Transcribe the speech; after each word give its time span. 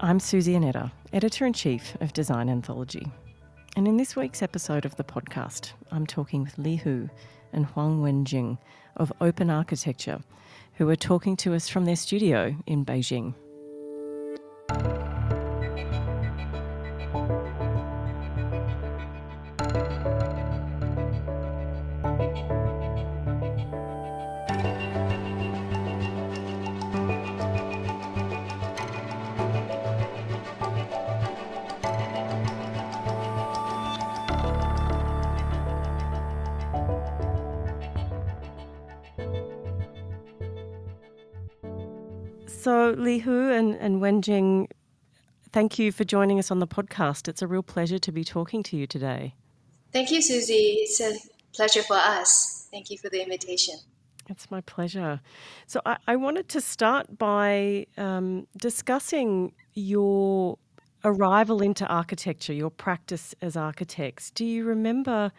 I'm 0.00 0.18
Suzy 0.18 0.54
Annetta, 0.56 0.90
Editor 1.12 1.46
in 1.46 1.52
Chief 1.52 1.96
of 2.00 2.12
Design 2.12 2.48
Anthology. 2.48 3.06
And 3.76 3.86
in 3.86 3.96
this 3.96 4.16
week's 4.16 4.42
episode 4.42 4.84
of 4.84 4.96
the 4.96 5.04
podcast, 5.04 5.72
I'm 5.92 6.06
talking 6.06 6.42
with 6.42 6.58
Li 6.58 6.76
Hu 6.76 7.08
and 7.52 7.64
Huang 7.66 8.02
Wenjing 8.02 8.58
of 8.96 9.12
Open 9.20 9.50
Architecture, 9.50 10.20
who 10.74 10.88
are 10.88 10.96
talking 10.96 11.36
to 11.36 11.54
us 11.54 11.68
from 11.68 11.84
their 11.84 11.96
studio 11.96 12.56
in 12.66 12.84
Beijing. 12.84 13.34
And 44.28 44.68
thank 45.52 45.78
you 45.78 45.92
for 45.92 46.04
joining 46.04 46.38
us 46.38 46.50
on 46.50 46.58
the 46.58 46.66
podcast. 46.66 47.28
It's 47.28 47.42
a 47.42 47.46
real 47.46 47.62
pleasure 47.62 47.98
to 47.98 48.12
be 48.12 48.24
talking 48.24 48.62
to 48.64 48.76
you 48.76 48.86
today. 48.86 49.34
Thank 49.92 50.10
you, 50.10 50.20
Suzy. 50.20 50.78
It's 50.80 51.00
a 51.00 51.16
pleasure 51.54 51.82
for 51.82 51.96
us. 51.96 52.68
Thank 52.70 52.90
you 52.90 52.98
for 52.98 53.08
the 53.08 53.22
invitation. 53.22 53.76
It's 54.28 54.50
my 54.50 54.60
pleasure. 54.62 55.20
So, 55.66 55.80
I, 55.84 55.98
I 56.06 56.16
wanted 56.16 56.48
to 56.50 56.60
start 56.60 57.18
by 57.18 57.86
um, 57.98 58.46
discussing 58.56 59.52
your 59.74 60.58
arrival 61.04 61.60
into 61.60 61.86
architecture, 61.86 62.52
your 62.52 62.70
practice 62.70 63.34
as 63.42 63.56
architects. 63.56 64.30
Do 64.30 64.44
you 64.44 64.64
remember 64.64 65.30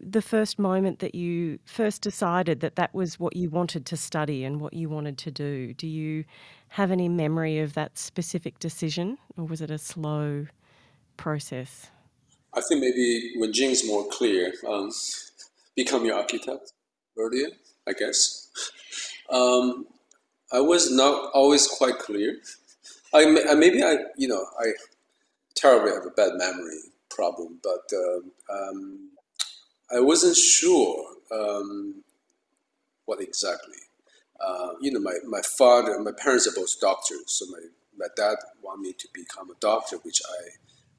the 0.00 0.22
first 0.22 0.58
moment 0.58 0.98
that 1.00 1.14
you 1.14 1.58
first 1.64 2.02
decided 2.02 2.60
that 2.60 2.76
that 2.76 2.94
was 2.94 3.18
what 3.18 3.36
you 3.36 3.50
wanted 3.50 3.86
to 3.86 3.96
study 3.96 4.44
and 4.44 4.60
what 4.60 4.74
you 4.74 4.88
wanted 4.88 5.18
to 5.18 5.30
do? 5.30 5.74
Do 5.74 5.86
you 5.86 6.24
have 6.68 6.90
any 6.90 7.08
memory 7.08 7.58
of 7.58 7.74
that 7.74 7.98
specific 7.98 8.58
decision, 8.58 9.18
or 9.36 9.44
was 9.44 9.60
it 9.60 9.70
a 9.70 9.78
slow 9.78 10.46
process? 11.16 11.90
I 12.54 12.60
think 12.60 12.80
maybe 12.80 13.32
when 13.36 13.52
Jing's 13.52 13.86
more 13.86 14.06
clear, 14.08 14.52
um, 14.68 14.90
become 15.74 16.04
your 16.04 16.16
architect 16.16 16.72
earlier, 17.18 17.48
I 17.88 17.92
guess. 17.92 18.48
Um, 19.30 19.86
I 20.52 20.60
was 20.60 20.90
not 20.90 21.30
always 21.32 21.66
quite 21.66 21.98
clear. 21.98 22.36
I, 23.14 23.44
I 23.50 23.54
maybe 23.54 23.82
I 23.82 23.96
you 24.16 24.28
know 24.28 24.44
I 24.60 24.72
terribly 25.54 25.92
have 25.92 26.06
a 26.06 26.10
bad 26.10 26.32
memory 26.34 26.80
problem, 27.10 27.58
but 27.62 27.96
uh, 27.96 28.52
um, 28.52 29.10
I 29.94 30.00
wasn't 30.00 30.36
sure 30.36 31.06
um, 31.30 32.02
what 33.04 33.20
exactly. 33.20 33.76
Uh, 34.40 34.70
you 34.80 34.90
know, 34.90 35.00
my, 35.00 35.14
my 35.26 35.40
father, 35.42 35.98
my 36.00 36.12
parents 36.12 36.46
are 36.48 36.54
both 36.54 36.80
doctors, 36.80 37.24
so 37.26 37.46
my, 37.50 37.58
my 37.98 38.06
dad 38.16 38.36
wanted 38.62 38.82
me 38.82 38.92
to 38.94 39.08
become 39.12 39.50
a 39.50 39.54
doctor, 39.60 39.96
which 39.98 40.20
I 40.28 40.48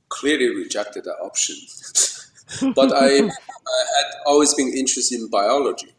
clearly 0.10 0.56
rejected 0.56 1.06
that 1.06 1.18
option. 1.22 1.56
but 2.76 2.94
I, 2.94 3.08
I, 3.08 3.22
had 3.22 4.12
always 4.26 4.54
been 4.54 4.70
interested 4.70 5.20
in 5.20 5.30
biology. 5.30 5.94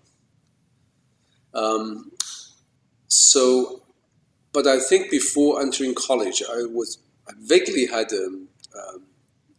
Um, 1.52 2.12
so, 3.08 3.82
but 4.52 4.66
I 4.66 4.78
think 4.78 5.10
before 5.10 5.60
entering 5.60 5.94
college, 5.94 6.42
I 6.48 6.64
was 6.64 6.98
I 7.28 7.32
vaguely 7.38 7.86
had 7.86 8.12
um, 8.12 8.48
um, 8.76 9.02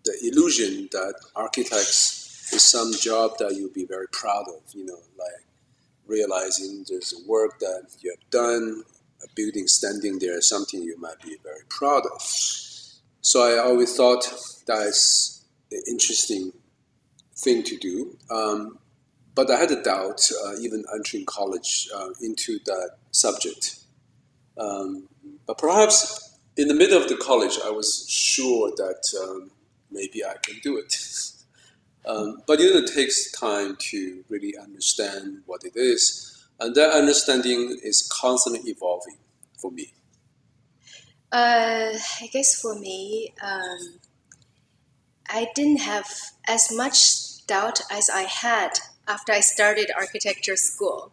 the 0.04 0.14
illusion 0.24 0.88
that 0.92 1.16
architects 1.36 2.25
is 2.54 2.64
some 2.64 2.94
job 2.94 3.38
that 3.40 3.56
you'll 3.56 3.74
be 3.74 3.86
very 3.86 4.08
proud 4.12 4.46
of, 4.48 4.62
you 4.74 4.86
know, 4.86 5.00
like 5.18 5.46
realizing 6.08 6.86
there's 6.88 7.14
a 7.14 7.30
work 7.30 7.60
that 7.60 7.88
you 8.02 8.12
have 8.12 8.30
done, 8.30 8.84
a 9.24 9.28
building 9.36 9.68
standing 9.68 10.20
there, 10.20 10.40
something 10.42 10.82
you 10.82 10.98
might 11.00 11.20
be 11.22 11.38
very 11.44 11.66
proud 11.70 12.04
of. 12.14 12.22
So 12.22 13.42
I 13.44 13.58
always 13.58 13.96
thought 13.96 14.26
that's 14.68 15.46
an 15.72 15.82
interesting 15.90 16.52
thing 17.36 17.64
to 17.64 17.78
do. 17.78 18.18
Um, 18.30 18.78
but 19.34 19.52
I 19.52 19.58
had 19.58 19.72
a 19.72 19.82
doubt, 19.82 20.30
uh, 20.46 20.54
even 20.62 20.86
entering 20.94 21.26
college, 21.26 21.90
uh, 21.94 22.10
into 22.22 22.60
that 22.66 22.92
subject. 23.12 23.80
Um, 24.58 25.10
but 25.46 25.58
perhaps 25.58 26.38
in 26.56 26.68
the 26.70 26.74
middle 26.74 27.02
of 27.02 27.10
the 27.10 27.18
college, 27.18 27.60
I 27.66 27.70
was 27.70 28.06
sure 28.08 28.72
that 28.78 29.04
um, 29.22 29.52
maybe 29.92 30.24
I 30.24 30.36
can 30.42 30.60
do 30.64 30.78
it. 30.78 30.96
Um, 32.06 32.44
but 32.46 32.60
you 32.60 32.72
know, 32.72 32.80
it 32.80 32.92
takes 32.94 33.32
time 33.32 33.78
to 33.92 34.24
really 34.30 34.56
understand 34.58 35.42
what 35.46 35.64
it 35.64 35.74
is, 35.76 36.48
and 36.60 36.76
that 36.76 36.92
understanding 36.92 37.80
is 37.84 38.08
constantly 38.12 38.70
evolving 38.70 39.18
for 39.60 39.72
me. 39.72 39.94
Uh, 41.32 41.98
I 42.22 42.28
guess 42.32 42.62
for 42.62 42.78
me, 42.78 43.34
um, 43.44 44.00
I 45.28 45.48
didn't 45.56 45.82
have 45.82 46.08
as 46.48 46.72
much 46.72 47.46
doubt 47.48 47.82
as 47.92 48.10
I 48.10 48.22
had 48.22 48.80
after 49.08 49.32
I 49.32 49.40
started 49.40 49.92
architecture 49.98 50.56
school. 50.56 51.12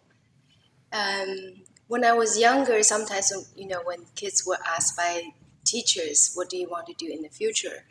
Um, 0.93 1.63
when 1.89 2.05
I 2.05 2.13
was 2.13 2.39
younger, 2.39 2.83
sometimes 2.83 3.33
you 3.57 3.67
know 3.67 3.81
when 3.85 4.05
kids 4.15 4.45
were 4.47 4.59
asked 4.67 4.97
by 4.97 5.33
teachers, 5.65 6.33
"What 6.35 6.51
do 6.51 6.59
you 6.59 6.69
want 6.69 6.87
to 6.89 6.95
do 6.95 7.11
in 7.11 7.23
the 7.23 7.31
future?" 7.31 7.87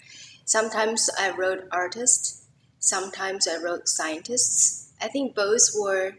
Sometimes 0.45 1.09
I 1.19 1.31
wrote 1.31 1.67
artist 1.71 2.40
Sometimes 2.81 3.47
I 3.47 3.57
wrote 3.57 3.87
scientists. 3.87 4.91
I 4.99 5.07
think 5.07 5.35
both 5.35 5.69
were 5.79 6.13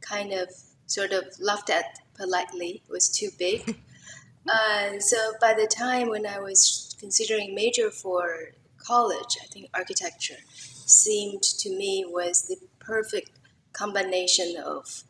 kind 0.00 0.32
of 0.32 0.48
sort 0.86 1.12
of 1.12 1.24
laughed 1.38 1.70
at 1.70 2.00
politely. 2.14 2.82
It 2.86 2.90
was 2.90 3.08
too 3.08 3.30
big. 3.38 3.78
uh, 4.50 4.98
so 4.98 5.16
by 5.40 5.54
the 5.54 5.68
time 5.68 6.08
when 6.08 6.26
I 6.26 6.40
was 6.40 6.96
considering 6.98 7.54
major 7.54 7.90
for 7.90 8.50
college, 8.84 9.38
I 9.40 9.46
think 9.46 9.70
architecture 9.72 10.42
seemed 10.86 11.42
to 11.42 11.70
me 11.70 12.04
was 12.06 12.42
the 12.42 12.56
perfect 12.80 13.30
combination 13.72 14.56
of 14.56 15.04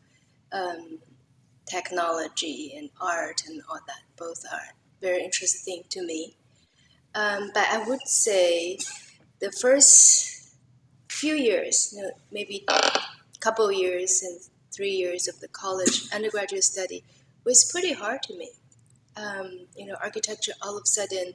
um, 0.51 0.99
technology 1.65 2.75
and 2.77 2.91
art 3.01 3.43
and 3.47 3.63
all 3.67 3.79
that. 3.87 4.03
Both 4.15 4.45
are 4.51 4.75
very 5.01 5.23
interesting 5.23 5.83
to 5.89 6.05
me. 6.05 6.35
Um, 7.15 7.49
but 7.51 7.65
I 7.67 7.83
would 7.87 8.07
say 8.07 8.77
the 9.39 9.51
first 9.51 10.38
few 11.19 11.35
years, 11.35 11.93
you 11.95 12.01
know, 12.01 12.11
maybe 12.31 12.63
a 12.69 12.99
couple 13.39 13.69
years 13.71 14.23
and 14.23 14.39
three 14.71 14.91
years 14.91 15.27
of 15.27 15.39
the 15.41 15.47
college 15.49 16.09
undergraduate 16.13 16.63
study 16.63 17.03
was 17.43 17.69
pretty 17.71 17.93
hard 17.93 18.21
to 18.23 18.37
me. 18.37 18.49
Um, 19.17 19.67
you 19.75 19.85
know, 19.85 19.95
architecture 20.01 20.53
all 20.61 20.77
of 20.77 20.83
a 20.83 20.87
sudden 20.87 21.33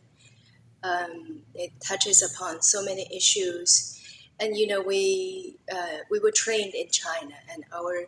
um, 0.83 1.41
it 1.55 1.73
touches 1.81 2.23
upon 2.23 2.63
so 2.63 2.85
many 2.85 3.07
issues, 3.15 4.01
and 4.39 4.57
you 4.57 4.67
know 4.67 4.81
we 4.81 5.57
uh, 5.73 5.99
we 6.11 6.19
were 6.19 6.31
trained 6.31 6.75
in 6.75 6.89
China, 6.91 7.35
and 7.53 7.65
our 7.73 8.07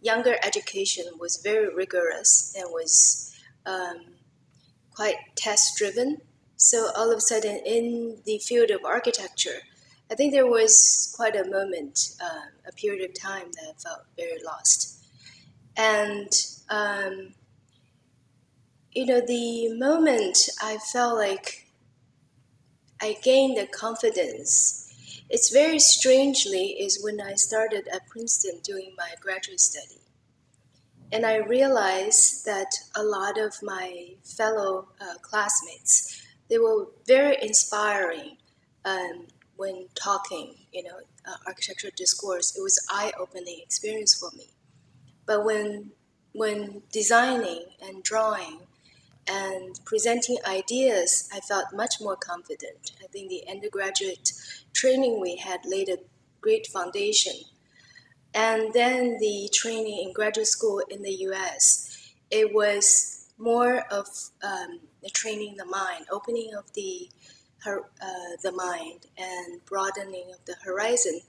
younger 0.00 0.36
education 0.44 1.04
was 1.18 1.40
very 1.42 1.72
rigorous 1.74 2.54
and 2.56 2.66
was 2.70 3.36
um, 3.66 3.98
quite 4.94 5.16
test 5.36 5.78
driven. 5.78 6.18
So 6.56 6.90
all 6.96 7.10
of 7.12 7.18
a 7.18 7.20
sudden, 7.20 7.60
in 7.64 8.18
the 8.24 8.38
field 8.38 8.70
of 8.70 8.84
architecture, 8.84 9.60
I 10.10 10.14
think 10.14 10.32
there 10.32 10.46
was 10.46 11.12
quite 11.14 11.36
a 11.36 11.48
moment, 11.48 12.14
uh, 12.22 12.46
a 12.66 12.72
period 12.72 13.08
of 13.08 13.14
time 13.14 13.50
that 13.52 13.68
I 13.68 13.72
felt 13.78 14.06
very 14.16 14.42
lost. 14.44 15.04
And, 15.76 16.32
um, 16.70 17.34
you 18.92 19.04
know, 19.04 19.20
the 19.20 19.74
moment 19.74 20.48
I 20.62 20.78
felt 20.78 21.16
like 21.16 21.66
I 23.00 23.16
gained 23.22 23.58
the 23.58 23.66
confidence, 23.66 24.92
it's 25.28 25.50
very 25.50 25.78
strangely 25.78 26.68
is 26.80 27.04
when 27.04 27.20
I 27.20 27.34
started 27.34 27.86
at 27.88 28.08
Princeton 28.08 28.60
doing 28.64 28.94
my 28.96 29.10
graduate 29.20 29.60
study. 29.60 30.00
And 31.12 31.24
I 31.24 31.36
realized 31.36 32.46
that 32.46 32.70
a 32.96 33.02
lot 33.02 33.38
of 33.38 33.54
my 33.62 34.14
fellow 34.24 34.88
uh, 35.00 35.18
classmates, 35.20 36.22
they 36.48 36.58
were 36.58 36.88
very 37.06 37.36
inspiring. 37.42 38.38
Um, 38.84 39.26
when 39.58 39.88
talking, 39.94 40.54
you 40.72 40.84
know, 40.84 41.00
uh, 41.26 41.34
architectural 41.46 41.92
discourse, 41.96 42.56
it 42.56 42.62
was 42.62 42.78
eye-opening 42.90 43.58
experience 43.60 44.14
for 44.14 44.30
me. 44.36 44.46
But 45.26 45.44
when 45.44 45.90
when 46.32 46.82
designing 46.92 47.64
and 47.82 48.02
drawing 48.02 48.60
and 49.26 49.78
presenting 49.84 50.38
ideas, 50.46 51.28
I 51.34 51.40
felt 51.40 51.66
much 51.74 51.94
more 52.00 52.16
confident. 52.16 52.92
I 53.02 53.08
think 53.08 53.28
the 53.28 53.42
undergraduate 53.50 54.30
training 54.72 55.20
we 55.20 55.36
had 55.36 55.60
laid 55.64 55.88
a 55.88 55.98
great 56.40 56.68
foundation. 56.68 57.34
And 58.34 58.72
then 58.72 59.18
the 59.18 59.50
training 59.52 60.04
in 60.06 60.12
graduate 60.12 60.46
school 60.46 60.80
in 60.88 61.02
the 61.02 61.14
US, 61.28 62.12
it 62.30 62.54
was 62.54 63.26
more 63.36 63.84
of 63.90 64.06
um, 64.42 64.80
training 65.12 65.56
the 65.56 65.64
mind, 65.64 66.06
opening 66.12 66.50
of 66.56 66.72
the 66.74 67.08
her, 67.64 67.84
uh, 68.00 68.36
the 68.42 68.52
mind, 68.52 69.06
and 69.16 69.64
broadening 69.64 70.30
of 70.32 70.44
the 70.44 70.56
horizon. 70.64 71.20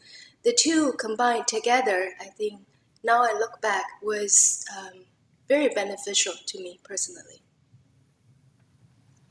The 0.43 0.53
two 0.53 0.93
combined 0.93 1.47
together, 1.47 2.11
I 2.19 2.25
think, 2.25 2.61
now 3.03 3.23
I 3.23 3.33
look 3.33 3.61
back, 3.61 3.85
was 4.01 4.65
um, 4.77 5.05
very 5.47 5.69
beneficial 5.69 6.33
to 6.47 6.61
me 6.61 6.79
personally. 6.83 7.41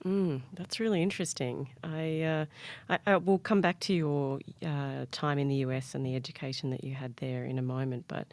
Mm, 0.05 0.43
that's 0.55 0.81
really 0.81 1.03
interesting. 1.03 1.69
I, 1.83 2.23
uh, 2.23 2.45
I, 2.89 2.99
I 3.07 3.17
will 3.17 3.39
come 3.39 3.61
back 3.61 3.81
to 3.81 3.95
your 3.95 4.41
uh, 4.65 5.07
time 5.11 5.39
in 5.39 5.49
the 5.49 5.57
US 5.57 5.95
and 5.95 6.07
the 6.07 6.15
education 6.15 6.71
that 6.71 6.85
you 6.85 6.95
had 6.95 7.17
there 7.17 7.45
in 7.45 7.59
a 7.59 7.63
moment, 7.63 8.05
but 8.09 8.27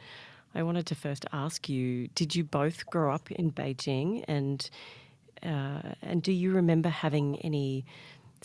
I 0.53 0.63
wanted 0.63 0.85
to 0.87 0.95
first 0.95 1.25
ask 1.33 1.67
you: 1.67 2.07
Did 2.15 2.35
you 2.35 2.43
both 2.43 2.85
grow 2.85 3.13
up 3.13 3.29
in 3.31 3.51
Beijing, 3.51 4.23
and 4.27 4.69
uh, 5.43 5.81
and 6.01 6.23
do 6.23 6.31
you 6.31 6.51
remember 6.51 6.89
having 6.89 7.37
any, 7.41 7.85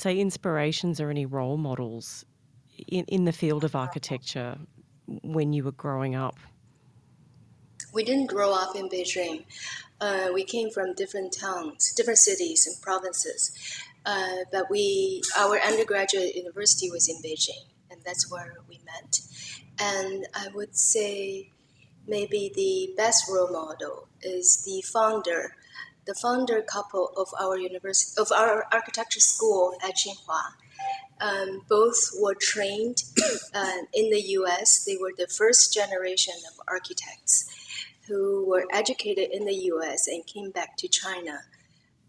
say, 0.00 0.18
inspirations 0.18 1.00
or 1.00 1.10
any 1.10 1.26
role 1.26 1.56
models 1.56 2.24
in, 2.88 3.04
in 3.06 3.24
the 3.24 3.32
field 3.32 3.64
of 3.64 3.74
architecture 3.74 4.58
when 5.22 5.52
you 5.52 5.64
were 5.64 5.72
growing 5.72 6.14
up? 6.14 6.36
We 7.92 8.04
didn't 8.04 8.26
grow 8.26 8.52
up 8.52 8.76
in 8.76 8.88
Beijing. 8.88 9.44
Uh, 10.00 10.28
we 10.32 10.44
came 10.44 10.70
from 10.70 10.94
different 10.94 11.36
towns, 11.38 11.92
different 11.94 12.18
cities 12.18 12.66
and 12.66 12.80
provinces. 12.80 13.52
Uh, 14.06 14.44
but 14.50 14.70
we, 14.70 15.22
our 15.38 15.58
undergraduate 15.60 16.34
university 16.34 16.90
was 16.90 17.08
in 17.08 17.16
Beijing, 17.22 17.66
and 17.90 18.00
that's 18.04 18.30
where 18.30 18.58
we 18.68 18.80
met. 18.84 19.20
And 19.78 20.26
I 20.34 20.48
would 20.54 20.76
say 20.76 21.50
maybe 22.06 22.50
the 22.54 22.94
best 22.96 23.24
role 23.28 23.50
model 23.50 24.08
is 24.22 24.62
the 24.64 24.82
founder, 24.92 25.56
the 26.06 26.14
founder 26.14 26.62
couple 26.62 27.12
of 27.16 27.28
our 27.40 27.58
university, 27.58 28.20
of 28.20 28.32
our 28.32 28.66
architecture 28.72 29.20
school 29.20 29.74
at 29.84 29.96
Tsinghua. 29.96 30.54
Um, 31.20 31.62
both 31.68 32.12
were 32.18 32.34
trained 32.34 33.02
uh, 33.54 33.72
in 33.94 34.10
the 34.10 34.22
U.S. 34.40 34.84
They 34.84 34.96
were 34.96 35.12
the 35.16 35.28
first 35.28 35.74
generation 35.74 36.34
of 36.50 36.60
architects 36.66 37.44
who 38.10 38.44
were 38.46 38.64
educated 38.72 39.28
in 39.30 39.44
the 39.44 39.54
US 39.54 40.08
and 40.08 40.26
came 40.26 40.50
back 40.50 40.76
to 40.78 40.88
China. 40.88 41.42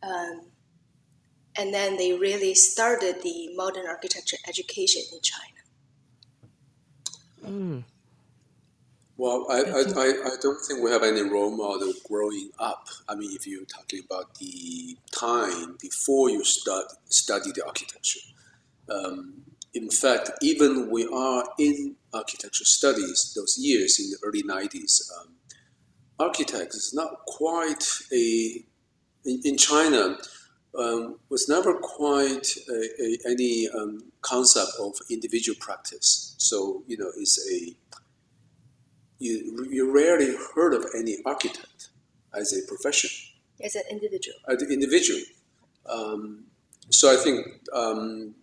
Um, 0.02 0.48
and 1.58 1.74
then 1.74 1.98
they 1.98 2.14
really 2.14 2.56
started 2.56 3.22
the 3.22 3.54
modern 3.56 3.86
architecture 3.86 4.38
education 4.48 5.04
in 5.12 5.20
China. 5.22 5.62
Mm. 7.46 7.84
Well, 9.22 9.46
I, 9.52 9.58
I, 9.58 9.82
I, 9.82 10.14
I 10.26 10.36
don't 10.42 10.60
think 10.66 10.84
we 10.84 10.90
have 10.90 11.04
any 11.04 11.22
role 11.22 11.56
model 11.56 11.94
growing 12.10 12.50
up. 12.58 12.88
I 13.08 13.14
mean, 13.14 13.30
if 13.36 13.46
you're 13.46 13.66
talking 13.66 14.02
about 14.04 14.34
the 14.40 14.98
time 15.12 15.78
before 15.80 16.32
you 16.32 16.44
start 16.44 16.86
study 17.10 17.52
the 17.54 17.64
architecture. 17.64 18.22
Um, 18.90 19.44
in 19.76 19.92
fact, 19.92 20.32
even 20.42 20.90
we 20.90 21.06
are 21.06 21.44
in 21.60 21.98
architecture 22.12 22.66
studies 22.66 23.34
those 23.36 23.60
years 23.60 24.00
in 24.00 24.10
the 24.10 24.18
early 24.28 24.42
90s, 24.42 25.02
um, 25.20 25.36
architect 26.20 26.74
is 26.74 26.92
not 26.92 27.24
quite 27.28 27.86
a 28.12 28.66
in, 29.26 29.40
in 29.44 29.56
China 29.56 30.18
um, 30.76 31.20
was 31.30 31.48
never 31.48 31.76
quite 31.76 32.48
a, 32.68 33.04
a, 33.04 33.18
any 33.30 33.70
um, 33.70 34.02
concept 34.22 34.72
of 34.80 34.96
individual 35.12 35.58
practice. 35.60 36.34
So 36.40 36.82
you 36.88 36.98
know, 36.98 37.12
it's 37.16 37.38
a 37.52 37.76
you 39.22 39.68
you 39.70 39.94
rarely 39.94 40.36
heard 40.56 40.74
of 40.74 40.86
any 40.98 41.18
architect 41.26 41.90
as 42.34 42.54
a 42.54 42.68
profession. 42.68 43.10
As 43.64 43.76
an 43.76 43.84
individual. 43.90 44.38
As 44.48 44.62
an 44.62 44.72
individual. 44.72 45.22
Um, 45.88 46.46
so 46.90 47.14
I 47.14 47.18
think 47.18 47.46
um, 47.74 48.36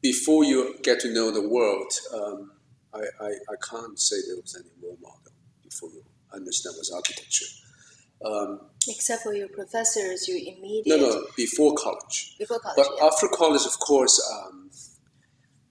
before 0.00 0.44
you 0.44 0.76
get 0.82 1.00
to 1.00 1.12
know 1.12 1.30
the 1.30 1.46
world, 1.48 1.92
um, 2.14 2.52
I, 2.94 3.00
I, 3.20 3.28
I 3.28 3.56
can't 3.68 3.98
say 3.98 4.16
there 4.26 4.36
was 4.36 4.54
any 4.56 4.70
role 4.82 4.98
model 5.02 5.32
before 5.64 5.90
you 5.90 6.02
understand 6.32 6.76
was 6.78 6.92
architecture. 6.92 7.46
Um, 8.24 8.60
Except 8.88 9.22
for 9.24 9.34
your 9.34 9.48
professors, 9.48 10.28
your 10.28 10.38
immediate. 10.38 11.00
no, 11.00 11.08
no, 11.08 11.26
before 11.36 11.74
college. 11.74 12.36
Before 12.38 12.60
college. 12.60 12.76
But 12.76 12.88
yeah. 12.96 13.06
after 13.06 13.28
college, 13.28 13.66
of 13.66 13.78
course, 13.80 14.16
um, 14.32 14.70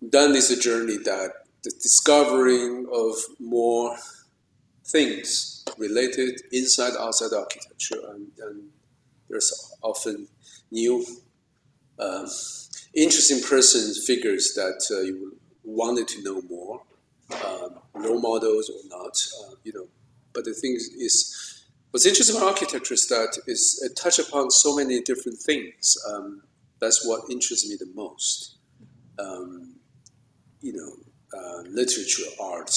then 0.01 0.35
is 0.35 0.51
a 0.51 0.59
journey 0.59 0.97
that 0.97 1.31
the 1.63 1.71
discovering 1.81 2.87
of 2.93 3.15
more 3.39 3.97
things 4.95 5.65
related 5.77 6.41
inside 6.53 6.93
outside 6.97 7.33
architecture, 7.35 7.99
and, 8.11 8.27
and 8.39 8.63
there's 9.29 9.49
often 9.81 10.27
new, 10.71 11.05
um, 11.99 12.27
interesting 12.93 13.41
persons, 13.41 14.05
figures 14.05 14.53
that 14.55 14.79
uh, 14.91 15.01
you 15.01 15.37
wanted 15.63 16.07
to 16.07 16.23
know 16.23 16.41
more, 16.43 16.81
um, 17.45 17.71
role 17.93 18.21
models 18.21 18.69
or 18.69 18.81
not, 18.97 19.15
uh, 19.41 19.55
you 19.65 19.73
know. 19.73 19.87
But 20.33 20.45
the 20.45 20.53
thing 20.53 20.75
is, 20.75 21.65
what's 21.91 22.05
interesting 22.05 22.37
about 22.37 22.53
architecture 22.53 22.93
is 22.93 23.07
that 23.07 23.37
it's, 23.47 23.83
it 23.83 23.97
touches 23.97 24.29
upon 24.29 24.49
so 24.49 24.75
many 24.75 25.01
different 25.01 25.39
things. 25.39 25.97
Um, 26.09 26.43
that's 26.79 27.05
what 27.05 27.29
interests 27.29 27.67
me 27.67 27.75
the 27.77 27.91
most. 27.93 28.57
Um, 29.19 29.75
you 30.61 30.73
know, 30.73 30.91
uh, 31.37 31.61
literature, 31.69 32.29
art, 32.39 32.71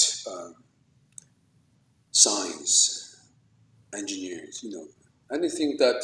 science, 2.11 3.21
engineers. 3.95 4.61
You 4.63 4.71
know, 4.71 4.87
anything 5.31 5.77
that 5.77 6.03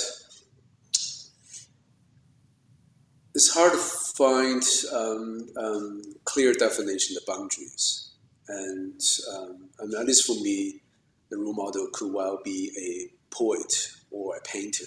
it's 3.33 3.53
hard 3.53 3.73
to 3.73 3.77
find 3.77 4.63
um, 4.93 5.49
um, 5.57 6.01
clear 6.23 6.53
definition 6.53 7.17
of 7.17 7.25
boundaries, 7.25 8.11
and, 8.47 9.01
um, 9.35 9.69
and 9.79 9.93
at 9.93 10.05
least 10.05 10.25
for 10.25 10.35
me, 10.41 10.81
the 11.29 11.37
role 11.37 11.53
model 11.53 11.87
could 11.91 12.13
well 12.13 12.39
be 12.43 12.71
a 12.79 13.35
poet 13.35 13.91
or 14.11 14.37
a 14.37 14.41
painter. 14.41 14.85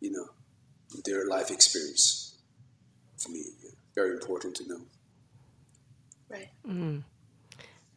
You 0.00 0.12
know, 0.12 0.28
their 1.04 1.26
life 1.26 1.50
experience. 1.50 2.36
For 3.18 3.30
me, 3.30 3.44
very 3.94 4.12
important 4.12 4.56
to 4.56 4.68
know. 4.68 4.80
Right. 6.28 6.48
Mm. 6.66 7.04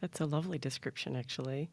That's 0.00 0.20
a 0.20 0.26
lovely 0.26 0.58
description, 0.58 1.16
actually. 1.16 1.70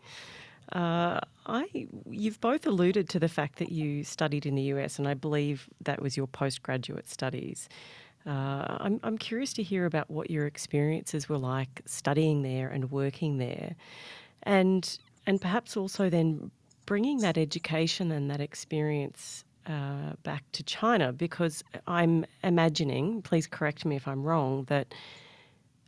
Uh, 0.71 1.19
I, 1.45 1.87
you've 2.09 2.39
both 2.41 2.65
alluded 2.65 3.09
to 3.09 3.19
the 3.19 3.29
fact 3.29 3.59
that 3.59 3.71
you 3.71 4.03
studied 4.03 4.45
in 4.45 4.55
the 4.55 4.63
US, 4.73 4.97
and 4.97 5.07
I 5.07 5.13
believe 5.13 5.69
that 5.81 6.01
was 6.01 6.15
your 6.15 6.27
postgraduate 6.27 7.09
studies. 7.09 7.67
Uh, 8.25 8.77
I'm, 8.79 8.99
I'm 9.03 9.17
curious 9.17 9.53
to 9.53 9.63
hear 9.63 9.85
about 9.85 10.09
what 10.09 10.31
your 10.31 10.47
experiences 10.47 11.27
were 11.27 11.37
like 11.37 11.81
studying 11.85 12.41
there 12.41 12.69
and 12.69 12.89
working 12.91 13.37
there, 13.37 13.75
and 14.43 14.97
and 15.27 15.41
perhaps 15.41 15.75
also 15.77 16.09
then 16.09 16.51
bringing 16.85 17.19
that 17.19 17.37
education 17.37 18.11
and 18.11 18.29
that 18.29 18.41
experience 18.41 19.43
uh, 19.67 20.13
back 20.23 20.43
to 20.51 20.63
China, 20.63 21.13
because 21.13 21.63
I'm 21.87 22.25
imagining, 22.43 23.21
please 23.21 23.47
correct 23.47 23.85
me 23.85 23.95
if 23.95 24.07
I'm 24.07 24.23
wrong, 24.23 24.65
that 24.65 24.93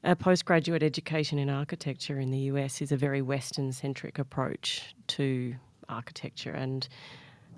a 0.05 0.15
postgraduate 0.15 0.83
education 0.83 1.39
in 1.39 1.50
architecture 1.50 2.19
in 2.19 2.29
the 2.29 2.38
US 2.51 2.81
is 2.81 2.91
a 2.91 2.97
very 2.97 3.21
Western 3.21 3.71
centric 3.71 4.19
approach 4.19 4.95
to 5.07 5.55
architecture 5.89 6.51
and 6.51 6.88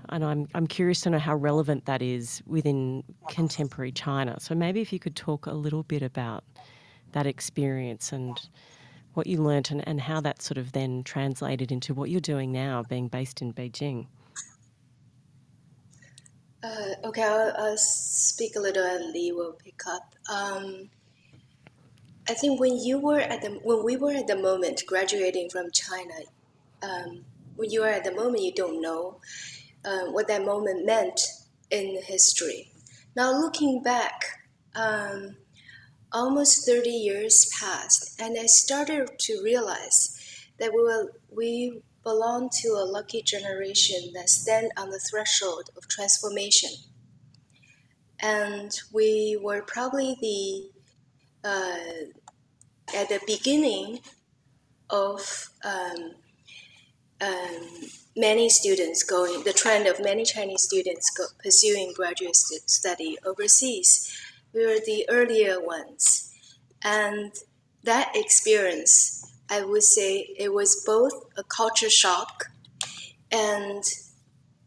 and 0.09 0.23
I'm 0.23 0.47
I'm 0.53 0.67
curious 0.67 1.01
to 1.01 1.09
know 1.09 1.19
how 1.19 1.35
relevant 1.35 1.85
that 1.85 2.01
is 2.01 2.41
within 2.45 3.03
contemporary 3.29 3.91
China. 3.91 4.39
So 4.39 4.55
maybe 4.55 4.79
if 4.79 4.93
you 4.93 4.99
could 4.99 5.15
talk 5.15 5.45
a 5.47 5.53
little 5.53 5.83
bit 5.83 6.01
about 6.01 6.45
that 7.11 7.27
experience 7.27 8.13
and 8.13 8.39
what 9.15 9.27
you 9.27 9.41
learnt 9.41 9.71
and, 9.71 9.85
and 9.87 9.99
how 9.99 10.21
that 10.21 10.41
sort 10.41 10.57
of 10.57 10.71
then 10.71 11.03
translated 11.03 11.71
into 11.71 11.93
what 11.93 12.09
you're 12.09 12.21
doing 12.21 12.51
now, 12.51 12.83
being 12.87 13.07
based 13.07 13.41
in 13.41 13.51
Beijing. 13.51 14.05
Uh, 16.63 16.93
okay, 17.03 17.23
I'll, 17.23 17.53
I'll 17.57 17.77
speak 17.77 18.55
a 18.55 18.59
little 18.59 18.85
and 18.85 19.11
Li 19.11 19.31
will 19.31 19.53
pick 19.53 19.81
up. 19.87 20.15
Um, 20.31 20.89
I 22.29 22.33
think 22.33 22.59
when 22.59 22.77
you 22.77 22.99
were 22.99 23.19
at 23.19 23.41
the 23.41 23.59
when 23.63 23.83
we 23.83 23.95
were 23.95 24.11
at 24.11 24.27
the 24.27 24.35
moment 24.35 24.83
graduating 24.85 25.49
from 25.49 25.71
China, 25.71 26.13
um, 26.83 27.23
when 27.55 27.71
you 27.71 27.83
are 27.83 27.89
at 27.89 28.03
the 28.03 28.13
moment, 28.13 28.43
you 28.43 28.53
don't 28.53 28.81
know 28.81 29.19
uh, 29.85 30.05
what 30.11 30.27
that 30.27 30.43
moment 30.43 30.85
meant 30.85 31.19
in 31.71 32.01
history. 32.03 32.71
Now 33.15 33.31
looking 33.31 33.81
back, 33.81 34.25
um, 34.75 35.37
almost 36.11 36.65
30 36.65 36.89
years 36.89 37.49
passed, 37.59 38.19
and 38.21 38.37
I 38.37 38.45
started 38.45 39.17
to 39.19 39.41
realize 39.43 40.13
that 40.59 40.73
we, 40.73 40.81
were, 40.81 41.13
we 41.29 41.81
belong 42.03 42.49
to 42.61 42.69
a 42.69 42.85
lucky 42.85 43.21
generation 43.21 44.11
that 44.13 44.29
stand 44.29 44.71
on 44.77 44.89
the 44.89 44.99
threshold 44.99 45.69
of 45.77 45.87
transformation. 45.87 46.71
And 48.19 48.71
we 48.91 49.39
were 49.41 49.61
probably 49.61 50.17
the 50.19 50.76
uh, 51.47 51.77
at 52.95 53.07
the 53.09 53.21
beginning 53.25 53.99
of 54.89 55.49
um, 55.63 56.11
um, 57.21 57.67
many 58.15 58.49
students 58.49 59.03
going, 59.03 59.43
the 59.43 59.53
trend 59.53 59.87
of 59.87 60.03
many 60.03 60.23
Chinese 60.25 60.63
students 60.63 61.09
go, 61.17 61.25
pursuing 61.43 61.93
graduate 61.95 62.35
st- 62.35 62.69
study 62.69 63.17
overseas. 63.25 63.89
We 64.53 64.65
were 64.65 64.79
the 64.85 65.05
earlier 65.09 65.59
ones. 65.63 66.33
And 66.83 67.31
that 67.83 68.11
experience, 68.15 69.25
I 69.49 69.63
would 69.63 69.83
say 69.83 70.27
it 70.37 70.53
was 70.53 70.83
both 70.85 71.13
a 71.37 71.43
culture 71.43 71.89
shock 71.89 72.45
and 73.31 73.83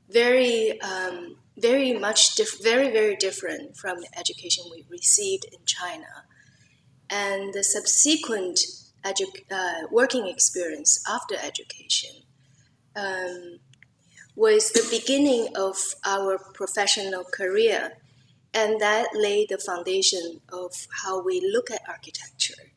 very, 0.09 0.81
um, 0.81 1.37
very 1.59 1.93
much, 1.93 2.39
very, 2.63 2.91
very 2.91 3.17
different 3.17 3.77
from 3.77 4.01
the 4.01 4.09
education 4.19 4.65
we 4.71 4.85
received 4.89 5.45
in 5.53 5.59
China. 5.67 6.25
And 7.11 7.53
the 7.53 7.65
subsequent 7.65 8.61
edu- 9.05 9.45
uh, 9.51 9.87
working 9.91 10.29
experience 10.29 11.03
after 11.09 11.35
education 11.43 12.23
um, 12.95 13.59
was 14.37 14.71
the 14.71 14.87
beginning 14.91 15.49
of 15.57 15.77
our 16.05 16.39
professional 16.55 17.25
career, 17.25 17.99
and 18.55 18.81
that 18.81 19.09
laid 19.15 19.49
the 19.49 19.59
foundation 19.59 20.41
of 20.53 20.73
how 21.03 21.23
we 21.23 21.41
look 21.41 21.71
at 21.71 21.83
architecture 21.89 22.73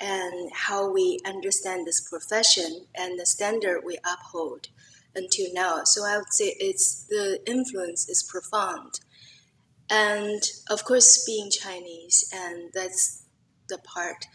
and 0.00 0.50
how 0.52 0.90
we 0.90 1.18
understand 1.24 1.86
this 1.86 2.00
profession 2.00 2.86
and 2.94 3.18
the 3.18 3.26
standard 3.26 3.82
we 3.84 3.98
uphold 4.04 4.68
until 5.14 5.46
now. 5.52 5.84
So 5.84 6.04
I 6.04 6.18
would 6.18 6.32
say 6.32 6.56
it's 6.58 7.04
the 7.04 7.40
influence 7.46 8.08
is 8.08 8.22
profound, 8.22 9.00
and 9.88 10.42
of 10.68 10.84
course, 10.84 11.24
being 11.24 11.50
Chinese, 11.50 12.30
and 12.34 12.70
that's 12.72 13.21
the 13.68 13.78
part 13.78 14.26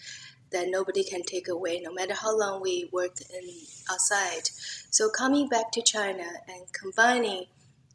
that 0.51 0.69
nobody 0.69 1.03
can 1.03 1.23
take 1.23 1.47
away, 1.47 1.81
no 1.83 1.91
matter 1.93 2.13
how 2.13 2.37
long 2.37 2.61
we 2.61 2.89
worked 2.91 3.21
in 3.21 3.49
outside. 3.91 4.49
So 4.89 5.09
coming 5.09 5.49
back 5.49 5.71
to 5.73 5.81
China 5.81 6.23
and 6.47 6.71
combining 6.73 7.45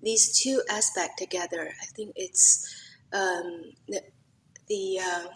these 0.02 0.38
two 0.38 0.62
aspects 0.70 1.14
together, 1.16 1.72
I 1.80 1.86
think 1.96 2.12
it's 2.16 2.74
um, 3.12 3.72
the, 3.88 4.02
the 4.68 5.00
uh, 5.00 5.26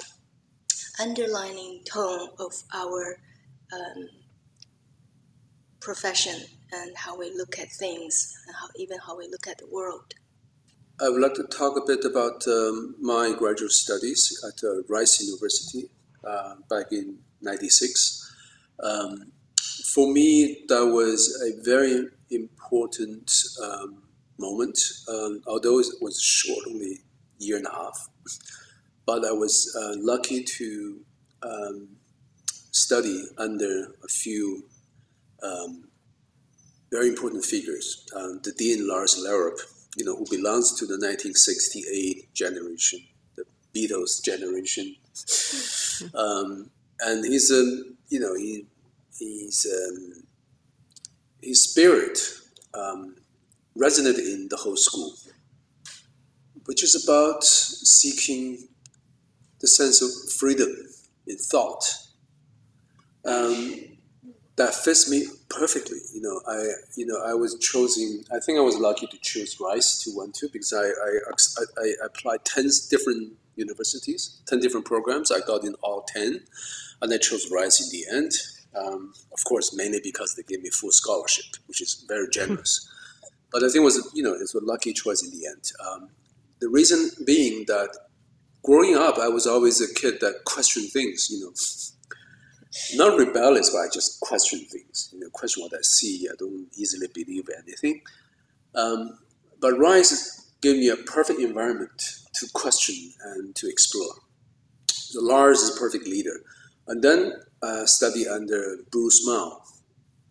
underlining 1.01 1.83
tone 1.85 2.29
of 2.39 2.53
our 2.75 3.19
um, 3.73 4.09
profession 5.81 6.43
and 6.73 6.97
how 6.97 7.17
we 7.17 7.33
look 7.35 7.59
at 7.59 7.71
things 7.71 8.35
and 8.47 8.57
how 8.57 8.67
even 8.77 8.99
how 9.07 9.17
we 9.17 9.29
look 9.29 9.47
at 9.47 9.59
the 9.59 9.69
world. 9.71 10.15
I 10.99 11.11
would 11.11 11.21
like 11.21 11.35
to 11.35 11.45
talk 11.45 11.77
a 11.77 11.87
bit 11.87 12.07
about 12.07 12.47
um, 12.49 12.95
my 12.99 13.35
graduate 13.37 13.73
studies 13.73 14.43
at 14.49 14.65
uh, 14.65 14.83
Rice 14.89 15.23
University 15.23 15.91
uh, 16.25 16.55
back 16.71 16.87
in 16.91 17.19
'96. 17.43 18.35
Um, 18.83 19.31
for 19.95 20.11
me, 20.11 20.65
that 20.69 20.87
was 20.87 21.43
a 21.43 21.63
very 21.63 22.07
important 22.31 23.31
um, 23.63 24.05
moment, 24.39 24.79
um, 25.11 25.43
although 25.47 25.81
it 25.81 25.87
was 26.01 26.19
short, 26.19 26.61
only 26.67 27.01
a 27.41 27.45
year 27.45 27.59
and 27.59 27.67
a 27.67 27.71
half. 27.71 28.09
But 29.05 29.27
I 29.27 29.33
was 29.33 29.77
uh, 29.79 29.97
lucky 29.99 30.45
to 30.45 31.01
um, 31.43 31.89
study 32.73 33.23
under 33.37 33.95
a 34.03 34.09
few 34.09 34.65
um, 35.43 35.89
very 36.91 37.09
important 37.09 37.45
figures. 37.45 38.07
Um, 38.17 38.41
the 38.43 38.53
Dean 38.53 38.89
Lars 38.89 39.23
Lerup, 39.23 39.61
you 39.97 40.05
know, 40.05 40.15
who 40.15 40.27
belongs 40.31 40.75
to 40.75 40.87
the 40.87 40.95
1968 40.95 42.33
generation, 42.35 43.01
the 43.35 43.45
Beatles 43.75 44.23
generation. 44.23 44.95
Um, 46.15 46.71
and 47.01 47.25
he's 47.25 47.51
a, 47.51 47.63
you 48.11 48.21
know, 48.21 48.35
he, 48.35 48.67
he's, 49.19 49.67
um, 49.67 50.25
his 51.43 51.65
spirit 51.65 52.19
um, 52.75 53.17
resonated 53.79 54.19
in 54.19 54.49
the 54.51 54.57
whole 54.57 54.77
school, 54.77 55.15
which 56.67 56.83
is 56.83 57.03
about 57.03 57.45
seeking 57.45 58.69
the 59.61 59.69
sense 59.69 60.03
of 60.03 60.11
freedom 60.33 60.69
in 61.27 61.39
thought. 61.39 61.85
Um, 63.25 63.75
that 64.57 64.75
fits 64.75 65.11
me 65.11 65.29
perfectly. 65.49 65.99
You 66.15 66.23
know, 66.23 66.41
I 66.47 66.65
you 66.97 67.07
know 67.07 67.21
I 67.25 67.35
was 67.35 67.59
chosen. 67.59 68.25
I 68.33 68.41
think 68.41 68.59
I 68.59 68.63
was 68.63 68.79
lucky 68.79 69.07
to 69.07 69.19
choose 69.19 69.59
Rice 69.61 70.03
to 70.05 70.11
one 70.11 70.33
two 70.33 70.49
because 70.53 70.73
I 70.73 70.85
I, 70.85 71.19
I, 71.59 71.85
I 71.85 72.07
applied 72.07 72.45
ten 72.45 72.69
different 72.91 73.33
universities, 73.57 74.41
ten 74.47 74.61
different 74.61 74.87
programs. 74.87 75.31
I 75.31 75.41
got 75.41 75.65
in 75.65 75.75
all 75.83 76.05
ten, 76.07 76.41
and 77.03 77.13
I 77.13 77.19
chose 77.19 77.51
Rice 77.51 77.81
in 77.81 77.89
the 77.91 78.17
end. 78.17 78.33
Um, 78.75 79.15
of 79.33 79.43
course, 79.45 79.75
mainly 79.75 80.01
because 80.03 80.35
they 80.35 80.43
gave 80.43 80.63
me 80.63 80.69
full 80.71 80.93
scholarship, 80.93 81.57
which 81.67 81.81
is 81.81 82.05
very 82.07 82.29
generous. 82.31 82.89
but 83.53 83.63
I 83.63 83.67
think 83.69 83.77
it 83.77 83.85
was 83.85 84.11
you 84.15 84.23
know 84.23 84.35
it 84.35 84.41
was 84.41 84.55
a 84.55 84.65
lucky 84.65 84.93
choice 84.93 85.23
in 85.23 85.31
the 85.31 85.47
end. 85.47 85.73
Um, 85.87 86.11
the 86.61 86.69
reason 86.69 87.11
being 87.25 87.65
that 87.67 87.97
growing 88.63 88.97
up, 88.97 89.19
I 89.19 89.29
was 89.29 89.47
always 89.47 89.81
a 89.81 89.93
kid 89.95 90.21
that 90.21 90.45
questioned 90.45 90.91
things. 90.91 91.29
You 91.31 91.41
know, 91.41 91.53
not 92.95 93.19
rebellious, 93.19 93.71
but 93.71 93.79
I 93.79 93.87
just 93.93 94.21
question 94.21 94.61
things. 94.61 95.11
You 95.13 95.21
know, 95.21 95.31
question 95.31 95.63
what 95.63 95.73
I 95.75 95.83
see. 95.83 96.29
I 96.31 96.35
don't 96.39 96.67
easily 96.77 97.09
believe 97.13 97.49
anything. 97.57 98.03
Um, 98.75 99.19
but 99.61 99.79
Rice 99.79 100.51
gave 100.61 100.77
me 100.77 100.89
a 100.89 100.97
perfect 100.97 101.41
environment 101.41 102.03
to 102.35 102.47
question 102.53 103.13
and 103.25 103.55
to 103.57 103.69
explore. 103.69 104.15
So 104.91 105.21
Lars 105.23 105.61
is 105.61 105.77
a 105.77 105.79
perfect 105.79 106.07
leader. 106.07 106.41
And 106.89 107.03
then 107.03 107.33
uh, 107.63 107.87
study 107.87 108.29
under 108.29 108.79
Bruce 108.91 109.27
Mau, 109.27 109.61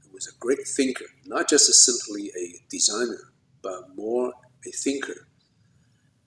who 0.04 0.14
was 0.14 0.28
a 0.28 0.38
great 0.40 0.68
thinker, 0.68 1.06
not 1.26 1.50
just 1.50 1.70
a 1.70 1.74
simply 1.74 2.32
a 2.38 2.62
designer, 2.70 3.32
but 3.62 3.96
more 3.96 4.34
a 4.66 4.72
thinker. 4.72 5.28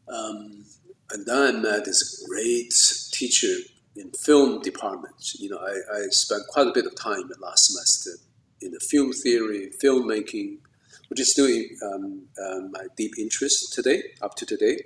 Um, 0.08 0.64
and 1.10 1.24
then 1.26 1.56
I 1.56 1.58
met 1.58 1.84
this 1.84 2.26
great 2.28 2.72
teacher 3.12 3.54
in 3.98 4.10
film 4.12 4.60
department. 4.60 5.34
You 5.38 5.50
know, 5.50 5.58
I, 5.58 5.98
I 5.98 6.06
spent 6.10 6.42
quite 6.48 6.68
a 6.68 6.72
bit 6.72 6.86
of 6.86 6.94
time 6.96 7.30
last 7.40 7.66
semester 7.66 8.22
in 8.60 8.72
the 8.72 8.80
film 8.80 9.12
theory, 9.12 9.70
filmmaking, 9.82 10.58
which 11.08 11.20
is 11.20 11.30
still 11.30 11.48
um, 11.92 12.22
um, 12.44 12.70
my 12.72 12.86
deep 12.96 13.12
interest 13.18 13.72
today, 13.72 14.02
up 14.22 14.34
to 14.36 14.46
today. 14.46 14.78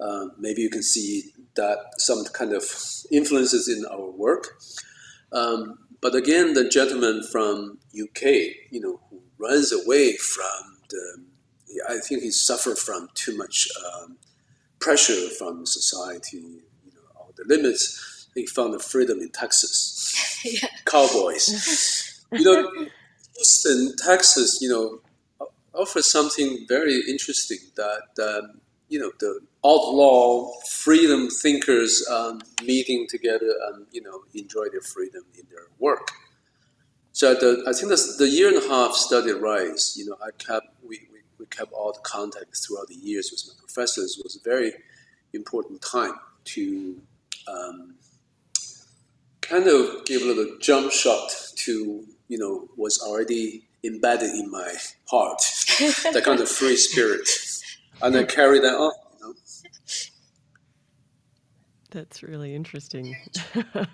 Uh, 0.00 0.26
maybe 0.38 0.62
you 0.62 0.70
can 0.70 0.82
see 0.82 1.32
that 1.54 1.78
some 1.98 2.24
kind 2.24 2.52
of 2.52 2.64
influences 3.10 3.68
in 3.68 3.84
our 3.86 4.10
work. 4.10 4.58
Um, 5.32 5.78
but 6.00 6.14
again, 6.14 6.54
the 6.54 6.68
gentleman 6.68 7.22
from 7.30 7.78
UK, 7.98 8.22
you 8.70 8.80
know, 8.80 9.00
who 9.08 9.22
runs 9.38 9.72
away 9.72 10.16
from 10.16 10.78
the, 10.90 11.24
I 11.88 11.98
think 11.98 12.22
he 12.22 12.30
suffered 12.30 12.78
from 12.78 13.08
too 13.14 13.36
much 13.36 13.68
um, 13.84 14.18
pressure 14.80 15.30
from 15.38 15.64
society, 15.64 16.38
you 16.38 16.92
know, 16.94 17.00
all 17.16 17.32
the 17.36 17.44
limits. 17.46 18.13
He 18.34 18.46
found 18.46 18.74
the 18.74 18.78
freedom 18.78 19.20
in 19.20 19.30
Texas. 19.30 20.40
yeah. 20.44 20.68
Cowboys. 20.84 22.24
you 22.32 22.44
know, 22.44 22.68
Houston, 23.36 23.94
Texas, 24.04 24.58
you 24.60 24.68
know, 24.68 25.00
offers 25.74 26.10
something 26.10 26.64
very 26.68 27.00
interesting 27.08 27.58
that, 27.76 28.22
um, 28.22 28.60
you 28.88 28.98
know, 28.98 29.10
the 29.20 29.40
outlaw 29.64 30.50
freedom 30.68 31.28
thinkers 31.28 32.06
um, 32.10 32.40
meeting 32.64 33.06
together 33.08 33.52
and, 33.68 33.86
you 33.92 34.02
know, 34.02 34.22
enjoy 34.34 34.68
their 34.70 34.80
freedom 34.80 35.22
in 35.34 35.44
their 35.50 35.66
work. 35.78 36.08
So 37.12 37.34
the, 37.34 37.64
I 37.66 37.72
think 37.72 37.88
the, 37.88 38.14
the 38.18 38.28
year 38.28 38.48
and 38.48 38.62
a 38.62 38.68
half 38.68 38.92
study 38.94 39.32
Rice, 39.32 39.94
you 39.96 40.06
know, 40.06 40.16
I 40.20 40.30
kept, 40.38 40.66
we, 40.82 41.00
we, 41.12 41.20
we 41.38 41.46
kept 41.46 41.72
all 41.72 41.92
the 41.92 42.00
contact 42.00 42.56
throughout 42.56 42.88
the 42.88 42.96
years 42.96 43.30
with 43.30 43.42
my 43.46 43.58
professors 43.60 44.20
was 44.22 44.36
a 44.36 44.48
very 44.48 44.72
important 45.32 45.80
time 45.80 46.14
to 46.44 47.00
um, 47.48 47.93
kind 49.48 49.66
of 49.66 50.04
gave 50.04 50.22
a 50.22 50.24
little 50.24 50.56
jump 50.60 50.90
shot 50.92 51.30
to 51.56 52.04
you 52.28 52.38
know 52.38 52.68
was 52.76 53.00
already 53.00 53.64
embedded 53.84 54.30
in 54.30 54.50
my 54.50 54.72
heart 55.06 55.42
that 56.12 56.22
kind 56.24 56.40
of 56.40 56.48
free 56.48 56.76
spirit 56.76 57.28
and 58.02 58.16
i 58.16 58.24
carry 58.24 58.58
that 58.58 58.74
on 58.74 58.92
you 59.12 59.26
know? 59.26 59.34
That's 61.94 62.24
really 62.24 62.56
interesting. 62.56 63.16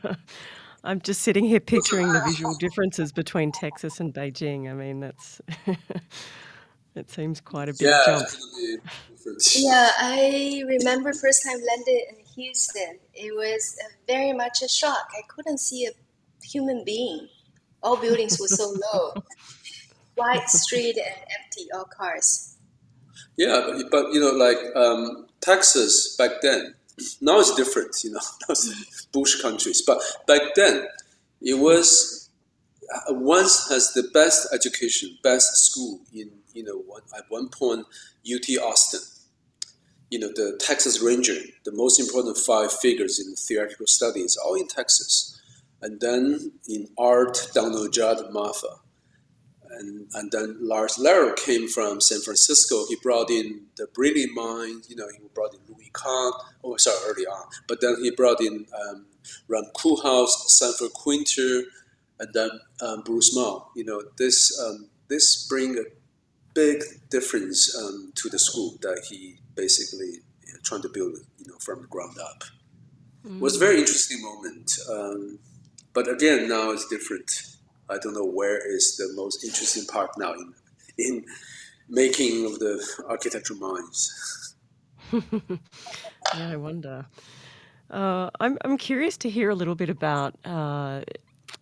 I'm 0.85 1.02
just 1.02 1.21
sitting 1.21 1.45
here 1.45 1.61
picturing 1.61 2.11
the 2.11 2.23
visual 2.26 2.54
differences 2.54 3.12
between 3.12 3.52
Texas 3.52 4.00
and 4.00 4.14
Beijing. 4.14 4.71
I 4.71 4.73
mean, 4.73 5.00
that's 5.00 5.42
it 6.95 7.11
seems 7.11 7.42
quite 7.42 7.69
a 7.69 7.73
big 7.73 7.83
yeah 7.83 8.02
jump. 8.07 8.23
definitely. 8.23 8.76
Yeah, 9.57 9.90
I 9.99 10.64
remember 10.66 11.12
first 11.12 11.45
time 11.45 11.59
landed 11.59 12.02
in 12.09 12.20
Houston. 12.37 12.99
It 13.15 13.33
was 13.35 13.77
uh, 13.85 13.89
very 14.07 14.33
much 14.33 14.63
a 14.63 14.69
shock. 14.69 15.09
I 15.17 15.23
couldn't 15.29 15.59
see 15.59 15.87
a 15.87 15.93
human 16.47 16.85
being. 16.85 17.29
All 17.83 17.97
buildings 17.97 18.39
were 18.41 18.49
so 18.49 18.75
low. 18.93 19.15
Wide 20.17 20.49
street 20.49 20.97
and 20.99 21.17
empty, 21.39 21.69
all 21.75 21.85
cars. 21.85 22.57
yeah 23.37 23.63
but, 23.67 23.91
but 23.91 24.13
you 24.13 24.21
know 24.21 24.33
like 24.33 24.59
um, 24.77 25.27
texas 25.41 26.17
back 26.17 26.33
then 26.43 26.75
now 27.21 27.39
it's 27.41 27.55
different 27.55 27.95
you 28.05 28.11
know 28.13 28.19
now 28.43 28.51
it's 28.51 29.07
bush 29.13 29.41
countries 29.41 29.83
but 29.87 29.99
back 30.27 30.43
then 30.57 30.87
it 31.41 31.55
was 31.59 32.31
uh, 32.93 33.15
once 33.15 33.69
has 33.69 33.93
the 33.93 34.03
best 34.13 34.49
education, 34.53 35.17
best 35.23 35.57
school 35.57 36.01
in 36.13 36.31
you 36.55 36.65
know 36.65 36.79
one, 36.87 37.03
at 37.17 37.25
one 37.29 37.49
point 37.49 37.87
UT 38.27 38.47
Austin. 38.63 39.01
You 40.11 40.19
know 40.19 40.29
the 40.29 40.59
Texas 40.61 41.00
Ranger, 41.00 41.37
the 41.64 41.73
most 41.73 42.00
important 42.00 42.37
five 42.37 42.73
figures 42.73 43.19
in 43.21 43.35
theoretical 43.37 43.87
studies, 43.87 44.37
all 44.37 44.55
in 44.55 44.67
Texas, 44.67 45.40
and 45.81 46.00
then 46.00 46.52
in 46.69 46.88
art, 46.99 47.49
Donald 47.55 47.93
Judd, 47.93 48.33
Marfa, 48.33 48.81
and 49.71 50.09
and 50.14 50.33
then 50.33 50.57
Lars 50.61 50.97
Lerup 50.99 51.37
came 51.37 51.69
from 51.69 52.00
San 52.00 52.21
Francisco. 52.21 52.87
He 52.88 52.97
brought 53.02 53.31
in 53.31 53.67
the 53.76 53.87
brilliant 53.95 54.35
mind. 54.35 54.85
You 54.88 54.97
know, 54.97 55.07
he 55.09 55.19
brought 55.33 55.55
in 55.55 55.61
Louis 55.69 55.90
Kahn. 55.93 56.33
Oh, 56.64 56.76
sorry, 56.76 56.99
early 57.07 57.26
on, 57.26 57.47
but 57.69 57.81
then 57.81 57.97
he 58.02 58.11
brought 58.11 58.40
in 58.40 58.67
um, 58.88 59.07
Ram 59.49 59.64
Sanford 59.75 60.93
Kwinter, 60.93 61.62
and 62.19 62.33
then 62.35 62.50
um, 62.83 63.02
Bruce 63.02 63.35
Mau. 63.35 63.71
You 63.76 63.85
know, 63.85 64.02
this 64.19 64.59
um, 64.61 64.88
this 65.09 65.47
bring 65.47 65.79
a 65.79 65.83
big 66.54 66.83
difference 67.11 67.76
um, 67.76 68.12
to 68.16 68.28
the 68.28 68.38
school 68.38 68.76
that 68.83 69.04
he 69.09 69.37
basically 69.54 70.21
you 70.47 70.52
know, 70.52 70.59
trying 70.62 70.83
to 70.83 70.88
build. 70.88 71.16
You 71.38 71.47
know, 71.47 71.59
from 71.61 71.83
the 71.83 71.88
ground 71.88 72.16
up. 72.19 72.45
Mm. 73.26 73.37
It 73.37 73.42
was 73.42 73.57
a 73.57 73.59
very 73.59 73.78
interesting 73.78 74.23
moment. 74.23 74.73
Um, 74.90 75.38
but 75.92 76.09
again, 76.09 76.49
now 76.49 76.71
it's 76.71 76.88
different. 76.88 77.30
I 77.88 77.99
don't 77.99 78.14
know 78.14 78.25
where 78.25 78.59
is 78.59 78.97
the 78.97 79.12
most 79.14 79.45
interesting 79.45 79.85
part 79.87 80.11
now 80.16 80.33
in 80.33 80.54
in 80.99 81.25
making 81.88 82.47
of 82.47 82.59
the 82.59 82.75
architectural 83.09 83.59
minds. 83.59 84.54
yeah, 85.12 86.50
I 86.50 86.57
wonder. 86.57 87.07
Uh, 87.90 88.30
I'm 88.38 88.57
I'm 88.64 88.78
curious 88.78 89.16
to 89.19 89.30
hear 89.30 89.50
a 89.50 89.54
little 89.54 89.75
bit 89.75 89.90
about. 89.90 90.35
Uh, 90.45 91.02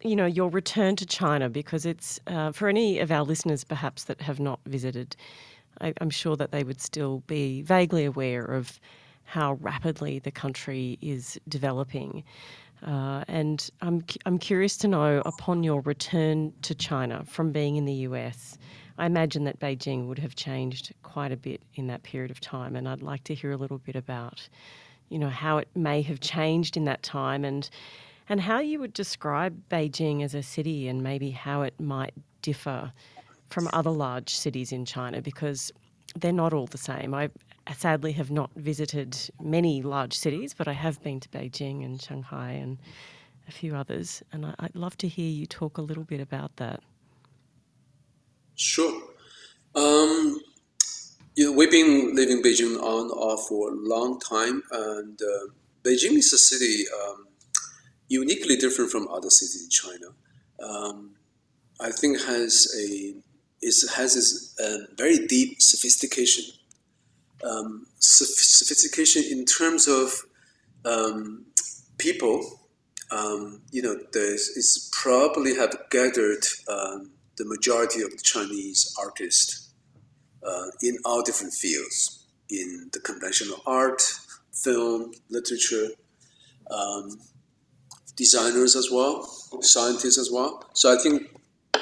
you 0.03 0.17
know 0.17 0.27
your 0.27 0.49
return 0.51 0.97
to 0.97 1.07
China 1.07 1.49
because 1.49 1.85
it's 1.85 2.21
uh, 2.27 2.53
for 2.53 2.69
any 2.69 2.99
of 2.99 3.11
our 3.11 3.25
listeners 3.25 3.65
perhaps 3.65 4.05
that 4.05 4.21
have 4.21 4.41
not 4.41 4.61
visited. 4.67 5.17
I, 5.81 5.93
I'm 6.01 6.11
sure 6.11 6.37
that 6.37 6.53
they 6.53 6.65
would 6.65 6.81
still 6.81 7.23
be 7.27 7.63
vaguely 7.63 8.05
aware 8.05 8.45
of 8.45 8.81
how 9.25 9.55
rapidly 9.61 10.19
the 10.19 10.31
country 10.31 10.99
is 11.03 11.39
developing. 11.49 12.25
Uh, 12.87 13.25
and 13.29 13.69
I'm, 13.83 14.05
I'm 14.25 14.39
curious 14.39 14.77
to 14.79 14.89
know, 14.89 15.23
upon 15.27 15.63
your 15.63 15.81
return 15.83 16.53
to 16.63 16.75
China 16.75 17.25
from 17.27 17.53
being 17.53 17.77
in 17.77 17.85
the 17.85 17.93
US, 17.93 18.57
I 18.97 19.07
imagine 19.07 19.45
that 19.45 19.61
Beijing 19.61 20.07
would 20.07 20.19
have 20.19 20.35
changed 20.35 20.95
quite 21.03 21.31
a 21.31 21.37
bit 21.37 21.61
in 21.75 21.89
that 21.89 22.03
period 22.03 22.31
of 22.31 22.41
time. 22.41 22.75
And 22.75 22.89
I'd 22.89 23.03
like 23.03 23.25
to 23.25 23.35
hear 23.35 23.53
a 23.53 23.57
little 23.57 23.79
bit 23.79 23.97
about, 23.97 24.49
you 25.09 25.19
know, 25.19 25.29
how 25.29 25.59
it 25.59 25.69
may 25.75 26.03
have 26.03 26.21
changed 26.21 26.77
in 26.77 26.85
that 26.87 27.03
time 27.03 27.45
and, 27.45 27.69
and 28.29 28.41
how 28.41 28.61
you 28.61 28.79
would 28.79 28.93
describe 28.93 29.69
Beijing 29.71 30.23
as 30.23 30.35
a 30.35 30.43
city 30.43 30.89
and 30.89 31.03
maybe 31.03 31.31
how 31.31 31.63
it 31.63 31.79
might 31.81 32.15
differ 32.43 32.93
from 33.49 33.69
other 33.73 33.91
large 33.91 34.35
cities 34.35 34.73
in 34.73 34.85
China 34.85 35.23
because 35.23 35.73
they're 36.17 36.33
not 36.33 36.53
all 36.53 36.67
the 36.67 36.79
same. 36.79 37.15
I 37.15 37.31
sadly 37.77 38.13
have 38.13 38.31
not 38.31 38.51
visited 38.57 39.17
many 39.41 39.83
large 39.83 40.17
cities, 40.17 40.55
but 40.55 40.69
I 40.69 40.73
have 40.73 41.03
been 41.03 41.21
to 41.21 41.29
Beijing 41.29 41.85
and 41.85 42.01
Shanghai 42.01 42.53
and 42.53 42.79
a 43.47 43.53
few 43.53 43.75
others, 43.75 44.23
and 44.33 44.45
I, 44.45 44.55
would 44.61 44.77
love 44.77 44.97
to 44.99 45.09
hear 45.09 45.31
you 45.31 45.47
talk 45.47 45.79
a 45.79 45.83
little 45.83 46.05
bit 46.05 46.21
about 46.21 46.55
that. 46.57 46.81
Sure. 48.57 49.03
Um, 49.75 50.41
we've 51.37 51.71
been 51.71 52.15
living 52.15 52.43
Beijing 52.43 52.77
on 52.77 53.11
off 53.11 53.49
for 53.49 53.71
a 53.71 53.75
long 53.75 54.21
time, 54.21 54.63
and 54.71 55.19
uh, 55.23 55.53
Beijing 55.83 56.19
is 56.19 56.33
a 56.33 56.39
city 56.39 56.85
um, 56.89 57.27
uniquely 58.09 58.57
different 58.57 58.91
from 58.91 59.09
other 59.09 59.31
cities 59.31 59.63
in 59.63 59.71
China. 59.71 60.07
Um, 60.63 61.15
I 61.81 61.91
think 61.91 62.21
has 62.23 62.67
a 62.79 63.15
it 63.61 63.91
has 63.95 64.15
this 64.15 64.57
uh, 64.61 64.87
very 64.97 65.27
deep 65.27 65.61
sophistication 65.61 66.45
um, 67.45 67.87
sophistication 67.99 69.23
in 69.31 69.45
terms 69.45 69.87
of 69.87 70.23
um, 70.85 71.47
people. 71.99 72.61
Um, 73.11 73.63
you 73.71 73.83
know, 73.83 73.97
it's 74.13 74.91
probably 74.93 75.55
have 75.57 75.75
gathered 75.91 76.45
um, 76.69 77.13
the 77.37 77.45
majority 77.45 78.03
of 78.03 78.11
the 78.11 78.23
Chinese 78.23 78.95
artists 79.01 79.73
uh, 80.47 80.67
in 80.83 80.99
all 81.05 81.23
different 81.23 81.55
fields, 81.55 82.27
in 82.51 82.91
the 82.93 83.01
conventional 83.01 83.63
art, 83.67 84.03
film, 84.53 85.13
literature, 85.31 85.89
um, 86.71 87.19
designers 88.19 88.77
as 88.77 88.91
well, 88.91 89.23
scientists 89.63 90.19
as 90.19 90.31
well. 90.31 90.69
So 90.75 90.93
I 90.93 91.01
think 91.01 91.23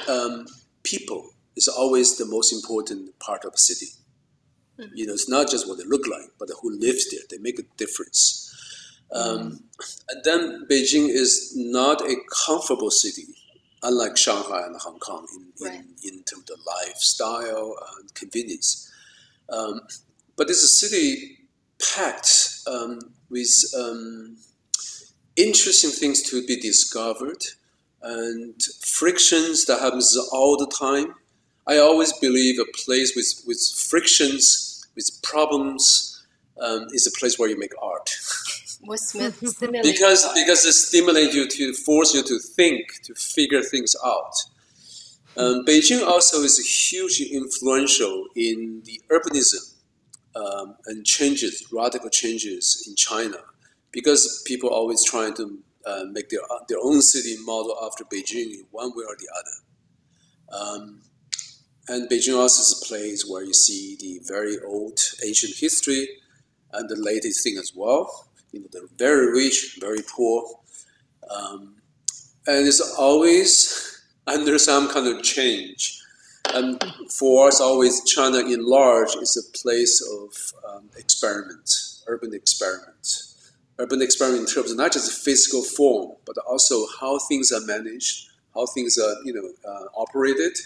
um, 0.08 0.46
people 0.84 1.30
is 1.56 1.66
always 1.66 2.18
the 2.18 2.26
most 2.26 2.52
important 2.52 3.18
part 3.18 3.44
of 3.44 3.54
a 3.54 3.58
city. 3.58 3.86
Mm-hmm. 4.78 4.94
You 4.94 5.06
know, 5.06 5.14
it's 5.14 5.28
not 5.28 5.50
just 5.50 5.66
what 5.66 5.78
they 5.78 5.84
look 5.84 6.06
like, 6.06 6.30
but 6.38 6.50
who 6.60 6.78
lives 6.78 7.10
there. 7.10 7.20
They 7.30 7.38
make 7.38 7.58
a 7.58 7.64
difference. 7.78 8.42
Um, 9.12 9.64
and 10.10 10.24
then 10.24 10.66
Beijing 10.70 11.08
is 11.08 11.54
not 11.56 12.02
a 12.02 12.16
comfortable 12.46 12.90
city, 12.90 13.28
unlike 13.82 14.16
Shanghai 14.18 14.66
and 14.66 14.76
Hong 14.76 14.98
Kong 14.98 15.26
in, 15.34 15.66
right. 15.66 15.80
in, 15.80 16.12
in, 16.12 16.22
terms 16.24 16.50
of 16.50 16.58
lifestyle 16.66 17.76
and 17.98 18.12
convenience. 18.14 18.92
Um, 19.48 19.80
but 20.36 20.50
it's 20.50 20.64
a 20.64 20.68
city 20.68 21.38
packed 21.94 22.58
um, 22.66 22.98
with 23.30 23.54
um, 23.78 24.36
interesting 25.36 25.90
things 25.90 26.22
to 26.30 26.44
be 26.46 26.58
discovered 26.58 27.42
and 28.02 28.60
frictions 28.84 29.64
that 29.66 29.80
happens 29.80 30.16
all 30.32 30.56
the 30.56 30.66
time. 30.66 31.14
I 31.66 31.78
always 31.78 32.12
believe 32.12 32.58
a 32.60 32.64
place 32.84 33.14
with, 33.16 33.42
with 33.46 33.60
frictions 33.76 34.86
with 34.94 35.10
problems 35.22 36.24
um, 36.60 36.86
is 36.92 37.06
a 37.06 37.18
place 37.18 37.38
where 37.38 37.48
you 37.48 37.58
make 37.58 37.72
art. 37.82 38.10
Because 39.82 40.32
because 40.34 40.64
it 40.64 40.72
stimulates 40.72 41.34
you 41.34 41.48
to 41.48 41.72
force 41.72 42.14
you 42.14 42.22
to 42.22 42.38
think 42.38 43.02
to 43.04 43.14
figure 43.14 43.62
things 43.62 43.96
out. 44.04 44.34
Um, 45.36 45.64
Beijing 45.66 46.06
also 46.06 46.38
is 46.42 46.58
hugely 46.58 47.26
influential 47.26 48.26
in 48.34 48.82
the 48.84 49.00
urbanism 49.10 49.74
um, 50.34 50.76
and 50.86 51.04
changes, 51.04 51.66
radical 51.72 52.08
changes 52.10 52.84
in 52.88 52.94
China, 52.96 53.38
because 53.92 54.42
people 54.46 54.68
are 54.70 54.74
always 54.74 55.04
trying 55.04 55.34
to 55.34 55.58
uh, 55.86 56.04
make 56.10 56.28
their 56.28 56.40
their 56.68 56.78
own 56.82 57.00
city 57.00 57.36
model 57.44 57.76
after 57.82 58.04
Beijing 58.04 58.52
in 58.52 58.64
one 58.70 58.90
way 58.90 59.04
or 59.08 59.16
the 59.16 59.28
other. 59.38 59.56
Um, 60.52 61.00
and 61.88 62.08
Beijing 62.10 62.36
also 62.36 62.62
is 62.62 62.82
a 62.82 62.86
place 62.86 63.24
where 63.28 63.44
you 63.44 63.54
see 63.54 63.96
the 64.00 64.20
very 64.24 64.58
old 64.66 64.98
ancient 65.24 65.56
history 65.56 66.08
and 66.72 66.88
the 66.88 66.96
latest 66.96 67.44
thing 67.44 67.56
as 67.58 67.72
well. 67.74 68.26
You 68.52 68.60
know, 68.60 68.66
the 68.72 68.88
very 68.96 69.32
rich, 69.32 69.78
very 69.80 70.02
poor. 70.02 70.58
Um, 71.30 71.76
and 72.46 72.66
it's 72.66 72.80
always 72.98 74.02
under 74.26 74.58
some 74.58 74.88
kind 74.88 75.06
of 75.06 75.22
change. 75.22 76.00
And 76.54 76.82
for 77.10 77.48
us, 77.48 77.60
always 77.60 78.04
China 78.04 78.38
in 78.38 78.64
large 78.64 79.14
is 79.16 79.36
a 79.36 79.58
place 79.58 80.00
of 80.00 80.52
um, 80.68 80.88
experiment, 80.96 81.70
urban 82.06 82.34
experiment. 82.34 83.34
Urban 83.78 84.00
experiment 84.00 84.48
in 84.48 84.54
terms 84.54 84.70
of 84.70 84.76
not 84.76 84.92
just 84.92 85.24
physical 85.24 85.62
form, 85.62 86.16
but 86.24 86.36
also 86.48 86.86
how 87.00 87.18
things 87.18 87.52
are 87.52 87.60
managed, 87.66 88.30
how 88.54 88.66
things 88.66 88.98
are 88.98 89.14
you 89.24 89.32
know 89.34 89.70
uh, 89.70 89.84
operated, 89.96 90.56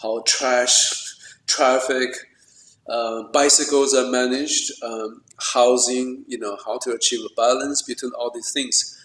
how 0.00 0.22
trash, 0.26 1.14
traffic, 1.46 2.10
uh, 2.88 3.22
bicycles 3.32 3.94
are 3.94 4.10
managed, 4.10 4.72
um, 4.82 5.22
housing, 5.52 6.24
you 6.26 6.38
know, 6.38 6.58
how 6.64 6.78
to 6.78 6.92
achieve 6.92 7.20
a 7.20 7.34
balance 7.36 7.82
between 7.82 8.12
all 8.18 8.30
these 8.34 8.52
things. 8.52 8.98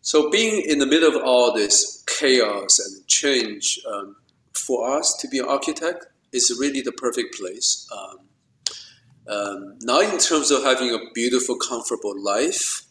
So 0.00 0.30
being 0.30 0.62
in 0.68 0.78
the 0.78 0.86
middle 0.86 1.08
of 1.08 1.22
all 1.22 1.52
this 1.52 2.02
chaos 2.06 2.78
and 2.80 3.06
change 3.06 3.78
um, 3.90 4.16
for 4.52 4.90
us 4.90 5.16
to 5.20 5.28
be 5.28 5.38
an 5.38 5.46
architect 5.46 6.06
is 6.32 6.56
really 6.58 6.80
the 6.80 6.92
perfect 6.92 7.38
place. 7.38 7.88
Um, 7.96 8.18
um, 9.28 9.78
not 9.82 10.04
in 10.04 10.18
terms 10.18 10.50
of 10.50 10.62
having 10.62 10.90
a 10.90 10.98
beautiful, 11.14 11.56
comfortable 11.56 12.14
life, 12.20 12.82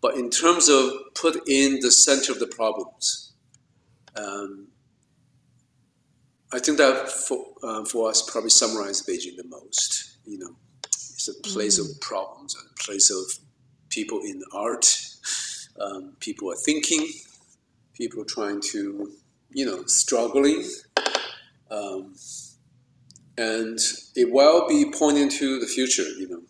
but 0.00 0.16
in 0.16 0.30
terms 0.30 0.68
of 0.68 0.92
put 1.14 1.48
in 1.48 1.80
the 1.80 1.90
center 1.90 2.32
of 2.32 2.38
the 2.38 2.46
problems. 2.46 3.32
Um, 4.16 4.68
I 6.52 6.58
think 6.60 6.78
that 6.78 7.08
for, 7.08 7.46
uh, 7.62 7.84
for 7.84 8.10
us 8.10 8.22
probably 8.30 8.50
summarizes 8.50 9.04
Beijing 9.06 9.36
the 9.36 9.44
most. 9.48 10.18
You 10.24 10.38
know, 10.38 10.56
it's 10.86 11.28
a 11.28 11.34
place 11.48 11.80
mm. 11.80 11.90
of 11.90 12.00
problems, 12.00 12.54
a 12.54 12.82
place 12.82 13.10
of 13.10 13.44
people 13.88 14.20
in 14.20 14.42
art, 14.52 14.86
um, 15.80 16.16
people 16.20 16.50
are 16.52 16.56
thinking, 16.64 17.08
people 17.94 18.20
are 18.20 18.26
trying 18.26 18.60
to, 18.60 19.12
you 19.50 19.66
know, 19.66 19.84
struggling. 19.86 20.64
Um, 21.70 22.14
and 23.36 23.78
it 24.14 24.30
will 24.30 24.68
be 24.68 24.90
pointing 24.92 25.28
to 25.28 25.58
the 25.60 25.66
future, 25.66 26.02
you 26.18 26.28
know, 26.28 26.42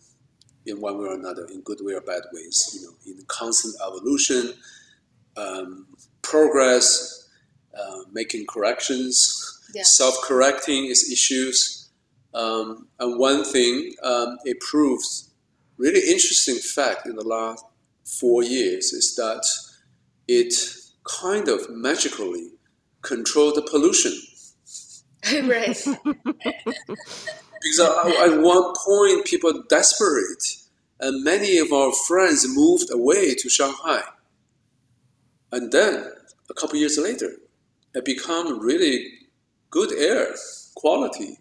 in 0.65 0.79
one 0.81 0.97
way 0.97 1.05
or 1.07 1.13
another, 1.13 1.45
in 1.53 1.61
good 1.61 1.79
way 1.81 1.93
or 1.93 2.01
bad 2.01 2.23
ways, 2.33 2.71
you 2.75 2.81
know, 2.85 2.93
in 3.05 3.23
constant 3.27 3.75
evolution, 3.85 4.53
um, 5.37 5.87
progress, 6.21 7.27
uh, 7.77 8.01
making 8.11 8.45
corrections, 8.47 9.61
Yeah. 9.73 9.83
self-correcting 9.83 10.85
its 10.85 11.11
issues. 11.11 11.87
Um, 12.33 12.87
and 12.99 13.19
one 13.19 13.43
thing 13.43 13.93
um, 14.03 14.37
it 14.45 14.59
proves 14.59 15.29
really 15.77 16.01
interesting 16.09 16.55
fact 16.57 17.05
in 17.07 17.15
the 17.15 17.23
last 17.23 17.63
four 18.05 18.43
years 18.43 18.93
is 18.93 19.15
that 19.15 19.43
it 20.27 20.53
kind 21.03 21.47
of 21.47 21.69
magically 21.69 22.51
controlled 23.01 23.55
the 23.55 23.61
pollution. 23.61 24.13
right. 25.43 25.77
Because 27.61 27.79
at, 27.79 28.31
at 28.31 28.41
one 28.41 28.73
point, 28.85 29.25
people 29.25 29.49
are 29.49 29.63
desperate, 29.69 30.43
and 30.99 31.23
many 31.23 31.57
of 31.57 31.73
our 31.73 31.91
friends 32.07 32.45
moved 32.47 32.91
away 32.91 33.33
to 33.35 33.49
Shanghai. 33.49 34.01
And 35.51 35.71
then, 35.71 36.11
a 36.49 36.53
couple 36.53 36.77
years 36.77 36.97
later, 36.97 37.31
it 37.93 38.05
become 38.05 38.59
really 38.59 39.07
good 39.69 39.91
air 39.93 40.35
quality. 40.75 41.39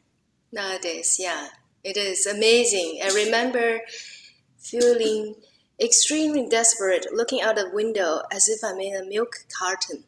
Nowadays, 0.52 1.16
yeah, 1.18 1.48
it 1.82 1.96
is 1.96 2.26
amazing. 2.26 3.00
I 3.04 3.10
remember 3.10 3.80
feeling 4.58 5.34
extremely 5.80 6.48
desperate 6.48 7.06
looking 7.12 7.42
out 7.42 7.56
the 7.56 7.68
window 7.72 8.22
as 8.32 8.48
if 8.48 8.60
I'm 8.64 8.80
in 8.80 8.94
a 8.96 9.04
milk 9.04 9.34
carton. 9.58 10.04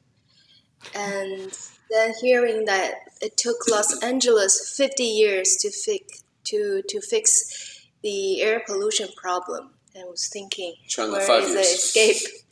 And 0.95 1.53
then 1.91 2.15
hearing 2.21 2.65
that 2.67 2.95
it 3.21 3.37
took 3.37 3.57
Los 3.69 4.03
Angeles 4.03 4.75
50 4.77 5.03
years 5.03 5.57
to 5.61 5.71
fix 5.71 6.25
to 6.45 6.83
to 6.89 7.01
fix 7.01 7.87
the 8.03 8.41
air 8.43 8.63
pollution 8.67 9.09
problem, 9.17 9.71
and 9.95 10.09
was 10.09 10.29
thinking, 10.29 10.75
China, 10.87 11.13
where 11.13 11.27
five 11.27 11.43
is 11.45 11.49
the 11.51 11.55
years. 11.55 11.73
escape? 11.73 12.33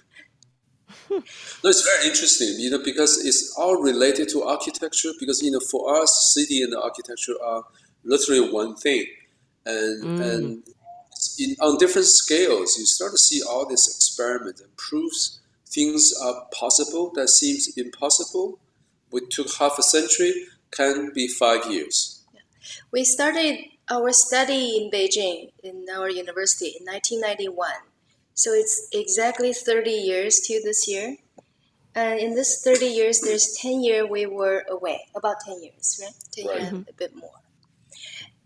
No, 1.63 1.71
it's 1.71 1.83
very 1.83 2.07
interesting, 2.09 2.57
you 2.59 2.71
know, 2.71 2.81
because 2.85 3.25
it's 3.25 3.55
all 3.57 3.81
related 3.81 4.29
to 4.31 4.43
architecture. 4.43 5.11
Because 5.19 5.43
you 5.43 5.51
know, 5.51 5.61
for 5.61 6.03
us, 6.03 6.33
city 6.35 6.63
and 6.63 6.75
architecture 6.75 7.35
are 7.43 7.65
literally 8.05 8.51
one 8.53 8.77
thing, 8.77 9.07
and 9.65 10.05
mm. 10.05 10.21
and 10.21 10.63
in, 11.39 11.57
on 11.61 11.79
different 11.79 12.07
scales, 12.07 12.77
you 12.79 12.87
start 12.87 13.13
to 13.13 13.19
see 13.19 13.43
all 13.43 13.67
this 13.67 13.87
experiment 13.89 14.61
and 14.61 14.77
proves 14.77 15.41
things 15.67 16.13
are 16.23 16.47
possible 16.53 17.11
that 17.15 17.29
seems 17.29 17.77
impossible. 17.77 18.59
We 19.15 19.21
took 19.31 19.47
half 19.61 19.79
a 19.79 19.83
century, 19.85 20.35
can 20.73 21.13
be 21.15 21.29
five 21.29 21.71
years. 21.71 22.25
We 22.91 23.05
started 23.05 23.59
our 23.89 24.13
study 24.13 24.77
in 24.77 24.91
Beijing 24.91 25.53
in 25.63 25.87
our 25.95 26.11
university 26.11 26.75
in 26.79 26.85
1991. 26.85 27.71
So 28.35 28.51
it's 28.53 28.89
exactly 28.93 29.53
30 29.53 29.91
years 29.93 30.41
to 30.47 30.61
this 30.65 30.89
year. 30.89 31.19
And 31.95 32.19
in 32.19 32.35
this 32.35 32.61
30 32.65 32.87
years, 32.87 33.21
there's 33.21 33.57
10 33.63 33.85
years 33.85 34.11
we 34.11 34.27
were 34.27 34.65
away, 34.69 35.07
about 35.15 35.37
10 35.47 35.63
years, 35.63 36.01
right? 36.03 36.15
10 36.33 36.47
Right. 36.49 36.61
years, 36.63 36.85
a 36.89 36.93
bit 36.93 37.15
more. 37.15 37.39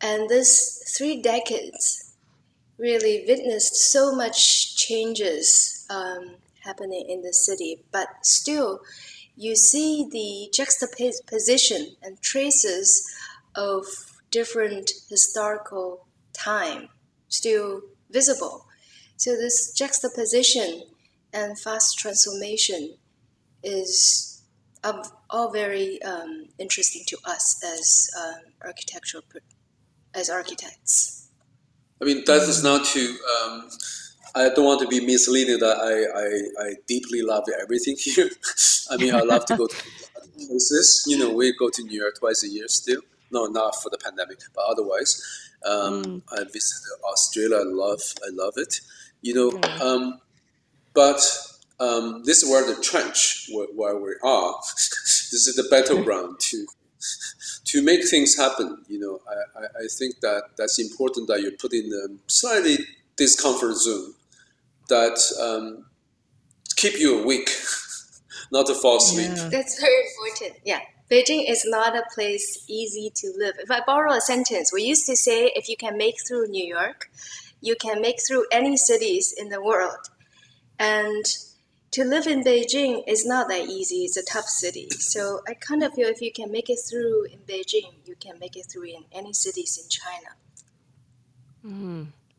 And 0.03 0.29
this 0.29 0.83
three 0.99 1.23
decades 1.23 2.13
really 2.77 3.25
witnessed 3.27 3.75
so 3.75 4.15
much 4.15 4.77
changes 4.77 5.87
um, 5.89 6.37
happening 6.63 7.07
in 7.09 7.23
the 7.23 7.33
city, 7.33 7.83
but 7.91 8.09
still 8.23 8.81
you 9.39 9.55
see 9.55 10.09
the 10.11 10.51
juxtaposition 10.53 11.95
and 12.03 12.21
traces 12.21 13.09
of 13.55 13.85
different 14.33 14.91
historical 15.09 16.07
time 16.33 16.89
still 17.29 17.83
visible. 18.11 18.67
So 19.17 19.37
this 19.37 19.73
juxtaposition 19.73 20.83
and 21.33 21.57
fast 21.57 21.99
transformation 21.99 22.97
is 23.63 24.43
all 25.31 25.53
very 25.53 26.03
um, 26.03 26.47
interesting 26.59 27.03
to 27.07 27.17
us 27.25 27.63
as 27.65 28.11
um, 28.21 28.53
architectural 28.65 29.23
as 30.15 30.29
architects. 30.29 31.29
I 32.03 32.07
mean, 32.07 32.25
that 32.27 32.43
is 32.43 32.65
not 32.65 32.87
to. 32.87 33.17
Um, 33.45 33.71
I 34.39 34.51
don't 34.55 34.65
want 34.65 34.81
to 34.83 34.87
be 34.87 35.05
misleading 35.05 35.59
that 35.59 35.79
I, 35.79 36.65
I, 36.65 36.69
I 36.69 36.75
deeply 36.87 37.23
love 37.23 37.45
everything 37.61 37.97
here. 37.99 38.31
I 38.91 38.97
mean, 38.97 39.15
I 39.15 39.21
love 39.21 39.45
to 39.47 39.57
go 39.57 39.67
to 39.67 39.77
places. 40.37 41.05
You 41.09 41.19
know, 41.19 41.35
we 41.35 41.53
go 41.59 41.71
to 41.71 41.83
New 41.83 42.01
York 42.01 42.19
twice 42.21 42.45
a 42.45 42.49
year 42.49 42.69
still. 42.69 43.01
No, 43.31 43.47
not 43.47 43.75
for 43.83 43.91
the 43.91 43.99
pandemic, 43.99 44.39
but 44.55 44.65
otherwise. 44.69 45.21
Um, 45.67 46.23
I 46.33 46.45
visited 46.45 46.89
Australia. 47.11 47.57
I 47.57 47.65
love, 47.65 48.01
I 48.23 48.31
love 48.33 48.55
it. 48.57 48.81
You 49.23 49.35
know, 49.35 49.61
um, 49.81 50.21
but 50.95 51.21
um, 51.81 52.23
this 52.25 52.43
is 52.43 52.49
where 52.49 52.65
the 52.65 52.81
trench 52.81 53.49
where, 53.53 53.67
where 53.75 53.97
we 53.97 54.15
are. 54.23 54.55
this 55.33 55.47
is 55.47 55.57
the 55.57 55.69
battleground 55.69 56.39
to 56.41 56.67
to 57.65 57.83
make 57.83 58.09
things 58.09 58.37
happen. 58.37 58.85
You 58.89 59.01
know, 59.01 59.21
I, 59.29 59.61
I, 59.61 59.65
I 59.65 59.87
think 59.99 60.21
that 60.21 60.45
that's 60.57 60.79
important 60.79 61.27
that 61.29 61.43
you 61.43 61.51
put 61.53 61.73
in 61.73 61.91
a 61.93 62.31
slightly 62.31 62.79
discomfort 63.17 63.75
zone 63.77 64.15
that 64.89 65.19
um, 65.41 65.87
keep 66.77 66.99
you 66.99 67.23
awake, 67.23 67.51
not 68.53 68.67
to 68.67 68.75
fall 68.75 68.99
asleep. 68.99 69.31
Yeah. 69.35 69.49
That's 69.49 69.81
very 69.81 70.03
important. 70.11 70.61
Yeah. 70.65 70.81
Beijing 71.11 71.49
is 71.49 71.65
not 71.65 71.97
a 71.97 72.03
place 72.15 72.65
easy 72.69 73.11
to 73.15 73.33
live. 73.37 73.55
If 73.59 73.71
I 73.71 73.81
borrow 73.87 74.13
a 74.13 74.21
sentence, 74.21 74.73
we 74.73 74.83
used 74.83 75.07
to 75.07 75.17
say 75.17 75.51
if 75.55 75.69
you 75.69 75.77
can 75.77 75.97
make 75.97 76.17
through 76.27 76.49
New 76.49 76.65
York, 76.67 77.11
you 77.63 77.77
can 77.77 78.03
make 78.03 78.19
through 78.27 78.47
any 78.53 78.77
cities 78.77 79.35
in 79.37 79.49
the 79.49 79.63
world. 79.63 80.11
And 80.79 81.25
to 81.93 82.05
live 82.05 82.27
in 82.27 82.45
Beijing 82.45 83.03
is 83.07 83.27
not 83.27 83.49
that 83.49 83.69
easy. 83.69 84.05
It's 84.05 84.19
a 84.19 84.23
tough 84.23 84.45
city. 84.45 84.89
So 84.91 85.41
I 85.49 85.55
kind 85.55 85.83
of 85.83 85.95
feel 85.95 86.09
if 86.09 86.21
you 86.21 86.31
can 86.31 86.53
make 86.53 86.69
it 86.69 86.79
through 86.89 87.25
in 87.25 87.39
Beijing, 87.41 87.95
you 88.05 88.15
can 88.21 88.39
make 88.39 88.57
it 88.57 88.67
through 88.71 88.85
in 88.85 89.05
any 89.11 89.33
cities 89.33 89.79
in 89.83 89.89
China. 89.89 90.37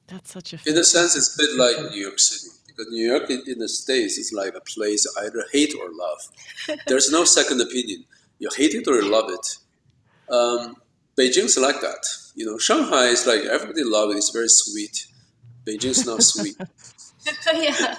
That's 0.10 0.32
such 0.32 0.54
a 0.54 0.60
In 0.66 0.78
a 0.78 0.84
sense, 0.84 1.16
it's 1.16 1.36
a 1.36 1.38
bit 1.38 1.56
like 1.56 1.92
New 1.92 2.02
York 2.02 2.20
City. 2.20 2.52
Because 2.68 2.88
New 2.92 3.06
York 3.06 3.30
in, 3.30 3.44
in 3.48 3.60
the 3.60 3.70
States 3.70 4.18
is 4.18 4.34
like 4.34 4.56
a 4.56 4.62
place 4.62 5.06
either 5.22 5.44
hate 5.52 5.74
or 5.80 5.90
love. 5.92 6.80
There's 6.88 7.12
no 7.12 7.24
second 7.38 7.62
opinion. 7.62 8.06
You 8.40 8.50
hate 8.56 8.74
it 8.74 8.88
or 8.88 8.96
you 8.96 9.10
love 9.10 9.30
it. 9.30 9.58
Um, 10.34 10.78
Beijing's 11.18 11.58
like 11.58 11.82
that. 11.82 12.06
You 12.36 12.46
know, 12.46 12.58
Shanghai 12.58 13.08
is 13.08 13.28
like 13.28 13.42
everybody 13.42 13.84
loves 13.84 14.14
it. 14.14 14.18
It's 14.18 14.30
very 14.30 14.48
sweet. 14.48 15.08
Beijing's 15.66 16.06
not 16.06 16.24
sweet. 16.24 16.56
yeah. 17.54 17.96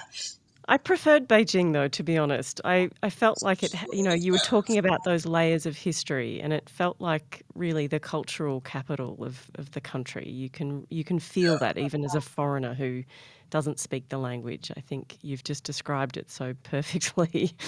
I 0.70 0.76
preferred 0.76 1.28
Beijing 1.28 1.72
though, 1.72 1.88
to 1.88 2.02
be 2.04 2.16
honest. 2.16 2.60
I, 2.64 2.90
I 3.02 3.10
felt 3.10 3.42
like 3.42 3.64
it, 3.64 3.74
you 3.92 4.04
know, 4.04 4.14
you 4.14 4.30
were 4.30 4.38
talking 4.38 4.78
about 4.78 5.02
those 5.04 5.26
layers 5.26 5.66
of 5.66 5.76
history 5.76 6.40
and 6.40 6.52
it 6.52 6.70
felt 6.70 7.00
like 7.00 7.42
really 7.56 7.88
the 7.88 7.98
cultural 7.98 8.60
capital 8.60 9.18
of, 9.20 9.50
of 9.56 9.72
the 9.72 9.80
country. 9.80 10.28
You 10.28 10.48
can 10.48 10.86
you 10.88 11.02
can 11.02 11.18
feel 11.18 11.58
that 11.58 11.76
even 11.76 12.04
as 12.04 12.14
a 12.14 12.20
foreigner 12.20 12.72
who 12.72 13.02
doesn't 13.50 13.80
speak 13.80 14.08
the 14.10 14.18
language. 14.18 14.70
I 14.76 14.80
think 14.80 15.18
you've 15.22 15.42
just 15.42 15.64
described 15.64 16.16
it 16.16 16.30
so 16.30 16.54
perfectly. 16.62 17.52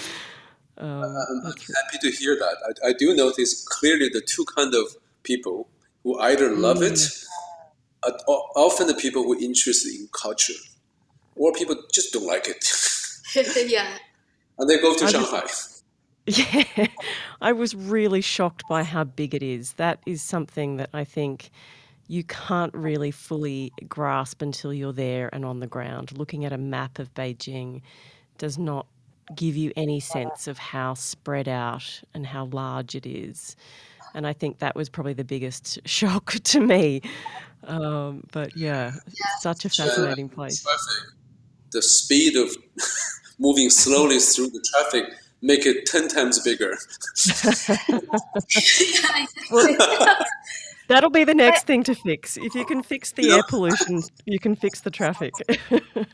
Um, 0.75 1.03
I'm 1.03 1.43
that's 1.43 1.71
happy 1.83 1.99
to 2.01 2.17
hear 2.17 2.35
that. 2.35 2.75
I, 2.83 2.89
I 2.89 2.93
do 2.93 3.15
notice 3.15 3.63
clearly 3.63 4.09
the 4.09 4.21
two 4.21 4.43
kind 4.57 4.73
of 4.73 4.95
people 5.21 5.69
who 6.01 6.17
either 6.17 6.49
love 6.55 6.81
it, 6.81 6.99
uh, 8.01 8.09
often 8.27 8.87
the 8.87 8.95
people 8.95 9.21
who 9.21 9.33
are 9.33 9.39
interested 9.39 9.93
in 9.93 10.09
culture, 10.11 10.55
or 11.35 11.51
people 11.53 11.75
just 11.91 12.13
don't 12.13 12.25
like 12.25 12.47
it, 12.47 12.65
yeah. 13.69 13.97
and 14.59 14.69
they 14.69 14.79
go 14.79 14.95
to 14.95 15.01
I 15.03 15.05
was- 15.05 15.11
Shanghai. 15.11 15.43
Yeah, 16.25 16.87
I 17.41 17.51
was 17.51 17.75
really 17.75 18.21
shocked 18.21 18.63
by 18.69 18.83
how 18.83 19.03
big 19.03 19.35
it 19.35 19.43
is. 19.43 19.73
That 19.73 19.99
is 20.05 20.21
something 20.21 20.77
that 20.77 20.89
I 20.93 21.03
think 21.03 21.49
you 22.07 22.23
can't 22.23 22.73
really 22.73 23.11
fully 23.11 23.73
grasp 23.89 24.41
until 24.41 24.73
you're 24.73 24.93
there 24.93 25.29
and 25.33 25.43
on 25.43 25.59
the 25.59 25.67
ground. 25.67 26.17
Looking 26.17 26.45
at 26.45 26.53
a 26.53 26.57
map 26.57 26.97
of 26.97 27.13
Beijing 27.13 27.81
does 28.37 28.57
not 28.57 28.87
give 29.35 29.57
you 29.57 29.73
any 29.75 29.99
sense 29.99 30.47
of 30.47 30.57
how 30.57 30.93
spread 30.93 31.49
out 31.49 32.01
and 32.13 32.25
how 32.25 32.45
large 32.45 32.95
it 32.95 33.05
is. 33.05 33.57
And 34.13 34.25
I 34.25 34.31
think 34.31 34.59
that 34.59 34.77
was 34.77 34.87
probably 34.87 35.13
the 35.13 35.25
biggest 35.25 35.79
shock 35.85 36.31
to 36.31 36.61
me. 36.61 37.01
Um, 37.65 38.23
but 38.31 38.55
yeah, 38.55 38.93
it's 39.07 39.41
such 39.41 39.65
a 39.65 39.69
fascinating 39.69 40.29
place. 40.29 40.63
Traffic, 40.63 41.13
the 41.73 41.81
speed 41.81 42.35
of 42.37 42.55
moving 43.39 43.69
slowly 43.69 44.19
through 44.19 44.49
the 44.49 44.65
traffic 44.71 45.05
make 45.43 45.65
it 45.65 45.85
ten 45.85 46.07
times 46.07 46.39
bigger. 46.39 46.77
That'll 50.87 51.09
be 51.09 51.23
the 51.23 51.33
next 51.33 51.65
thing 51.65 51.83
to 51.83 51.95
fix. 51.95 52.37
If 52.37 52.55
you 52.55 52.65
can 52.65 52.83
fix 52.83 53.11
the 53.11 53.23
You 53.23 53.35
air 53.35 53.43
pollution, 53.47 54.01
you 54.25 54.39
can 54.39 54.55
fix 54.55 54.81
the 54.81 54.91
traffic. 54.91 55.33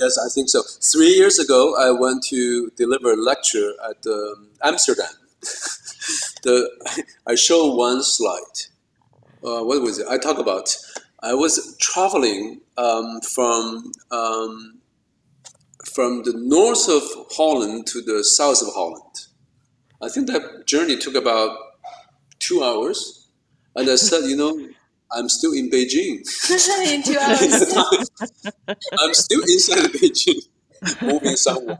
Yes, 0.00 0.16
I 0.16 0.28
think 0.32 0.48
so. 0.48 0.62
Three 0.92 1.08
years 1.08 1.40
ago, 1.40 1.74
I 1.76 1.90
went 1.90 2.22
to 2.28 2.70
deliver 2.76 3.14
a 3.14 3.16
lecture 3.16 3.72
at 3.90 4.06
um, 4.06 4.46
Amsterdam. 4.62 5.08
the 6.44 6.70
I 7.26 7.34
show 7.34 7.74
one 7.74 8.04
slide. 8.04 8.58
Uh, 9.42 9.64
what 9.64 9.82
was 9.82 9.98
it? 9.98 10.06
I 10.08 10.16
talk 10.16 10.38
about. 10.38 10.76
I 11.20 11.34
was 11.34 11.76
traveling 11.80 12.60
um, 12.76 13.20
from 13.22 13.90
um, 14.12 14.77
from 15.94 16.22
the 16.22 16.32
north 16.34 16.88
of 16.88 17.02
Holland 17.32 17.86
to 17.88 18.00
the 18.00 18.22
south 18.24 18.62
of 18.62 18.74
Holland, 18.74 19.26
I 20.02 20.08
think 20.08 20.26
that 20.28 20.66
journey 20.66 20.96
took 20.96 21.14
about 21.14 21.56
two 22.38 22.62
hours. 22.62 23.28
And 23.74 23.88
I 23.88 23.96
said, 23.96 24.24
you 24.24 24.36
know, 24.36 24.68
I'm 25.12 25.28
still 25.28 25.52
in 25.52 25.70
Beijing. 25.70 26.20
in 26.92 27.02
two 27.02 27.18
hours. 27.18 27.74
I'm 28.98 29.14
still 29.14 29.42
inside 29.42 29.90
Beijing, 29.92 30.40
moving 31.02 31.36
somewhere. 31.36 31.78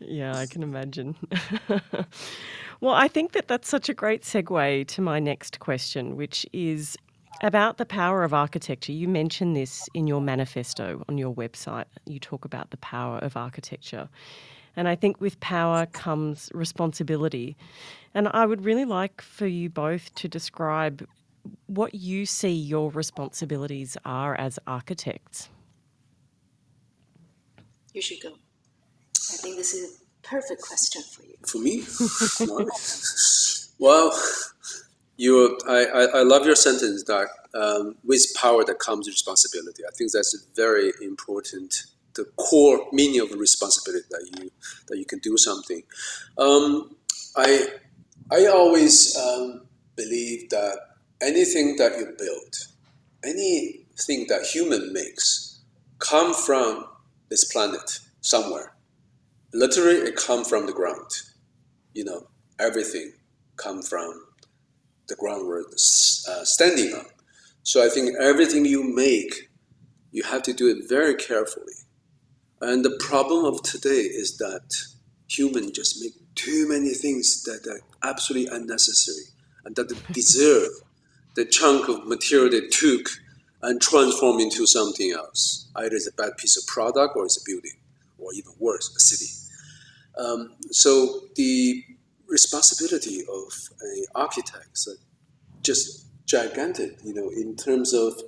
Yeah, 0.00 0.36
I 0.36 0.46
can 0.46 0.62
imagine. 0.62 1.16
well, 2.80 2.94
I 2.94 3.08
think 3.08 3.32
that 3.32 3.48
that's 3.48 3.68
such 3.68 3.88
a 3.88 3.94
great 3.94 4.22
segue 4.22 4.86
to 4.86 5.02
my 5.02 5.18
next 5.18 5.58
question, 5.58 6.16
which 6.16 6.46
is 6.52 6.96
about 7.42 7.78
the 7.78 7.86
power 7.86 8.24
of 8.24 8.34
architecture. 8.34 8.92
You 8.92 9.08
mention 9.08 9.54
this 9.54 9.88
in 9.94 10.06
your 10.06 10.20
manifesto 10.20 11.04
on 11.08 11.18
your 11.18 11.34
website. 11.34 11.84
You 12.06 12.18
talk 12.18 12.44
about 12.44 12.70
the 12.70 12.76
power 12.78 13.18
of 13.18 13.36
architecture. 13.36 14.08
And 14.76 14.88
I 14.88 14.94
think 14.94 15.20
with 15.20 15.40
power 15.40 15.86
comes 15.86 16.50
responsibility. 16.54 17.56
And 18.14 18.28
I 18.28 18.46
would 18.46 18.64
really 18.64 18.84
like 18.84 19.20
for 19.20 19.46
you 19.46 19.68
both 19.68 20.14
to 20.16 20.28
describe 20.28 21.06
what 21.66 21.94
you 21.94 22.26
see 22.26 22.52
your 22.52 22.90
responsibilities 22.90 23.96
are 24.04 24.34
as 24.36 24.58
architects. 24.66 25.48
You 27.94 28.02
should 28.02 28.20
go. 28.22 28.30
I 28.30 29.36
think 29.36 29.56
this 29.56 29.74
is 29.74 30.00
a 30.00 30.26
perfect 30.26 30.62
question 30.62 31.02
for 31.02 31.22
you. 31.24 31.34
For 31.46 31.58
me? 31.58 31.84
well, 33.78 34.12
you, 35.18 35.58
I, 35.68 35.84
I, 35.84 36.02
I, 36.20 36.22
love 36.22 36.46
your 36.46 36.54
sentence 36.54 37.02
that 37.04 37.26
um, 37.52 37.96
with 38.04 38.24
power 38.36 38.64
that 38.64 38.78
comes 38.78 39.08
responsibility. 39.08 39.82
I 39.84 39.90
think 39.90 40.12
that's 40.12 40.46
very 40.54 40.92
important. 41.02 41.74
The 42.14 42.24
core 42.36 42.86
meaning 42.92 43.20
of 43.20 43.32
responsibility 43.32 44.06
that 44.10 44.30
you 44.38 44.50
that 44.86 44.96
you 44.96 45.04
can 45.04 45.18
do 45.18 45.36
something. 45.36 45.82
Um, 46.38 46.94
I 47.36 47.66
I 48.30 48.46
always 48.46 49.16
um, 49.16 49.62
believe 49.96 50.50
that 50.50 50.78
anything 51.20 51.76
that 51.76 51.98
you 51.98 52.14
build, 52.16 52.54
anything 53.24 54.26
that 54.28 54.46
human 54.52 54.92
makes, 54.92 55.60
come 55.98 56.32
from 56.32 56.86
this 57.28 57.44
planet 57.52 57.98
somewhere. 58.20 58.72
Literally, 59.52 59.98
it 59.98 60.16
come 60.16 60.44
from 60.44 60.66
the 60.66 60.72
ground. 60.72 61.10
You 61.92 62.04
know, 62.04 62.28
everything 62.60 63.12
come 63.56 63.82
from 63.82 64.27
the 65.08 65.16
ground 65.16 65.46
we're 65.46 65.62
uh, 65.62 66.44
standing 66.44 66.92
on. 66.94 67.06
So 67.62 67.84
I 67.84 67.88
think 67.88 68.16
everything 68.20 68.64
you 68.64 68.82
make, 68.82 69.50
you 70.12 70.22
have 70.22 70.42
to 70.44 70.52
do 70.52 70.68
it 70.68 70.88
very 70.88 71.14
carefully. 71.14 71.74
And 72.60 72.84
the 72.84 72.96
problem 72.98 73.44
of 73.44 73.62
today 73.62 74.02
is 74.22 74.38
that 74.38 74.74
humans 75.28 75.72
just 75.72 76.00
make 76.00 76.12
too 76.34 76.68
many 76.68 76.94
things 76.94 77.42
that 77.44 77.66
are 77.70 78.08
absolutely 78.08 78.54
unnecessary 78.54 79.26
and 79.64 79.76
that 79.76 79.92
deserve 80.12 80.70
the 81.34 81.44
chunk 81.44 81.88
of 81.88 82.06
material 82.06 82.50
they 82.50 82.66
took 82.68 83.08
and 83.62 83.80
transform 83.80 84.40
into 84.40 84.66
something 84.66 85.12
else. 85.12 85.68
Either 85.76 85.94
it's 85.94 86.08
a 86.08 86.12
bad 86.12 86.36
piece 86.36 86.56
of 86.56 86.66
product 86.66 87.16
or 87.16 87.24
it's 87.24 87.36
a 87.36 87.44
building, 87.44 87.76
or 88.18 88.32
even 88.32 88.52
worse, 88.58 88.94
a 88.96 89.00
city. 89.00 89.30
Um, 90.16 90.54
so 90.70 91.22
the 91.36 91.84
responsibility 92.28 93.22
of 93.22 93.52
an 93.80 94.04
architect 94.14 94.70
is 94.74 94.98
just 95.62 96.06
gigantic, 96.26 96.98
you 97.04 97.14
know, 97.14 97.30
in 97.30 97.56
terms 97.56 97.92
of 97.92 98.20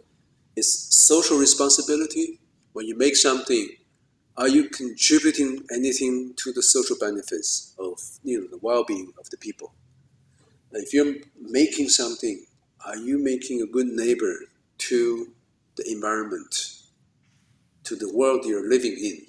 its 0.56 0.96
social 1.06 1.38
responsibility. 1.38 2.40
When 2.72 2.86
you 2.86 2.96
make 2.96 3.16
something, 3.16 3.68
are 4.36 4.48
you 4.48 4.68
contributing 4.68 5.64
anything 5.74 6.34
to 6.36 6.52
the 6.52 6.62
social 6.62 6.96
benefits 6.98 7.74
of 7.78 7.98
you 8.24 8.40
know 8.40 8.46
the 8.48 8.58
well-being 8.58 9.12
of 9.18 9.28
the 9.30 9.36
people? 9.36 9.74
If 10.72 10.94
you're 10.94 11.14
making 11.38 11.88
something 11.88 12.46
are 12.86 12.96
you 12.96 13.18
making 13.22 13.60
a 13.60 13.66
good 13.66 13.88
neighbor 13.88 14.34
to 14.78 15.28
the 15.76 15.90
environment, 15.92 16.78
to 17.84 17.94
the 17.94 18.10
world 18.10 18.46
you're 18.46 18.68
living 18.68 18.96
in? 18.98 19.26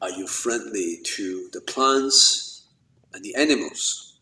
Are 0.00 0.10
you 0.10 0.26
friendly 0.26 1.00
to 1.16 1.50
the 1.52 1.60
plants 1.60 2.47
and 3.14 3.24
the 3.24 3.34
animals? 3.34 4.18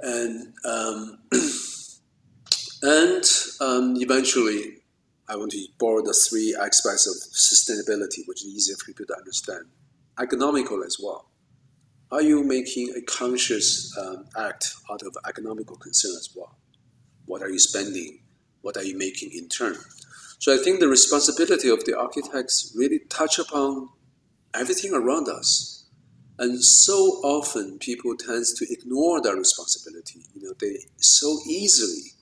And 0.00 0.54
um, 0.64 1.18
and 2.82 3.24
um, 3.60 3.96
eventually, 3.96 4.78
I 5.28 5.36
want 5.36 5.52
to 5.52 5.66
borrow 5.78 6.02
the 6.02 6.14
three 6.14 6.56
aspects 6.58 7.06
of 7.06 7.14
sustainability, 7.32 8.26
which 8.26 8.44
is 8.44 8.48
easier 8.48 8.76
for 8.76 8.86
people 8.86 9.06
to 9.06 9.16
understand. 9.16 9.66
Economical 10.20 10.82
as 10.82 10.96
well. 11.02 11.28
Are 12.10 12.22
you 12.22 12.42
making 12.42 12.94
a 12.96 13.02
conscious 13.02 13.96
um, 13.98 14.24
act 14.36 14.74
out 14.90 15.02
of 15.02 15.14
economical 15.28 15.76
concern 15.76 16.12
as 16.12 16.30
well? 16.34 16.56
What 17.26 17.42
are 17.42 17.50
you 17.50 17.58
spending? 17.58 18.20
What 18.62 18.78
are 18.78 18.82
you 18.82 18.96
making 18.96 19.32
in 19.34 19.48
turn? 19.48 19.76
So 20.38 20.54
I 20.54 20.56
think 20.56 20.80
the 20.80 20.88
responsibility 20.88 21.68
of 21.68 21.84
the 21.84 21.98
architects 21.98 22.72
really 22.74 23.00
touch 23.10 23.38
upon 23.38 23.90
everything 24.54 24.94
around 24.94 25.28
us. 25.28 25.77
And 26.38 26.62
so 26.62 26.94
often 27.24 27.78
people 27.78 28.16
tend 28.16 28.44
to 28.56 28.66
ignore 28.72 29.20
that 29.22 29.34
responsibility. 29.36 30.20
You 30.34 30.48
know, 30.48 30.54
they 30.60 30.78
so 30.96 31.38
easily 31.48 32.12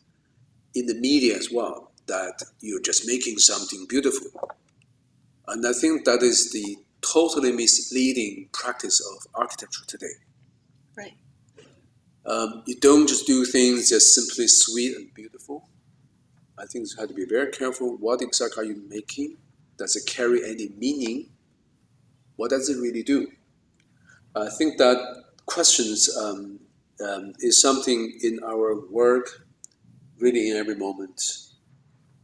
in 0.74 0.86
the 0.86 0.94
media 0.94 1.36
as 1.36 1.50
well 1.52 1.92
that 2.06 2.42
you're 2.60 2.80
just 2.80 3.06
making 3.06 3.38
something 3.38 3.86
beautiful. 3.88 4.50
And 5.48 5.66
I 5.66 5.72
think 5.72 6.04
that 6.04 6.22
is 6.22 6.52
the 6.52 6.76
totally 7.02 7.52
misleading 7.52 8.48
practice 8.52 9.00
of 9.00 9.26
architecture 9.34 9.84
today. 9.86 10.14
Right. 10.96 11.14
Um, 12.24 12.62
you 12.66 12.76
don't 12.76 13.08
just 13.08 13.26
do 13.26 13.44
things 13.44 13.88
just 13.88 14.14
simply 14.14 14.48
sweet 14.48 14.96
and 14.96 15.12
beautiful. 15.14 15.68
I 16.58 16.64
think 16.64 16.86
you 16.88 16.96
have 16.98 17.08
to 17.08 17.14
be 17.14 17.26
very 17.26 17.50
careful. 17.50 17.96
What 17.98 18.22
exactly 18.22 18.64
are 18.64 18.66
you 18.66 18.82
making? 18.88 19.36
Does 19.76 19.94
it 19.94 20.06
carry 20.06 20.42
any 20.44 20.70
meaning? 20.76 21.28
What 22.36 22.50
does 22.50 22.68
it 22.68 22.80
really 22.80 23.02
do? 23.02 23.28
I 24.36 24.50
think 24.50 24.76
that 24.76 24.98
questions 25.46 26.14
um, 26.16 26.60
um, 27.06 27.32
is 27.40 27.60
something 27.60 28.18
in 28.22 28.40
our 28.44 28.78
work, 28.90 29.46
really 30.18 30.50
in 30.50 30.56
every 30.56 30.76
moment. 30.76 31.22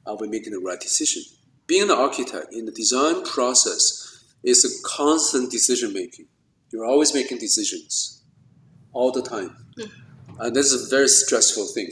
Are 0.07 0.17
we 0.17 0.29
making 0.29 0.53
the 0.53 0.59
right 0.59 0.79
decision? 0.79 1.23
Being 1.67 1.85
an 1.85 1.91
architect 1.91 2.53
in 2.53 2.67
the 2.67 2.73
design 2.73 3.25
process 3.25 4.25
is 4.43 4.65
a 4.65 4.89
constant 4.89 5.51
decision 5.51 5.93
making. 5.95 6.27
You're 6.71 6.85
always 6.85 7.15
making 7.15 7.39
decisions 7.39 8.23
all 8.93 9.11
the 9.11 9.23
time. 9.23 9.57
And 10.39 10.55
that's 10.55 10.75
a 10.75 10.89
very 10.91 11.09
stressful 11.09 11.67
thing. 11.69 11.91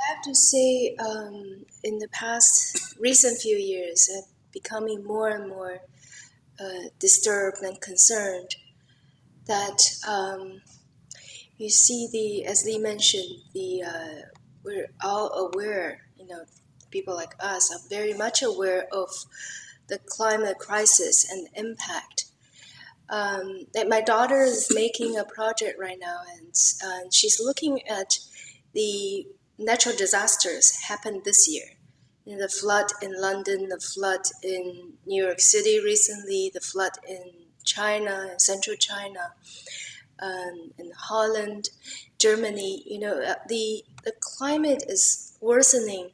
I 0.01 0.15
have 0.15 0.23
to 0.23 0.35
say, 0.35 0.95
um, 0.99 1.65
in 1.83 1.97
the 1.97 2.07
past 2.11 2.95
recent 2.99 3.39
few 3.39 3.57
years, 3.57 4.09
I'm 4.15 4.23
becoming 4.51 5.03
more 5.03 5.29
and 5.29 5.49
more 5.49 5.79
uh, 6.61 6.89
disturbed 6.99 7.57
and 7.61 7.81
concerned 7.81 8.55
that 9.47 9.95
um, 10.07 10.61
you 11.57 11.69
see 11.69 12.07
the, 12.11 12.45
as 12.45 12.65
Li 12.65 12.77
mentioned, 12.77 13.37
the 13.53 13.83
uh, 13.83 14.21
we're 14.63 14.91
all 15.03 15.31
aware. 15.33 16.01
You 16.17 16.27
know, 16.27 16.43
people 16.91 17.15
like 17.15 17.33
us 17.39 17.73
are 17.73 17.89
very 17.89 18.13
much 18.13 18.43
aware 18.43 18.87
of 18.91 19.09
the 19.87 19.97
climate 19.97 20.59
crisis 20.59 21.29
and 21.29 21.47
impact 21.55 22.25
um, 23.11 23.67
that 23.73 23.89
my 23.89 24.01
daughter 24.01 24.41
is 24.41 24.71
making 24.73 25.17
a 25.17 25.25
project 25.25 25.77
right 25.77 25.99
now, 25.99 26.21
and 26.37 26.53
uh, 26.83 27.09
she's 27.11 27.41
looking 27.43 27.81
at 27.87 28.17
the 28.73 29.27
natural 29.57 29.95
disasters 29.95 30.81
happened 30.83 31.23
this 31.25 31.47
year. 31.47 31.65
The 32.25 32.47
flood 32.47 32.85
in 33.01 33.19
London, 33.19 33.69
the 33.69 33.79
flood 33.79 34.21
in 34.43 34.93
New 35.05 35.23
York 35.23 35.39
City 35.39 35.79
recently, 35.83 36.51
the 36.53 36.61
flood 36.61 36.91
in 37.07 37.23
China, 37.63 38.29
in 38.31 38.39
central 38.39 38.75
China, 38.77 39.33
um, 40.19 40.71
in 40.77 40.91
Holland, 40.95 41.69
Germany. 42.19 42.83
You 42.85 42.99
know, 42.99 43.21
uh, 43.21 43.35
the 43.47 43.83
the 44.03 44.13
climate 44.19 44.83
is 44.87 45.37
worsening 45.41 46.11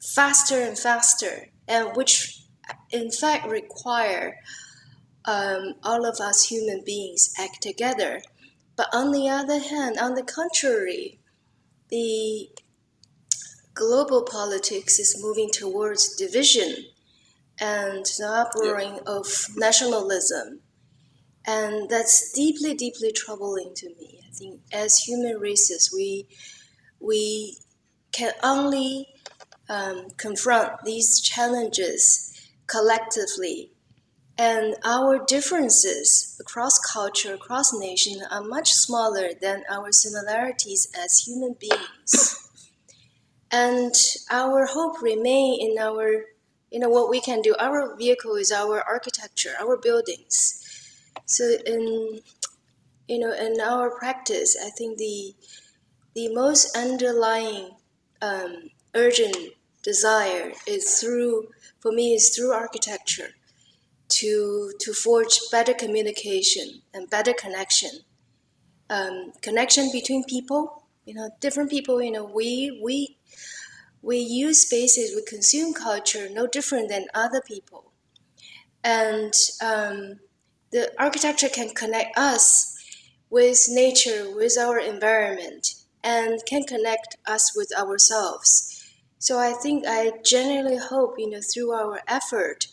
faster 0.00 0.60
and 0.60 0.78
faster, 0.78 1.48
and 1.68 1.96
which 1.96 2.42
in 2.90 3.10
fact 3.10 3.48
require 3.48 4.38
um, 5.24 5.74
all 5.84 6.04
of 6.06 6.20
us 6.20 6.44
human 6.44 6.82
beings 6.84 7.32
act 7.38 7.62
together. 7.62 8.22
But 8.76 8.88
on 8.92 9.12
the 9.12 9.28
other 9.28 9.58
hand, 9.58 9.98
on 9.98 10.14
the 10.14 10.22
contrary, 10.22 11.20
the 11.88 12.48
global 13.80 14.22
politics 14.22 14.98
is 14.98 15.18
moving 15.22 15.50
towards 15.50 16.14
division 16.16 16.84
and 17.58 18.04
the 18.18 18.26
outpouring 18.26 18.96
yeah. 18.96 19.16
of 19.16 19.26
nationalism. 19.56 20.60
And 21.46 21.88
that's 21.88 22.30
deeply, 22.32 22.74
deeply 22.74 23.10
troubling 23.10 23.72
to 23.76 23.86
me. 23.98 24.20
I 24.28 24.32
think 24.34 24.60
as 24.70 24.98
human 24.98 25.38
races, 25.38 25.90
we, 25.96 26.28
we 27.00 27.56
can 28.12 28.32
only 28.42 29.08
um, 29.70 30.08
confront 30.18 30.84
these 30.84 31.20
challenges 31.20 32.30
collectively 32.66 33.72
and 34.40 34.74
our 34.84 35.22
differences 35.26 36.40
across 36.40 36.78
culture, 36.78 37.34
across 37.34 37.74
nation, 37.74 38.22
are 38.30 38.42
much 38.42 38.72
smaller 38.72 39.30
than 39.38 39.64
our 39.70 39.92
similarities 39.92 40.88
as 40.98 41.24
human 41.26 41.56
beings. 41.60 42.39
And 43.52 43.94
our 44.30 44.66
hope 44.66 45.02
remain 45.02 45.60
in 45.60 45.78
our, 45.78 46.26
you 46.70 46.78
know, 46.78 46.88
what 46.88 47.10
we 47.10 47.20
can 47.20 47.42
do. 47.42 47.54
Our 47.58 47.96
vehicle 47.96 48.36
is 48.36 48.52
our 48.52 48.80
architecture, 48.82 49.54
our 49.60 49.76
buildings. 49.76 50.62
So 51.26 51.56
in, 51.66 52.20
you 53.08 53.18
know, 53.18 53.32
in 53.32 53.60
our 53.60 53.90
practice, 53.90 54.56
I 54.64 54.70
think 54.70 54.98
the 54.98 55.34
the 56.14 56.28
most 56.34 56.76
underlying 56.76 57.70
um, 58.20 58.70
urgent 58.94 59.36
desire 59.82 60.52
is 60.66 61.00
through, 61.00 61.48
for 61.78 61.92
me, 61.92 62.14
is 62.14 62.30
through 62.30 62.52
architecture 62.52 63.30
to 64.08 64.72
to 64.80 64.92
forge 64.92 65.40
better 65.50 65.74
communication 65.74 66.82
and 66.92 67.08
better 67.10 67.32
connection, 67.32 67.90
um, 68.88 69.32
connection 69.40 69.90
between 69.92 70.24
people. 70.24 70.82
You 71.04 71.14
know, 71.14 71.30
different 71.40 71.70
people. 71.70 72.02
You 72.02 72.10
know, 72.12 72.24
we 72.24 72.80
we 72.82 73.16
we 74.02 74.18
use 74.18 74.62
spaces, 74.62 75.14
we 75.14 75.22
consume 75.24 75.74
culture 75.74 76.28
no 76.30 76.46
different 76.46 76.88
than 76.88 77.06
other 77.14 77.40
people, 77.40 77.92
and 78.82 79.34
um, 79.62 80.20
the 80.72 80.92
architecture 80.98 81.48
can 81.48 81.70
connect 81.70 82.16
us 82.16 82.76
with 83.28 83.66
nature, 83.68 84.34
with 84.34 84.58
our 84.58 84.78
environment, 84.78 85.74
and 86.02 86.40
can 86.46 86.64
connect 86.64 87.16
us 87.26 87.52
with 87.54 87.70
ourselves. 87.76 88.66
So 89.18 89.38
I 89.38 89.52
think 89.52 89.84
I 89.86 90.12
genuinely 90.24 90.78
hope, 90.78 91.16
you 91.18 91.28
know, 91.28 91.40
through 91.42 91.72
our 91.72 92.00
effort 92.08 92.66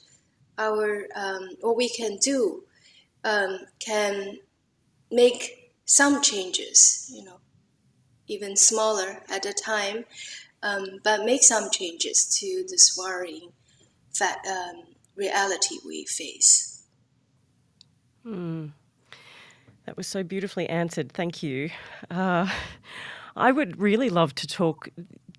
our 0.57 1.07
um, 1.15 1.49
what 1.61 1.77
we 1.77 1.89
can 1.89 2.17
do 2.17 2.63
um, 3.23 3.59
can 3.79 4.37
make 5.11 5.73
some 5.85 6.21
changes, 6.21 7.09
you 7.13 7.23
know, 7.23 7.39
even 8.27 8.55
smaller 8.55 9.21
at 9.29 9.45
a 9.45 9.53
time, 9.53 10.05
um, 10.63 10.99
but 11.03 11.25
make 11.25 11.43
some 11.43 11.69
changes 11.71 12.25
to 12.39 12.65
this 12.69 12.97
worrying 12.97 13.51
fa- 14.13 14.41
um, 14.49 14.83
reality 15.15 15.75
we 15.85 16.05
face. 16.05 16.83
Hmm. 18.23 18.67
That 19.85 19.95
was 19.95 20.07
so 20.07 20.21
beautifully 20.21 20.67
answered. 20.67 21.11
Thank 21.11 21.41
you. 21.41 21.69
Uh, 22.11 22.49
I 23.35 23.51
would 23.51 23.79
really 23.79 24.09
love 24.09 24.33
to 24.35 24.47
talk 24.47 24.89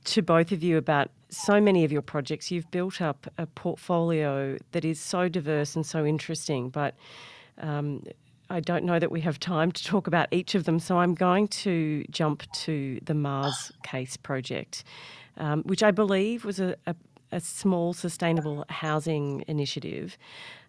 to 0.04 0.22
both 0.22 0.52
of 0.52 0.62
you 0.62 0.76
about 0.78 1.10
so 1.28 1.60
many 1.60 1.84
of 1.84 1.92
your 1.92 2.00
projects. 2.00 2.50
You've 2.50 2.70
built 2.70 3.02
up 3.02 3.26
a 3.36 3.46
portfolio 3.46 4.56
that 4.72 4.84
is 4.84 5.00
so 5.00 5.28
diverse 5.28 5.76
and 5.76 5.84
so 5.84 6.06
interesting, 6.06 6.70
but 6.70 6.94
um, 7.58 8.04
I 8.50 8.60
don't 8.60 8.84
know 8.84 8.98
that 8.98 9.10
we 9.10 9.20
have 9.20 9.38
time 9.38 9.72
to 9.72 9.84
talk 9.84 10.06
about 10.06 10.28
each 10.30 10.54
of 10.54 10.64
them. 10.64 10.78
So 10.78 10.98
I'm 10.98 11.14
going 11.14 11.48
to 11.48 12.04
jump 12.10 12.50
to 12.52 12.98
the 13.04 13.14
Mars 13.14 13.72
Case 13.82 14.16
project, 14.16 14.84
um, 15.36 15.62
which 15.64 15.82
I 15.82 15.90
believe 15.90 16.44
was 16.44 16.58
a, 16.58 16.74
a, 16.86 16.94
a 17.30 17.40
small 17.40 17.92
sustainable 17.92 18.64
housing 18.70 19.44
initiative. 19.48 20.16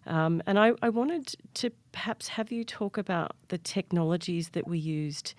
Um, 0.06 0.42
and 0.46 0.58
I, 0.58 0.72
I 0.82 0.90
wanted 0.90 1.34
to 1.54 1.70
perhaps 1.92 2.28
have 2.28 2.52
you 2.52 2.64
talk 2.64 2.98
about 2.98 3.32
the 3.48 3.58
technologies 3.58 4.50
that 4.50 4.66
we 4.66 4.78
used 4.78 5.34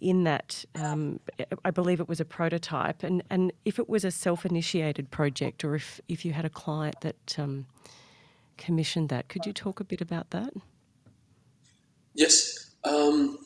in 0.00 0.24
that, 0.24 0.64
um, 0.76 1.20
I 1.64 1.70
believe 1.70 2.00
it 2.00 2.08
was 2.08 2.20
a 2.20 2.24
prototype, 2.24 3.02
and, 3.02 3.22
and 3.28 3.52
if 3.66 3.78
it 3.78 3.86
was 3.86 4.02
a 4.02 4.10
self 4.10 4.46
initiated 4.46 5.10
project 5.10 5.62
or 5.62 5.74
if, 5.74 6.00
if 6.08 6.24
you 6.24 6.32
had 6.32 6.46
a 6.46 6.50
client 6.50 6.96
that 7.02 7.38
um, 7.38 7.66
commissioned 8.56 9.10
that, 9.10 9.28
could 9.28 9.44
you 9.44 9.52
talk 9.52 9.78
a 9.78 9.84
bit 9.84 10.00
about 10.00 10.30
that? 10.30 10.54
Yes. 12.14 12.70
Um, 12.84 13.38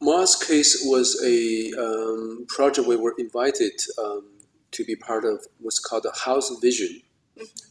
Mars 0.00 0.36
Case 0.36 0.82
was 0.84 1.20
a 1.24 1.72
um, 1.80 2.46
project 2.48 2.86
we 2.86 2.96
were 2.96 3.14
invited 3.18 3.72
um, 3.98 4.24
to 4.72 4.84
be 4.84 4.96
part 4.96 5.24
of 5.24 5.46
what's 5.60 5.78
called 5.78 6.02
the 6.02 6.12
House 6.24 6.50
Vision. 6.60 7.00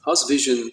House 0.06 0.28
Vision 0.28 0.72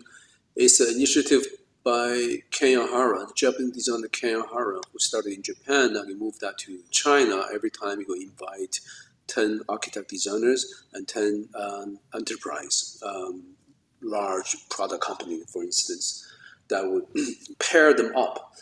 is 0.57 0.81
an 0.81 0.95
initiative 0.95 1.45
by 1.85 2.37
Ken 2.51 2.79
the 2.79 3.33
Japanese 3.35 3.73
designer 3.73 4.09
Kenya 4.09 4.43
Hara, 4.53 4.81
who 4.93 4.99
started 4.99 5.33
in 5.33 5.43
Japan 5.43 5.97
and 5.97 6.09
he 6.09 6.15
moved 6.15 6.41
that 6.41 6.59
to 6.59 6.81
China. 6.91 7.45
Every 7.53 7.71
time 7.71 7.99
he 7.99 8.05
would 8.07 8.23
invite 8.23 8.81
10 9.29 9.63
architect 9.69 10.09
designers 10.09 10.85
and 10.93 11.07
10 11.09 11.49
um, 11.55 11.99
enterprise, 12.15 13.01
um, 13.07 13.55
large 14.03 14.69
product 14.69 15.03
company, 15.03 15.43
for 15.49 15.63
instance, 15.63 16.27
that 16.69 16.89
would 16.89 17.05
pair 17.59 17.95
them 17.95 18.15
up. 18.17 18.53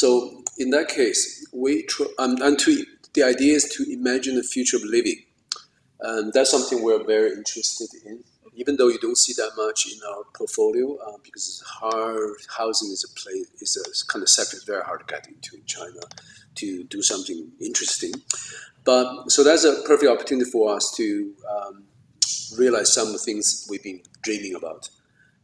So 0.00 0.42
in 0.58 0.70
that 0.70 0.88
case, 0.88 1.46
we 1.52 1.84
tr- 1.84 2.14
um, 2.18 2.36
and 2.42 2.58
to, 2.60 2.84
the 3.14 3.22
idea 3.22 3.54
is 3.54 3.64
to 3.76 3.80
imagine 3.92 4.34
the 4.36 4.42
future 4.42 4.76
of 4.76 4.84
living. 4.84 5.20
And 6.00 6.32
that's 6.32 6.50
something 6.50 6.82
we're 6.82 7.04
very 7.04 7.30
interested 7.32 7.88
in 8.04 8.24
even 8.56 8.76
though 8.76 8.88
you 8.88 8.98
don't 8.98 9.18
see 9.18 9.32
that 9.34 9.50
much 9.56 9.86
in 9.92 9.98
our 10.08 10.24
portfolio, 10.34 10.96
uh, 10.96 11.16
because 11.22 11.62
hard, 11.66 12.36
housing 12.56 12.90
is 12.90 13.04
a 13.04 13.20
place, 13.20 13.46
is 13.60 13.76
a 13.76 14.12
kind 14.12 14.22
of 14.22 14.28
sector 14.28 14.56
very 14.66 14.82
hard 14.82 15.00
to 15.00 15.06
get 15.06 15.26
into 15.26 15.56
in 15.56 15.64
China 15.66 16.00
to 16.56 16.84
do 16.84 17.02
something 17.02 17.50
interesting. 17.60 18.12
But 18.84 19.30
so 19.30 19.42
that's 19.42 19.64
a 19.64 19.82
perfect 19.86 20.10
opportunity 20.10 20.50
for 20.50 20.74
us 20.74 20.92
to 20.96 21.34
um, 21.50 21.84
realize 22.56 22.92
some 22.92 23.08
of 23.08 23.12
the 23.12 23.18
things 23.18 23.66
we've 23.68 23.82
been 23.82 24.02
dreaming 24.22 24.54
about. 24.54 24.88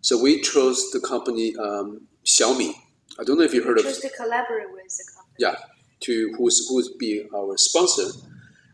So 0.02 0.20
we 0.22 0.40
chose 0.40 0.90
the 0.92 1.00
company 1.00 1.56
um, 1.56 2.02
Xiaomi. 2.24 2.72
I 3.18 3.24
don't 3.24 3.38
know 3.38 3.44
if 3.44 3.54
you 3.54 3.62
heard 3.62 3.78
of. 3.78 3.84
Chose 3.84 4.00
to 4.00 4.10
collaborate 4.10 4.72
with 4.72 4.96
the 4.96 5.04
company. 5.14 5.36
Yeah, 5.38 5.56
to 6.00 6.34
who's 6.36 6.68
who's 6.68 6.90
be 6.90 7.26
our 7.34 7.56
sponsor. 7.56 8.10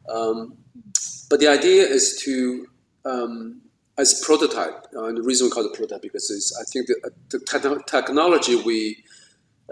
Um, 0.09 0.57
but 1.29 1.41
the 1.41 1.49
idea 1.49 1.83
is 1.83 2.21
to 2.25 2.67
um, 3.05 3.63
as 3.99 4.21
a 4.21 4.25
prototype. 4.25 4.87
Uh, 4.95 5.05
and 5.05 5.17
the 5.17 5.23
reason 5.23 5.47
we 5.47 5.51
call 5.51 5.65
it 5.65 5.75
prototype 5.75 6.03
because 6.03 6.31
it's, 6.31 6.57
I 6.61 6.65
think 6.65 6.87
the, 6.87 7.11
the 7.31 7.39
te- 7.41 7.83
technology 7.87 8.57
we 8.57 9.03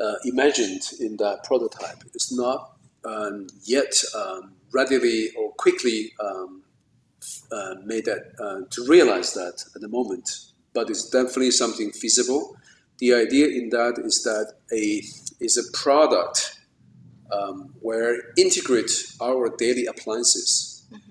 uh, 0.00 0.14
imagined 0.24 0.82
in 1.00 1.16
that 1.18 1.44
prototype 1.44 2.02
is 2.14 2.32
not 2.32 2.72
um, 3.04 3.46
yet 3.64 4.02
um, 4.16 4.54
readily 4.72 5.30
or 5.38 5.52
quickly 5.52 6.12
um, 6.20 6.62
uh, 7.52 7.74
made 7.84 8.04
that 8.06 8.32
uh, 8.40 8.66
to 8.70 8.86
realize 8.88 9.34
that 9.34 9.62
at 9.74 9.80
the 9.80 9.88
moment, 9.88 10.28
but 10.72 10.90
it's 10.90 11.08
definitely 11.10 11.50
something 11.50 11.92
feasible. 11.92 12.56
The 12.98 13.14
idea 13.14 13.48
in 13.48 13.70
that 13.70 14.00
is 14.04 14.22
that 14.22 14.54
a 14.72 15.02
is 15.40 15.56
a 15.56 15.76
product 15.76 16.60
um, 17.32 17.74
where 17.80 18.16
integrate 18.36 18.90
our 19.20 19.54
daily 19.56 19.86
appliances. 19.86 20.86
Mm-hmm. 20.92 21.10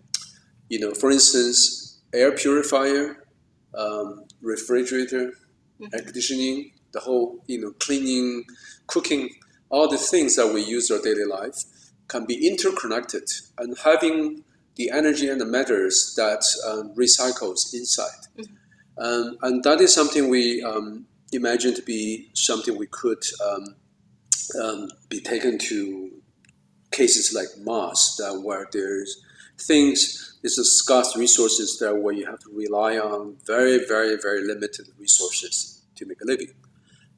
You 0.69 0.79
know, 0.79 0.93
for 0.93 1.11
instance, 1.11 1.99
air 2.13 2.31
purifier, 2.31 3.25
um, 3.77 4.25
refrigerator, 4.41 5.33
mm-hmm. 5.79 5.85
air 5.93 6.01
conditioning, 6.01 6.71
the 6.93 6.99
whole, 6.99 7.43
you 7.47 7.59
know, 7.59 7.71
cleaning, 7.79 8.45
cooking, 8.87 9.29
all 9.69 9.89
the 9.89 9.97
things 9.97 10.35
that 10.35 10.53
we 10.53 10.63
use 10.63 10.89
in 10.89 10.97
our 10.97 11.03
daily 11.03 11.25
life 11.25 11.63
can 12.07 12.25
be 12.25 12.47
interconnected 12.47 13.23
and 13.57 13.75
having 13.83 14.43
the 14.75 14.89
energy 14.91 15.27
and 15.29 15.39
the 15.41 15.45
matters 15.45 16.13
that 16.15 16.43
um, 16.67 16.93
recycles 16.95 17.73
inside. 17.73 18.21
Mm-hmm. 18.37 18.53
Um, 18.97 19.37
and 19.41 19.63
that 19.63 19.81
is 19.81 19.93
something 19.93 20.29
we 20.29 20.61
um, 20.61 21.05
imagine 21.33 21.73
to 21.75 21.81
be 21.81 22.29
something 22.33 22.77
we 22.77 22.87
could 22.87 23.23
um, 23.45 23.75
um, 24.61 24.89
be 25.09 25.19
taken 25.19 25.57
to 25.57 26.11
cases 26.91 27.33
like 27.33 27.47
Mars, 27.65 28.15
that 28.19 28.41
where 28.41 28.67
there's 28.71 29.21
things 29.59 30.33
there's 30.41 30.57
a 30.57 30.65
scarce 30.65 31.15
resources 31.15 31.79
there 31.79 31.95
where 31.95 32.13
you 32.13 32.25
have 32.25 32.39
to 32.39 32.49
rely 32.53 32.97
on 32.97 33.37
very, 33.45 33.79
very, 33.87 34.17
very 34.21 34.45
limited 34.45 34.87
resources 34.99 35.83
to 35.95 36.05
make 36.05 36.21
a 36.21 36.25
living. 36.25 36.53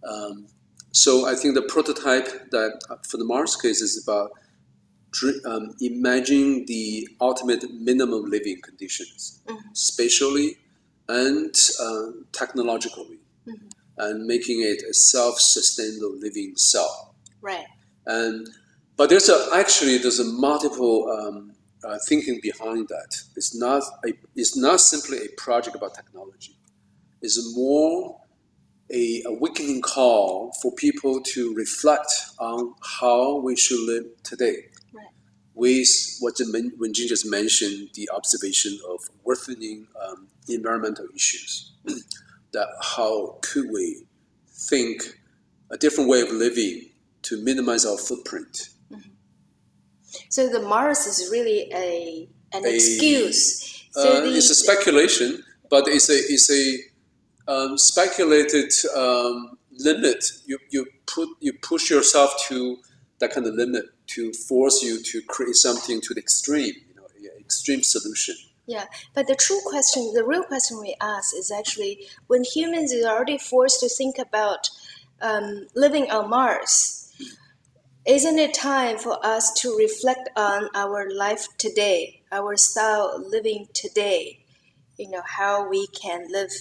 Um, 0.08 0.48
so 0.92 1.28
I 1.28 1.34
think 1.34 1.56
the 1.56 1.64
prototype 1.64 2.52
that 2.52 2.80
uh, 2.90 2.98
for 3.08 3.18
the 3.18 3.26
Mars 3.26 3.56
case 3.56 3.82
is 3.82 4.02
about 4.08 4.32
um, 5.46 5.74
imagining 5.82 6.66
the 6.68 7.08
ultimate 7.20 7.64
minimum 7.72 8.26
living 8.26 8.62
conditions, 8.62 9.42
mm-hmm. 9.48 9.70
spatially 9.74 10.58
and 11.10 11.56
uh, 11.82 12.08
technologically, 12.32 13.20
mm-hmm. 13.48 13.68
And 13.98 14.26
making 14.26 14.62
it 14.62 14.84
a 14.90 14.94
self-sustainable 14.94 16.18
living 16.20 16.54
cell. 16.56 17.16
Right. 17.42 17.66
And 18.06 18.48
but 18.98 19.10
there's 19.10 19.30
a 19.30 19.50
actually 19.54 19.98
there's 19.98 20.20
a 20.20 20.26
multiple 20.26 21.10
um, 21.10 21.54
uh, 21.84 21.98
thinking 22.08 22.40
behind 22.42 22.88
that. 22.90 23.22
It's 23.36 23.56
not 23.56 23.84
a, 24.06 24.14
it's 24.36 24.58
not 24.58 24.80
simply 24.80 25.20
a 25.20 25.30
project 25.38 25.76
about 25.76 25.94
technology. 25.94 26.58
It's 27.22 27.56
more 27.56 28.20
a 28.92 29.24
awakening 29.26 29.82
call 29.82 30.54
for 30.62 30.72
people 30.74 31.22
to 31.22 31.54
reflect 31.56 32.12
on 32.40 32.76
how 33.00 33.38
we 33.38 33.56
should 33.56 33.80
live 33.80 34.06
today. 34.24 34.68
Right. 34.94 35.08
With 35.56 36.18
what 36.20 36.36
Wenjing 36.36 37.08
just 37.08 37.26
mentioned, 37.26 37.90
the 37.96 38.10
observation 38.14 38.78
of 38.88 39.00
worsening 39.24 39.88
um, 40.08 40.28
environmental 40.48 41.08
issues. 41.16 41.74
that 42.56 42.70
how 42.96 43.38
could 43.42 43.68
we 43.72 44.06
think 44.70 45.04
a 45.72 45.78
different 45.78 46.10
way 46.10 46.22
of 46.22 46.32
living 46.32 46.90
to 47.24 47.42
minimize 47.44 47.86
our 47.86 47.98
footprint. 47.98 48.70
So 50.30 50.48
the 50.48 50.62
Mars 50.62 51.06
is 51.08 51.30
really 51.32 51.70
a 51.74 52.30
an 52.54 52.66
A- 52.66 52.74
excuse. 52.74 53.84
So 53.92 54.02
Uh, 54.02 54.22
the, 54.22 54.38
it's 54.38 54.50
a 54.50 54.56
speculation, 54.56 55.44
but 55.70 55.88
it's 55.88 56.10
a 56.10 56.18
it's 56.34 56.50
a 56.62 56.64
um, 57.52 57.78
speculated 57.78 58.72
um, 58.96 59.58
limit. 59.88 60.24
You 60.46 60.58
you 60.70 60.86
put 61.14 61.30
you 61.40 61.54
push 61.54 61.90
yourself 61.90 62.30
to 62.48 62.78
that 63.20 63.32
kind 63.34 63.48
of 63.48 63.54
limit 63.56 63.86
to 64.16 64.32
force 64.34 64.82
you 64.84 65.02
to 65.12 65.22
create 65.34 65.56
something 65.56 66.00
to 66.02 66.14
the 66.14 66.22
extreme. 66.22 66.76
You 66.90 66.96
know, 66.96 67.08
extreme 67.40 67.84
solution. 67.84 68.36
Yeah, 68.68 68.86
but 69.14 69.28
the 69.28 69.36
true 69.36 69.60
question, 69.64 70.12
the 70.14 70.24
real 70.24 70.44
question 70.44 70.80
we 70.80 70.96
ask 71.00 71.36
is 71.36 71.52
actually 71.52 72.08
when 72.28 72.44
humans 72.44 72.94
are 72.94 73.08
already 73.08 73.38
forced 73.38 73.80
to 73.82 73.90
think 73.90 74.18
about 74.18 74.70
um, 75.22 75.68
living 75.76 76.10
on 76.10 76.30
Mars, 76.30 77.14
isn't 78.06 78.40
it 78.40 78.54
time 78.54 78.98
for 78.98 79.24
us 79.26 79.54
to 79.62 79.76
reflect 79.76 80.30
on 80.36 80.70
our 80.74 81.10
life 81.12 81.48
today, 81.58 82.22
our 82.32 82.58
style 82.58 83.12
of 83.16 83.28
living 83.28 83.68
today? 83.74 84.46
You 84.98 85.10
know, 85.10 85.24
how 85.26 85.68
we 85.68 85.88
can 85.88 86.28
live 86.32 86.52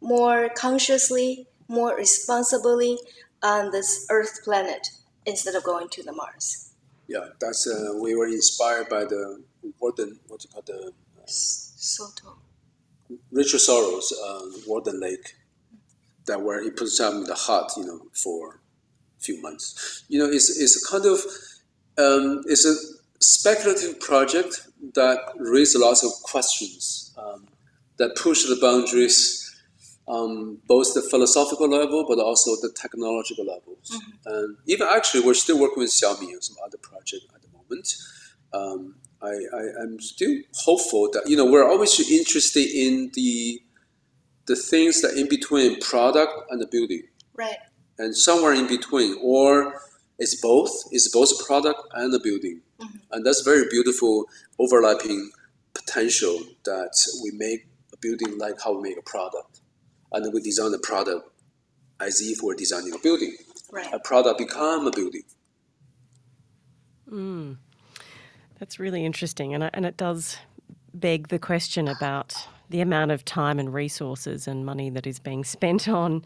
more 0.00 0.48
consciously, 0.48 1.48
more 1.68 1.96
responsibly 1.96 2.98
on 3.42 3.72
this 3.72 4.06
Earth 4.10 4.40
planet 4.44 4.88
instead 5.26 5.54
of 5.54 5.64
going 5.64 5.88
to 5.90 6.02
the 6.02 6.12
Mars. 6.12 6.72
Yeah, 7.08 7.28
that's 7.40 7.66
uh, 7.66 7.94
we 8.00 8.14
were 8.14 8.26
inspired 8.26 8.88
by 8.88 9.04
the 9.04 9.42
Walden, 9.80 10.18
what 10.28 10.44
you 10.44 10.50
call 10.50 10.62
the 10.62 10.92
Soto. 11.32 12.38
Richard 13.30 13.60
Soros, 13.60 14.12
uh, 14.12 14.58
Walden 14.66 15.00
Lake, 15.00 15.34
that 16.26 16.40
where 16.40 16.62
he 16.62 16.70
puts 16.70 17.00
up 17.00 17.14
in 17.14 17.24
the 17.24 17.34
hut, 17.34 17.72
you 17.76 17.84
know, 17.84 18.00
for 18.12 18.60
a 19.18 19.22
few 19.22 19.40
months. 19.42 20.04
You 20.08 20.18
know, 20.18 20.26
it's, 20.26 20.48
it's 20.58 20.82
a 20.82 20.90
kind 20.90 21.06
of 21.06 21.20
um, 21.98 22.42
it's 22.46 22.64
a 22.64 22.74
speculative 23.20 24.00
project 24.00 24.66
that 24.94 25.18
raises 25.36 25.80
lots 25.80 26.04
of 26.04 26.10
questions 26.22 27.14
um, 27.16 27.46
that 27.98 28.16
push 28.16 28.44
the 28.44 28.58
boundaries, 28.60 29.62
um, 30.08 30.58
both 30.66 30.94
the 30.94 31.02
philosophical 31.02 31.68
level 31.68 32.04
but 32.08 32.18
also 32.18 32.52
the 32.62 32.72
technological 32.74 33.44
levels. 33.44 34.00
And 34.24 34.56
even 34.66 34.88
actually, 34.90 35.24
we're 35.24 35.34
still 35.34 35.60
working 35.60 35.82
with 35.82 35.90
Xiaomi 35.90 36.32
and 36.32 36.42
some 36.42 36.56
other 36.64 36.78
project 36.78 37.26
at 37.34 37.42
the 37.42 37.48
moment. 37.56 37.94
Um, 38.52 38.96
I, 39.22 39.28
I, 39.28 39.62
I'm 39.82 40.00
still 40.00 40.36
hopeful 40.54 41.08
that 41.12 41.22
you 41.26 41.36
know 41.36 41.44
we're 41.44 41.68
always 41.68 41.98
interested 42.10 42.68
in 42.68 43.10
the 43.14 43.62
the 44.46 44.56
things 44.56 45.00
that 45.02 45.14
in 45.16 45.28
between 45.28 45.80
product 45.80 46.32
and 46.50 46.60
the 46.60 46.66
building, 46.66 47.04
Right. 47.34 47.56
and 47.98 48.16
somewhere 48.16 48.52
in 48.52 48.66
between, 48.66 49.16
or 49.22 49.80
it's 50.18 50.40
both. 50.40 50.70
It's 50.90 51.08
both 51.08 51.30
product 51.46 51.80
and 51.94 52.12
the 52.12 52.18
building, 52.18 52.60
mm-hmm. 52.80 52.98
and 53.12 53.24
that's 53.24 53.42
very 53.42 53.64
beautiful 53.70 54.26
overlapping 54.58 55.30
potential 55.74 56.40
that 56.64 56.92
we 57.22 57.30
make 57.32 57.66
a 57.92 57.96
building 58.00 58.36
like 58.38 58.60
how 58.62 58.74
we 58.74 58.90
make 58.90 58.98
a 58.98 59.02
product, 59.02 59.60
and 60.12 60.32
we 60.34 60.40
design 60.40 60.72
the 60.72 60.78
product 60.78 61.28
as 62.00 62.20
if 62.20 62.42
we're 62.42 62.54
designing 62.54 62.92
a 62.92 62.98
building. 62.98 63.36
Right. 63.70 63.92
A 63.92 64.00
product 64.00 64.38
become 64.38 64.86
a 64.86 64.90
building. 64.90 65.22
Mm. 67.10 67.56
That's 68.62 68.78
really 68.78 69.04
interesting, 69.04 69.54
and 69.54 69.64
I- 69.64 69.70
and 69.74 69.84
it 69.84 69.96
does 69.96 70.38
beg 70.94 71.26
the 71.30 71.38
question 71.40 71.88
about 71.88 72.46
the 72.70 72.80
amount 72.80 73.10
of 73.10 73.24
time 73.24 73.58
and 73.58 73.74
resources 73.74 74.46
and 74.46 74.64
money 74.64 74.88
that 74.88 75.04
is 75.04 75.18
being 75.18 75.42
spent 75.42 75.88
on 75.88 76.24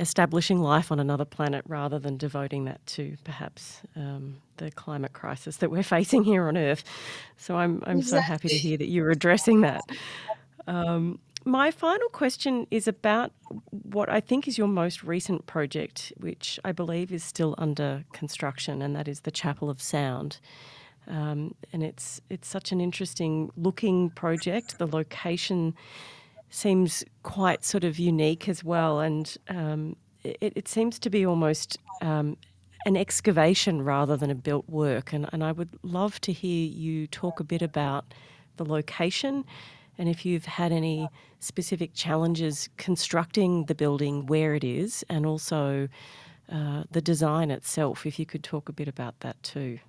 establishing 0.00 0.62
life 0.62 0.90
on 0.90 0.98
another 0.98 1.26
planet 1.26 1.62
rather 1.68 1.98
than 1.98 2.16
devoting 2.16 2.64
that 2.64 2.80
to 2.86 3.18
perhaps 3.22 3.82
um, 3.96 4.38
the 4.56 4.70
climate 4.70 5.12
crisis 5.12 5.58
that 5.58 5.70
we're 5.70 5.82
facing 5.96 6.24
here 6.24 6.48
on 6.48 6.56
Earth. 6.56 6.84
So 7.36 7.58
I'm 7.58 7.82
I'm 7.86 8.00
so 8.00 8.18
happy 8.18 8.48
to 8.48 8.56
hear 8.56 8.78
that 8.78 8.88
you're 8.88 9.10
addressing 9.10 9.60
that. 9.60 9.82
Um, 10.66 11.18
my 11.44 11.70
final 11.70 12.08
question 12.08 12.66
is 12.70 12.88
about 12.88 13.32
what 13.68 14.08
I 14.08 14.20
think 14.20 14.48
is 14.48 14.56
your 14.56 14.68
most 14.68 15.04
recent 15.04 15.44
project, 15.44 16.14
which 16.16 16.58
I 16.64 16.72
believe 16.72 17.12
is 17.12 17.22
still 17.22 17.54
under 17.58 18.04
construction, 18.14 18.80
and 18.80 18.96
that 18.96 19.06
is 19.06 19.20
the 19.20 19.30
Chapel 19.30 19.68
of 19.68 19.82
Sound. 19.82 20.38
Um, 21.08 21.54
and 21.72 21.82
it's 21.82 22.20
it's 22.28 22.48
such 22.48 22.72
an 22.72 22.80
interesting 22.80 23.50
looking 23.56 24.10
project. 24.10 24.78
The 24.78 24.86
location 24.86 25.74
seems 26.50 27.04
quite 27.22 27.64
sort 27.64 27.84
of 27.84 27.98
unique 27.98 28.48
as 28.48 28.62
well, 28.62 29.00
and 29.00 29.36
um, 29.48 29.96
it, 30.24 30.52
it 30.54 30.68
seems 30.68 30.98
to 31.00 31.10
be 31.10 31.24
almost 31.24 31.78
um, 32.00 32.36
an 32.86 32.96
excavation 32.96 33.82
rather 33.82 34.16
than 34.16 34.30
a 34.30 34.34
built 34.34 34.68
work. 34.68 35.12
And, 35.12 35.28
and 35.32 35.42
I 35.42 35.52
would 35.52 35.70
love 35.82 36.20
to 36.22 36.32
hear 36.32 36.68
you 36.68 37.06
talk 37.06 37.40
a 37.40 37.44
bit 37.44 37.62
about 37.62 38.14
the 38.56 38.64
location 38.64 39.44
and 39.98 40.08
if 40.08 40.24
you've 40.24 40.46
had 40.46 40.70
any 40.72 41.08
specific 41.40 41.92
challenges 41.92 42.68
constructing 42.76 43.64
the 43.64 43.74
building 43.74 44.26
where 44.26 44.54
it 44.54 44.62
is 44.62 45.04
and 45.08 45.26
also 45.26 45.88
uh, 46.50 46.84
the 46.90 47.00
design 47.00 47.50
itself, 47.50 48.06
if 48.06 48.18
you 48.18 48.24
could 48.24 48.44
talk 48.44 48.68
a 48.68 48.72
bit 48.72 48.88
about 48.88 49.18
that 49.20 49.42
too. 49.42 49.80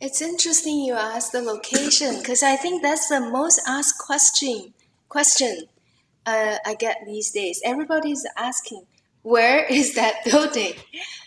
It's 0.00 0.22
interesting 0.22 0.78
you 0.80 0.94
asked 0.94 1.32
the 1.32 1.42
location 1.42 2.18
because 2.18 2.42
I 2.42 2.54
think 2.54 2.82
that's 2.82 3.08
the 3.08 3.20
most 3.20 3.60
asked 3.66 3.98
question 3.98 4.74
question 5.08 5.62
uh, 6.24 6.58
I 6.64 6.74
get 6.74 6.98
these 7.04 7.30
days. 7.30 7.60
Everybody's 7.64 8.24
asking, 8.36 8.84
where 9.22 9.64
is 9.70 9.94
that 9.94 10.24
building? 10.24 10.74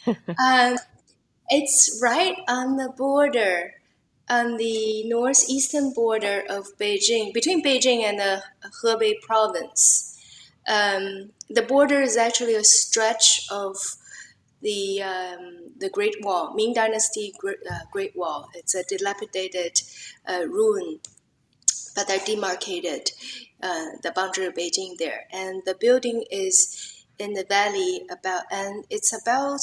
um, 0.08 0.78
it's 1.50 2.00
right 2.02 2.36
on 2.48 2.78
the 2.78 2.94
border, 2.96 3.74
on 4.30 4.56
the 4.58 5.04
northeastern 5.10 5.92
border 5.94 6.44
of 6.50 6.68
Beijing, 6.80 7.34
between 7.34 7.64
Beijing 7.64 8.04
and 8.04 8.20
the 8.20 8.44
Hebei 8.84 9.20
province. 9.22 10.08
Um, 10.66 11.32
the 11.50 11.64
border 11.64 12.00
is 12.00 12.16
actually 12.16 12.56
a 12.56 12.64
stretch 12.64 13.48
of 13.52 13.76
the 14.62 15.02
um, 15.02 15.74
the 15.78 15.90
Great 15.90 16.16
Wall, 16.22 16.54
Ming 16.54 16.74
Dynasty 16.74 17.34
Great, 17.38 17.58
uh, 17.70 17.80
Great 17.92 18.16
Wall. 18.16 18.50
It's 18.54 18.76
a 18.76 18.84
dilapidated 18.84 19.82
uh, 20.28 20.46
ruin, 20.48 21.00
but 21.96 22.08
they're 22.08 22.20
demarcated 22.26 23.12
uh, 23.62 23.86
the 24.04 24.12
boundary 24.12 24.46
of 24.46 24.54
Beijing 24.54 24.98
there, 24.98 25.26
and 25.32 25.62
the 25.66 25.76
building 25.76 26.24
is 26.32 27.06
in 27.20 27.34
the 27.34 27.46
valley 27.48 28.06
about, 28.10 28.44
and 28.52 28.86
it's 28.90 29.14
about 29.14 29.62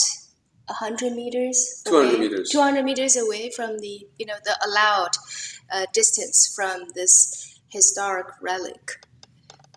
hundred 0.68 1.12
meters, 1.12 1.82
200 1.86 2.08
away, 2.08 2.18
meters. 2.20 2.50
200 2.50 2.84
meters 2.84 3.16
away 3.16 3.50
from 3.50 3.78
the 3.78 4.06
you 4.18 4.26
know 4.26 4.36
the 4.44 4.56
allowed 4.66 5.16
uh, 5.72 5.86
distance 5.92 6.52
from 6.54 6.88
this 6.94 7.60
historic 7.68 8.26
relic. 8.40 9.04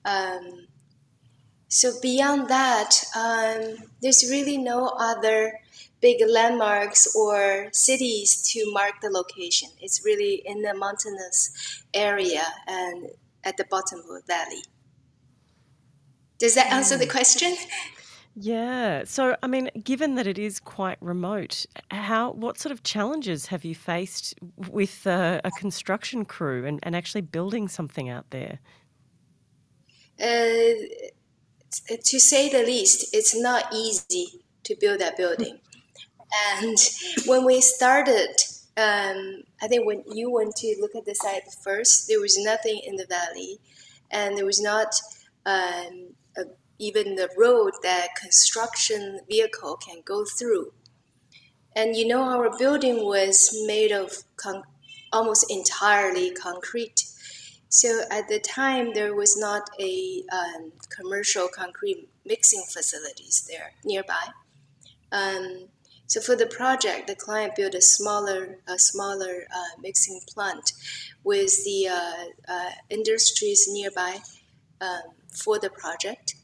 Um, 0.04 0.68
so 1.72 1.94
beyond 2.02 2.50
that, 2.50 3.02
um, 3.16 3.78
there's 4.02 4.30
really 4.30 4.58
no 4.58 4.90
other 5.00 5.58
big 6.02 6.18
landmarks 6.28 7.16
or 7.16 7.70
cities 7.72 8.42
to 8.52 8.70
mark 8.74 9.00
the 9.02 9.10
location. 9.10 9.70
It's 9.80 10.04
really 10.04 10.42
in 10.46 10.64
the 10.64 10.74
mountainous 10.74 11.86
area 11.94 12.44
and 12.68 13.08
at 13.46 13.56
the 13.56 13.64
bottom 13.64 14.00
of 14.00 14.06
the 14.06 14.22
valley. 14.28 14.64
Does 16.40 16.56
that 16.56 16.74
answer 16.74 16.98
the 16.98 17.08
question? 17.08 17.56
Yeah. 18.36 19.04
So, 19.06 19.38
I 19.42 19.48
mean, 19.48 19.70
given 19.82 20.16
that 20.16 20.28
it 20.28 20.38
is 20.38 20.60
quite 20.60 20.98
remote, 21.00 21.66
how 21.90 22.32
what 22.32 22.58
sort 22.58 22.74
of 22.74 22.84
challenges 22.84 23.46
have 23.46 23.64
you 23.64 23.76
faced 23.76 24.34
with 24.70 25.08
uh, 25.08 25.40
a 25.46 25.52
construction 25.52 26.26
crew 26.26 26.66
and, 26.66 26.82
and 26.84 26.98
actually 26.98 27.22
building 27.22 27.70
something 27.70 28.10
out 28.10 28.30
there? 28.32 28.60
Uh, 30.22 30.74
to 31.72 32.20
say 32.20 32.50
the 32.50 32.64
least, 32.64 33.14
it's 33.14 33.36
not 33.36 33.74
easy 33.74 34.44
to 34.64 34.76
build 34.80 35.00
that 35.00 35.18
building. 35.18 35.60
And 36.54 36.78
when 37.26 37.46
we 37.46 37.62
started, 37.62 38.30
um, 38.78 39.44
I 39.62 39.68
think 39.68 39.86
when 39.86 40.04
you 40.14 40.32
went 40.32 40.56
to 40.58 40.76
look 40.80 40.96
at 40.96 41.06
the 41.06 41.16
site 41.16 41.44
first, 41.64 42.08
there 42.08 42.22
was 42.22 42.38
nothing 42.38 42.82
in 42.86 42.96
the 42.96 43.06
valley, 43.06 43.60
and 44.12 44.38
there 44.38 44.46
was 44.46 44.62
not 44.62 44.94
um, 45.46 46.14
a, 46.38 46.44
even 46.80 47.16
the 47.16 47.30
road 47.38 47.74
that 47.84 48.10
construction 48.20 49.20
vehicle 49.30 49.78
can 49.78 50.02
go 50.06 50.26
through. 50.26 50.72
And 51.76 51.96
you 51.96 52.08
know, 52.08 52.24
our 52.24 52.58
building 52.58 53.06
was 53.06 53.50
made 53.66 53.92
of 53.92 54.24
con- 54.38 54.64
almost 55.12 55.52
entirely 55.52 56.32
concrete. 56.32 57.04
So 57.72 58.02
at 58.12 58.28
the 58.28 58.40
time, 58.40 58.94
there 58.94 59.16
was 59.16 59.38
not 59.38 59.70
a 59.80 60.24
um, 60.30 60.74
commercial 60.90 61.48
concrete 61.48 62.10
mixing 62.26 62.64
facilities 62.70 63.48
there 63.50 63.72
nearby. 63.86 64.28
Um, 65.14 65.70
so 66.06 66.20
for 66.20 66.36
the 66.36 66.48
project, 66.48 67.08
the 67.08 67.16
client 67.16 67.56
built 67.56 67.74
a 67.74 67.82
smaller, 67.82 68.58
a 68.68 68.78
smaller 68.78 69.46
uh, 69.56 69.80
mixing 69.82 70.20
plant 70.28 70.74
with 71.24 71.64
the 71.64 71.88
uh, 71.88 72.26
uh, 72.50 72.72
industries 72.90 73.66
nearby 73.72 74.20
um, 74.82 75.14
for 75.34 75.58
the 75.58 75.70
project. 75.70 76.36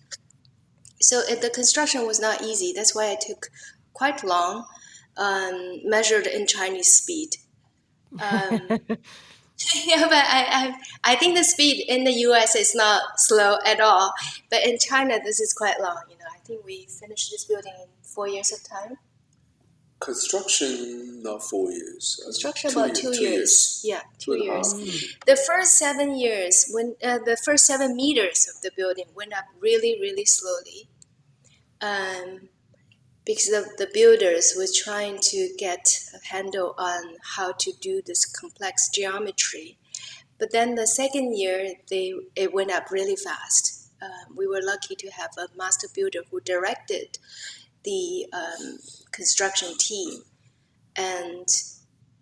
so 1.01 1.19
it, 1.27 1.41
the 1.41 1.49
construction 1.49 2.07
was 2.07 2.21
not 2.21 2.41
easy. 2.41 2.71
That's 2.73 2.95
why 2.95 3.07
it 3.07 3.19
took 3.19 3.49
quite 3.91 4.23
long, 4.23 4.65
um, 5.17 5.81
measured 5.83 6.25
in 6.25 6.47
Chinese 6.47 6.93
speed. 6.93 7.31
Um, 8.21 8.79
yeah, 9.85 10.03
but 10.03 10.13
I, 10.13 10.45
I 11.03 11.13
I 11.13 11.15
think 11.15 11.35
the 11.35 11.43
speed 11.43 11.83
in 11.87 12.03
the 12.03 12.11
U.S. 12.29 12.55
is 12.55 12.75
not 12.75 13.01
slow 13.19 13.57
at 13.65 13.79
all, 13.79 14.13
but 14.51 14.63
in 14.65 14.77
China 14.77 15.19
this 15.23 15.39
is 15.39 15.53
quite 15.53 15.79
long. 15.79 16.01
You 16.09 16.17
know, 16.17 16.25
I 16.33 16.37
think 16.39 16.63
we 16.65 16.85
finished 16.85 17.31
this 17.31 17.45
building 17.45 17.73
in 17.81 17.87
four 18.03 18.27
years 18.27 18.51
of 18.51 18.63
time. 18.63 18.97
Construction, 19.99 21.23
not 21.23 21.41
four 21.43 21.71
years. 21.71 22.19
uh, 22.21 22.25
Construction 22.27 22.71
about 22.71 22.93
two, 22.93 23.15
years. 23.19 23.81
Yeah, 23.83 24.01
two, 24.19 24.37
Two 24.37 24.43
years. 24.43 25.15
The 25.25 25.35
first 25.35 25.73
seven 25.73 26.15
years, 26.15 26.69
when 26.71 26.95
uh, 27.03 27.17
the 27.25 27.35
first 27.35 27.65
seven 27.65 27.95
meters 27.95 28.47
of 28.53 28.61
the 28.61 28.69
building 28.77 29.05
went 29.15 29.33
up 29.33 29.45
really, 29.59 29.97
really 29.99 30.23
slowly, 30.25 30.87
um, 31.81 32.49
because 33.27 33.47
the, 33.47 33.69
the 33.77 33.89
builders 33.93 34.53
were 34.57 34.65
trying 34.73 35.19
to 35.19 35.53
get 35.57 35.99
a 36.15 36.33
handle 36.33 36.73
on 36.77 37.03
how 37.35 37.51
to 37.51 37.73
do 37.81 38.01
this 38.05 38.25
complex 38.25 38.89
geometry. 38.89 39.77
But 40.39 40.53
then 40.53 40.75
the 40.75 40.87
second 40.87 41.37
year, 41.37 41.73
they 41.89 42.13
it 42.35 42.53
went 42.53 42.71
up 42.71 42.89
really 42.89 43.17
fast. 43.17 43.91
Um, 44.01 44.35
we 44.37 44.47
were 44.47 44.61
lucky 44.63 44.95
to 44.95 45.09
have 45.09 45.31
a 45.37 45.47
master 45.57 45.87
builder 45.93 46.19
who 46.31 46.39
directed 46.39 47.19
the 47.83 48.27
um, 48.31 48.77
construction 49.11 49.77
team, 49.77 50.21
and 50.95 51.47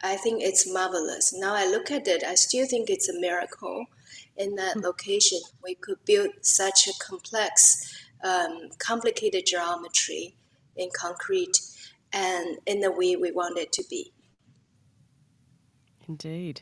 I 0.01 0.15
think 0.15 0.41
it's 0.41 0.71
marvelous. 0.71 1.33
Now 1.33 1.53
I 1.53 1.67
look 1.67 1.91
at 1.91 2.07
it, 2.07 2.23
I 2.23 2.33
still 2.35 2.65
think 2.65 2.89
it's 2.89 3.09
a 3.09 3.19
miracle. 3.19 3.85
In 4.37 4.55
that 4.55 4.77
location, 4.77 5.39
we 5.63 5.75
could 5.75 6.03
build 6.05 6.29
such 6.41 6.87
a 6.87 6.93
complex, 6.99 8.01
um, 8.23 8.69
complicated 8.79 9.45
geometry 9.45 10.35
in 10.75 10.89
concrete 10.95 11.59
and 12.13 12.57
in 12.65 12.79
the 12.79 12.91
way 12.91 13.15
we 13.15 13.31
want 13.31 13.57
it 13.57 13.71
to 13.73 13.83
be. 13.89 14.11
Indeed. 16.07 16.61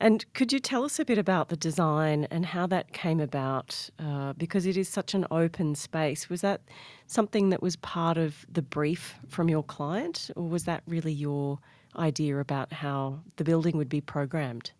And 0.00 0.24
could 0.34 0.52
you 0.52 0.58
tell 0.58 0.84
us 0.84 0.98
a 0.98 1.04
bit 1.04 1.18
about 1.18 1.48
the 1.48 1.56
design 1.56 2.26
and 2.30 2.44
how 2.44 2.66
that 2.66 2.92
came 2.92 3.20
about? 3.20 3.88
Uh, 4.00 4.32
because 4.32 4.66
it 4.66 4.76
is 4.76 4.88
such 4.88 5.14
an 5.14 5.24
open 5.30 5.76
space. 5.76 6.28
Was 6.28 6.40
that 6.40 6.62
something 7.06 7.50
that 7.50 7.62
was 7.62 7.76
part 7.76 8.18
of 8.18 8.44
the 8.50 8.62
brief 8.62 9.14
from 9.28 9.48
your 9.48 9.62
client, 9.62 10.28
or 10.34 10.48
was 10.48 10.64
that 10.64 10.82
really 10.88 11.12
your 11.12 11.60
idea 11.94 12.38
about 12.38 12.72
how 12.72 13.20
the 13.36 13.44
building 13.44 13.76
would 13.76 13.88
be 13.88 14.00
programmed? 14.00 14.72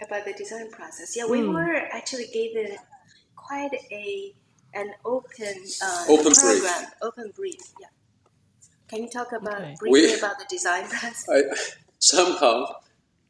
About 0.00 0.24
the 0.24 0.34
design 0.34 0.70
process, 0.70 1.16
yeah, 1.16 1.26
we 1.26 1.40
Mm. 1.40 1.52
were 1.54 1.74
actually 1.74 2.26
given 2.28 2.76
quite 3.34 3.72
a 3.90 4.32
an 4.74 4.92
open 5.04 5.54
uh, 5.82 6.04
Open 6.08 6.24
brief. 6.32 6.38
program, 6.38 6.86
open 7.02 7.32
brief. 7.34 7.60
Yeah. 7.80 7.86
Can 8.88 9.02
you 9.02 9.10
talk 9.10 9.32
about 9.32 9.60
Okay. 9.60 9.76
briefly 9.78 10.00
We- 10.12 10.14
about 10.14 10.38
the 10.38 10.46
design 10.48 10.86
process? 10.88 11.26
I, 11.28 11.42
somehow, 11.98 12.74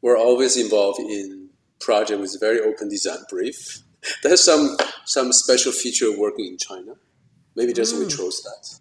we're 0.01 0.17
always 0.17 0.57
involved 0.57 0.99
in 0.99 1.49
project 1.79 2.19
with 2.21 2.35
very 2.39 2.59
open 2.61 2.89
design 2.89 3.19
brief. 3.29 3.81
There's 4.23 4.41
some 4.43 4.77
some 5.05 5.33
special 5.33 5.71
feature 5.71 6.17
working 6.17 6.45
in 6.47 6.57
China. 6.57 6.93
Maybe 7.55 7.73
just 7.73 7.95
we 7.97 8.05
Mm. 8.05 8.15
chose 8.17 8.41
that, 8.43 8.79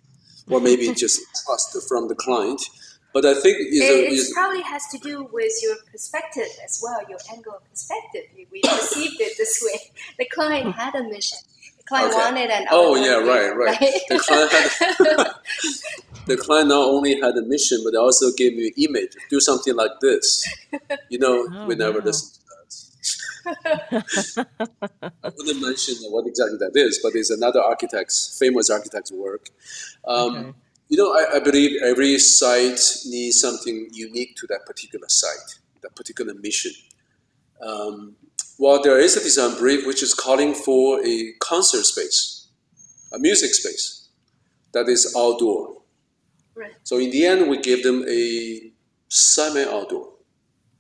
or 0.55 0.61
maybe 0.61 0.93
just 0.95 1.21
trust 1.45 1.77
from 1.89 2.07
the 2.09 2.15
client. 2.15 2.61
But 3.15 3.25
I 3.25 3.35
think 3.35 3.57
is 3.59 3.81
It, 3.81 3.91
a, 3.91 4.07
it 4.07 4.13
is, 4.13 4.33
probably 4.35 4.63
has 4.63 4.87
to 4.93 4.99
do 4.99 5.25
with 5.33 5.53
your 5.63 5.77
perspective 5.91 6.47
as 6.65 6.79
well, 6.83 7.01
your 7.09 7.19
angle 7.33 7.55
of 7.55 7.65
perspective. 7.69 8.25
We, 8.37 8.47
we 8.53 8.61
perceived 8.61 9.19
it 9.21 9.33
this 9.39 9.61
way. 9.65 9.81
The 10.19 10.27
client 10.27 10.75
had 10.77 10.95
a 10.95 11.03
mission. 11.03 11.39
The 11.91 11.97
client 11.97 12.13
Okay. 12.13 12.25
wanted 12.25 12.51
an 12.51 12.67
Oh, 12.71 12.95
yeah, 12.97 13.19
view, 13.21 13.31
right, 13.31 13.57
right. 13.57 13.79
The 14.09 14.19
client 14.19 14.53
had- 14.53 15.35
the 16.27 16.37
client 16.37 16.69
not 16.69 16.87
only 16.89 17.19
had 17.21 17.37
a 17.37 17.43
mission, 17.43 17.81
but 17.85 17.93
they 17.93 17.99
also 17.99 18.31
gave 18.37 18.55
me 18.55 18.67
an 18.69 18.75
image. 18.85 19.13
Do 19.31 19.41
something 19.41 19.75
like 19.75 19.93
this. 20.01 20.45
You 21.09 21.19
know, 21.19 21.49
Oh, 21.55 21.67
we 21.67 21.75
never 21.75 21.99
wow. 22.01 22.05
listen 22.05 22.29
to 22.35 22.41
that. 22.45 22.49
I 25.23 25.31
wouldn't 25.37 25.63
mention 25.63 25.95
what 26.11 26.27
exactly 26.27 26.59
that 26.59 26.73
is, 26.75 26.99
but 27.03 27.13
it's 27.15 27.31
another 27.31 27.63
architect's 27.63 28.37
famous 28.39 28.69
architect's 28.71 29.13
work. 29.13 29.49
Um, 30.07 30.37
Okay. 30.37 30.53
You 30.91 30.97
know, 30.97 31.13
I, 31.13 31.37
I 31.37 31.41
believe 31.41 31.83
every 31.85 32.19
site 32.19 32.81
needs 33.05 33.39
something 33.39 33.91
unique 33.93 34.37
to 34.37 34.47
that 34.47 34.65
particular 34.65 35.07
site, 35.11 35.59
that 35.83 35.95
particular 35.95 36.33
mission. 36.33 36.73
Um, 37.61 38.17
well, 38.59 38.83
there 38.83 38.99
is 38.99 39.17
a 39.17 39.21
design 39.23 39.57
brief 39.59 39.87
which 39.87 40.03
is 40.03 40.15
calling 40.15 40.55
for 40.55 41.05
a 41.07 41.33
concert 41.41 41.85
space, 41.85 42.49
a 43.13 43.19
music 43.19 43.55
space 43.55 44.09
that 44.73 44.89
is 44.89 45.15
outdoor. 45.17 45.83
Right. 46.55 46.73
So 46.83 46.99
in 46.99 47.11
the 47.11 47.25
end, 47.25 47.49
we 47.49 47.59
give 47.59 47.83
them 47.83 48.05
a 48.09 48.73
semi-outdoor, 49.09 50.13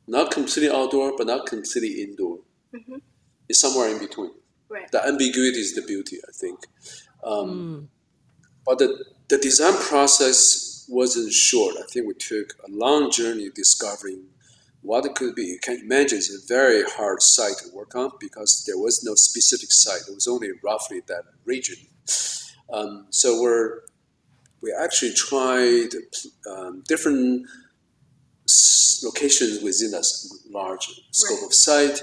not 0.06 0.30
completely 0.32 0.70
outdoor, 0.70 1.16
but 1.16 1.26
not 1.26 1.46
completely 1.46 2.02
indoor. 2.02 2.40
Mhm. 2.74 3.00
It's 3.48 3.60
somewhere 3.60 3.88
in 3.88 3.98
between. 3.98 4.32
Right. 4.68 4.90
The 4.90 5.06
ambiguity 5.06 5.60
is 5.60 5.74
the 5.74 5.82
beauty, 5.82 6.18
I 6.28 6.32
think. 6.32 6.58
Um, 7.24 7.50
Mm. 7.50 7.88
but 8.66 8.78
the, 8.78 9.04
the 9.28 9.38
design 9.38 9.74
process 9.74 10.84
wasn't 10.88 11.32
short. 11.32 11.76
I 11.78 11.84
think 11.90 12.06
we 12.06 12.14
took 12.14 12.54
a 12.66 12.70
long 12.70 13.10
journey 13.10 13.48
discovering 13.54 14.26
what 14.82 15.04
it 15.04 15.14
could 15.14 15.34
be. 15.34 15.42
You 15.44 15.58
can 15.60 15.80
imagine 15.80 16.18
it's 16.18 16.32
a 16.32 16.46
very 16.46 16.82
hard 16.84 17.20
site 17.22 17.56
to 17.58 17.74
work 17.74 17.94
on 17.94 18.12
because 18.20 18.64
there 18.66 18.78
was 18.78 19.02
no 19.04 19.14
specific 19.14 19.70
site. 19.72 20.02
It 20.08 20.14
was 20.14 20.28
only 20.28 20.50
roughly 20.62 21.00
that 21.08 21.24
region. 21.44 21.76
Um, 22.72 23.06
so 23.10 23.40
we're 23.40 23.80
we 24.60 24.72
actually 24.72 25.12
tried 25.14 25.90
um, 26.50 26.82
different 26.88 27.46
locations 29.04 29.62
within 29.62 29.94
a 29.94 30.02
large 30.50 30.86
scope 31.12 31.38
Right. 31.38 31.46
of 31.46 31.54
site. 31.54 32.02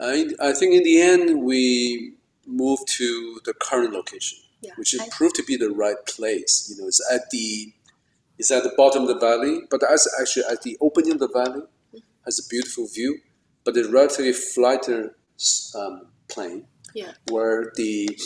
I, 0.00 0.28
I 0.40 0.52
think 0.52 0.74
in 0.74 0.84
the 0.84 1.00
end 1.00 1.42
we 1.42 2.14
moved 2.46 2.86
to 2.98 3.40
the 3.44 3.52
current 3.54 3.92
location 3.92 4.38
Yeah. 4.60 4.72
which 4.76 4.94
is 4.94 5.00
I- 5.00 5.08
proved 5.10 5.34
to 5.36 5.42
be 5.44 5.56
the 5.56 5.70
right 5.70 5.96
place. 6.06 6.68
You 6.70 6.80
know, 6.80 6.86
it's 6.88 7.00
at 7.12 7.30
the 7.30 7.72
it's 8.38 8.52
at 8.52 8.62
the 8.62 8.72
bottom 8.76 9.02
of 9.02 9.08
the 9.08 9.18
valley, 9.18 9.62
but 9.68 9.80
that's 9.80 10.06
actually 10.20 10.44
at 10.44 10.62
the 10.62 10.76
opening 10.80 11.10
of 11.12 11.18
the 11.18 11.28
valley 11.28 11.62
has 12.28 12.38
a 12.38 12.46
beautiful 12.48 12.86
view, 12.86 13.18
but 13.64 13.76
a 13.76 13.88
relatively 13.88 14.34
flatter 14.34 15.16
um, 15.74 16.08
plane 16.28 16.64
yeah. 16.94 17.12
where 17.30 17.72
the 17.76 18.18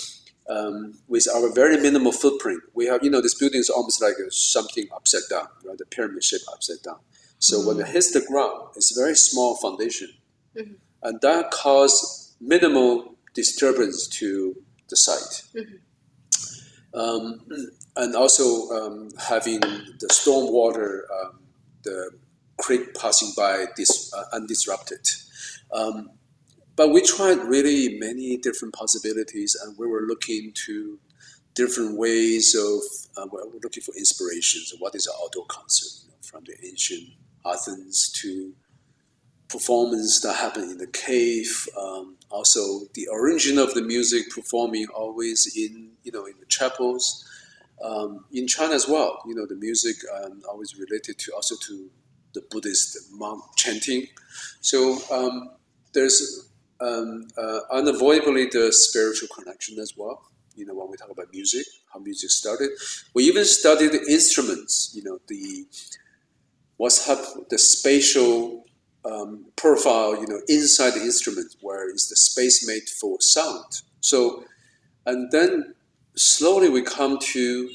um, 0.49 0.95
with 1.07 1.27
our 1.35 1.55
very 1.55 1.77
minimal 1.87 2.11
footprint, 2.11 2.61
we 2.75 2.87
have 2.87 3.05
you 3.05 3.11
know 3.11 3.21
this 3.21 3.37
building 3.41 3.61
is 3.61 3.71
almost 3.71 4.03
like 4.03 4.17
a, 4.27 4.31
something 4.31 4.87
upside 4.95 5.27
down, 5.31 5.47
right? 5.65 5.79
The 5.79 5.87
pyramid 5.87 6.25
shape 6.25 6.41
upside 6.53 6.83
down. 6.83 6.99
So 7.39 7.55
when 7.67 7.79
it 7.81 7.89
hits 7.95 8.13
the 8.13 8.23
ground, 8.31 8.59
it's 8.77 8.91
a 8.97 9.01
very 9.01 9.15
small 9.15 9.57
foundation, 9.57 10.11
Mhm. 10.57 10.77
and 11.03 11.21
that 11.21 11.51
caused 11.53 12.35
minimal 12.41 13.15
disturbance 13.35 14.09
to 14.21 14.57
the 14.91 14.97
site. 14.97 15.35
Mhm. 15.55 15.79
Um, 16.95 17.23
and 17.97 18.15
also 18.23 18.45
um, 18.79 19.11
having 19.31 19.61
the 20.03 20.09
storm 20.11 20.53
water, 20.53 21.07
um, 21.17 21.39
the 21.85 22.11
creek 22.63 22.95
passing 22.95 23.33
by 23.37 23.67
dis, 23.77 24.13
uh, 24.17 24.25
undisrupted. 24.33 25.05
Um, 25.73 26.11
but 26.77 26.89
we 26.89 27.03
tried 27.03 27.39
really 27.39 27.99
many 27.99 28.37
different 28.37 28.73
possibilities, 28.75 29.57
and 29.63 29.77
we 29.77 29.87
were 29.87 30.03
looking 30.03 30.53
to 30.67 30.99
different 31.55 31.99
ways 31.99 32.55
of. 32.55 32.81
Uh, 33.17 33.27
we're 33.31 33.61
looking 33.63 33.83
for 33.83 33.95
inspirations. 33.97 34.73
What 34.79 34.95
is 34.95 35.07
an 35.07 35.13
outdoor 35.23 35.45
concert? 35.47 36.05
You 36.05 36.11
know, 36.11 36.17
from 36.23 36.45
the 36.45 36.55
ancient 36.67 37.09
Athens 37.45 38.11
to 38.23 38.55
performance 39.49 40.21
that 40.23 40.35
happened 40.35 40.71
in 40.71 40.79
the 40.79 40.87
cave. 40.87 41.69
Um, 41.79 42.17
also, 42.31 42.87
the 42.95 43.09
origin 43.09 43.59
of 43.59 43.75
the 43.75 43.83
music 43.83 44.31
performing 44.31 44.87
always 44.95 45.53
in 45.55 45.91
you 46.05 46.13
know 46.13 46.25
in 46.25 46.35
the 46.41 46.47
chapels. 46.47 47.29
Um, 47.85 48.25
in 48.33 48.47
China 48.47 48.75
as 48.75 48.89
well, 48.89 49.21
you 49.27 49.35
know 49.35 49.47
the 49.47 49.57
music 49.57 49.97
um, 50.17 50.43
always 50.49 50.79
related 50.79 51.19
to 51.19 51.33
also 51.35 51.57
to 51.67 51.91
the 52.35 52.43
Buddhist 52.51 53.13
monk 53.13 53.43
chanting. 53.57 54.07
So 54.61 54.99
um, 55.11 55.51
there's 55.93 56.49
um, 56.81 57.29
uh, 57.37 57.61
unavoidably 57.71 58.47
the 58.47 58.73
spiritual 58.73 59.29
connection 59.35 59.79
as 59.79 59.95
well. 59.97 60.23
You 60.55 60.67
know 60.67 60.75
when 60.75 60.91
we 60.91 60.97
talk 60.97 61.11
about 61.11 61.33
music, 61.33 61.67
how 61.93 62.01
music 62.01 62.31
started. 62.31 62.71
We 63.15 63.25
even 63.25 63.45
studied 63.45 63.93
the 63.93 64.05
instruments. 64.09 64.93
You 64.95 65.03
know 65.05 65.19
the 65.29 65.67
what's 66.77 67.07
hap- 67.07 67.49
the 67.49 67.59
spatial 67.59 68.65
um, 69.05 69.47
profile, 69.57 70.17
you 70.21 70.27
know, 70.27 70.41
inside 70.49 70.91
the 70.91 71.03
instrument, 71.03 71.57
where 71.61 71.91
is 71.93 72.09
the 72.09 72.17
space 72.17 72.67
made 72.67 72.89
for 72.89 73.17
sound. 73.21 73.83
So, 74.01 74.45
and 75.07 75.31
then 75.31 75.75
slowly 76.17 76.69
we 76.69 76.83
come 76.83 77.19
to 77.19 77.71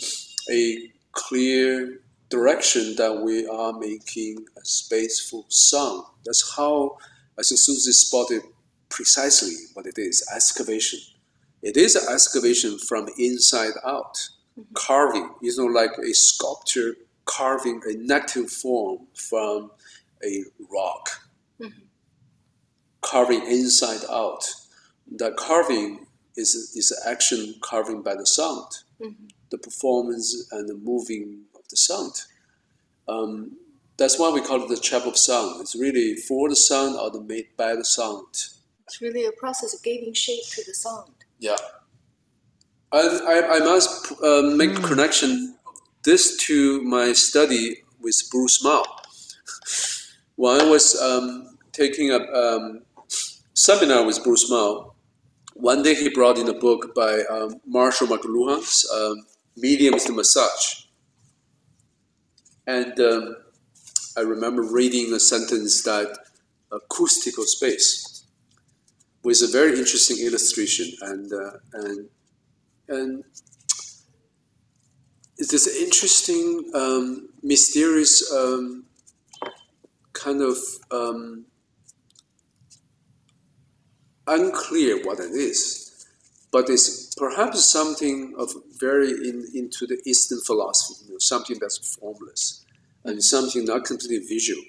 a 0.52 0.92
clear 1.12 2.00
direction 2.30 2.96
that 2.98 3.22
we 3.22 3.48
are 3.48 3.74
making 3.74 4.46
a 4.58 4.66
space 4.66 5.20
for 5.20 5.46
sound. 5.50 6.04
That's 6.26 6.56
how 6.56 6.98
I 7.40 7.44
think 7.44 7.60
Suzy 7.60 7.92
spotted 7.92 8.42
precisely 8.90 9.54
what 9.74 9.86
it 9.86 9.98
is 9.98 10.26
excavation. 10.34 11.00
it 11.62 11.76
is 11.76 11.96
an 11.96 12.14
excavation 12.14 12.78
from 12.78 13.10
inside 13.18 13.74
out, 13.86 14.16
mm-hmm. 14.58 14.74
carving. 14.74 15.30
You 15.42 15.54
know, 15.58 15.66
like 15.66 15.92
a 15.98 16.14
sculptor 16.14 16.96
carving 17.26 17.82
a 17.86 17.94
negative 17.98 18.50
form 18.50 19.08
from 19.14 19.72
a 20.24 20.44
rock, 20.72 21.10
mm-hmm. 21.62 21.80
carving 23.02 23.46
inside 23.46 24.04
out. 24.10 24.44
That 25.18 25.38
carving 25.38 26.08
is 26.36 26.56
is 26.76 26.94
action 27.06 27.56
carving 27.62 28.02
by 28.02 28.16
the 28.16 28.26
sound, 28.26 28.68
mm-hmm. 29.02 29.28
the 29.52 29.58
performance 29.58 30.48
and 30.52 30.68
the 30.68 30.76
moving 30.76 31.47
of 31.68 31.72
the 31.72 31.78
sound. 31.78 32.24
Um, 33.08 33.58
that's 33.98 34.20
why 34.20 34.30
we 34.30 34.42
call 34.42 34.64
it 34.64 34.70
the 34.70 34.78
chapel 34.78 35.10
of 35.10 35.18
sound. 35.18 35.62
It's 35.62 35.76
really 35.76 36.16
for 36.16 36.50
the 36.50 36.56
sound 36.56 36.98
or 36.98 37.10
the 37.10 37.22
made 37.22 37.48
by 37.58 37.76
the 37.76 37.86
sound. 37.86 38.28
It's 38.86 39.02
really 39.02 39.26
a 39.26 39.32
process 39.32 39.74
of 39.74 39.84
giving 39.84 40.14
shape 40.14 40.44
to 40.52 40.64
the 40.66 40.74
sound. 40.74 41.12
Yeah. 41.40 41.58
I, 42.92 43.00
I, 43.00 43.56
I 43.56 43.60
must 43.60 44.14
uh, 44.24 44.44
make 44.56 44.78
a 44.78 44.82
connection 44.82 45.56
this 46.06 46.38
to 46.46 46.82
my 46.84 47.12
study 47.14 47.84
with 48.00 48.16
Bruce 48.32 48.64
Mau. 48.64 48.84
When 50.36 50.62
I 50.62 50.70
was 50.70 50.96
um, 51.02 51.58
taking 51.72 52.12
a 52.12 52.20
um, 52.20 52.84
seminar 53.56 54.06
with 54.06 54.24
Bruce 54.24 54.48
Mau, 54.52 54.94
one 55.56 55.82
day 55.82 55.96
he 55.96 56.10
brought 56.10 56.38
in 56.38 56.48
a 56.48 56.54
book 56.54 56.94
by 56.94 57.24
um, 57.24 57.60
Marshall 57.66 58.06
McLuhan's 58.06 58.88
um, 58.92 59.26
Medium 59.56 59.96
is 59.96 60.06
the 60.06 60.14
Massage. 60.14 60.87
And 62.68 63.00
um, 63.00 63.38
I 64.18 64.22
remember 64.22 64.62
reading 64.62 65.14
a 65.14 65.20
sentence 65.20 65.84
that 65.84 66.18
acoustical 66.72 67.46
space 67.46 68.26
was 69.24 69.42
a 69.42 69.48
very 69.48 69.78
interesting 69.80 70.18
illustration 70.26 70.92
and 71.02 71.32
uh, 71.32 71.52
and 71.74 72.10
and 72.90 73.24
it's 75.38 75.52
this 75.52 75.68
interesting 75.82 76.70
um, 76.74 77.30
mysterious 77.42 78.32
um, 78.34 78.86
kind 80.14 80.42
of 80.42 80.58
um, 80.92 81.46
unclear 84.28 85.04
what 85.06 85.20
it 85.20 85.32
is 85.32 86.08
but 86.52 86.70
it's 86.70 87.07
perhaps 87.18 87.66
something 87.66 88.34
of 88.38 88.52
very 88.80 89.10
in, 89.10 89.48
into 89.54 89.86
the 89.88 90.00
eastern 90.06 90.40
philosophy 90.40 91.06
you 91.08 91.14
know, 91.14 91.20
something 91.20 91.58
that's 91.60 91.98
formless 92.00 92.66
and 93.04 93.24
something 93.24 93.66
not 93.66 93.84
completely 93.86 94.20
visual 94.20 94.64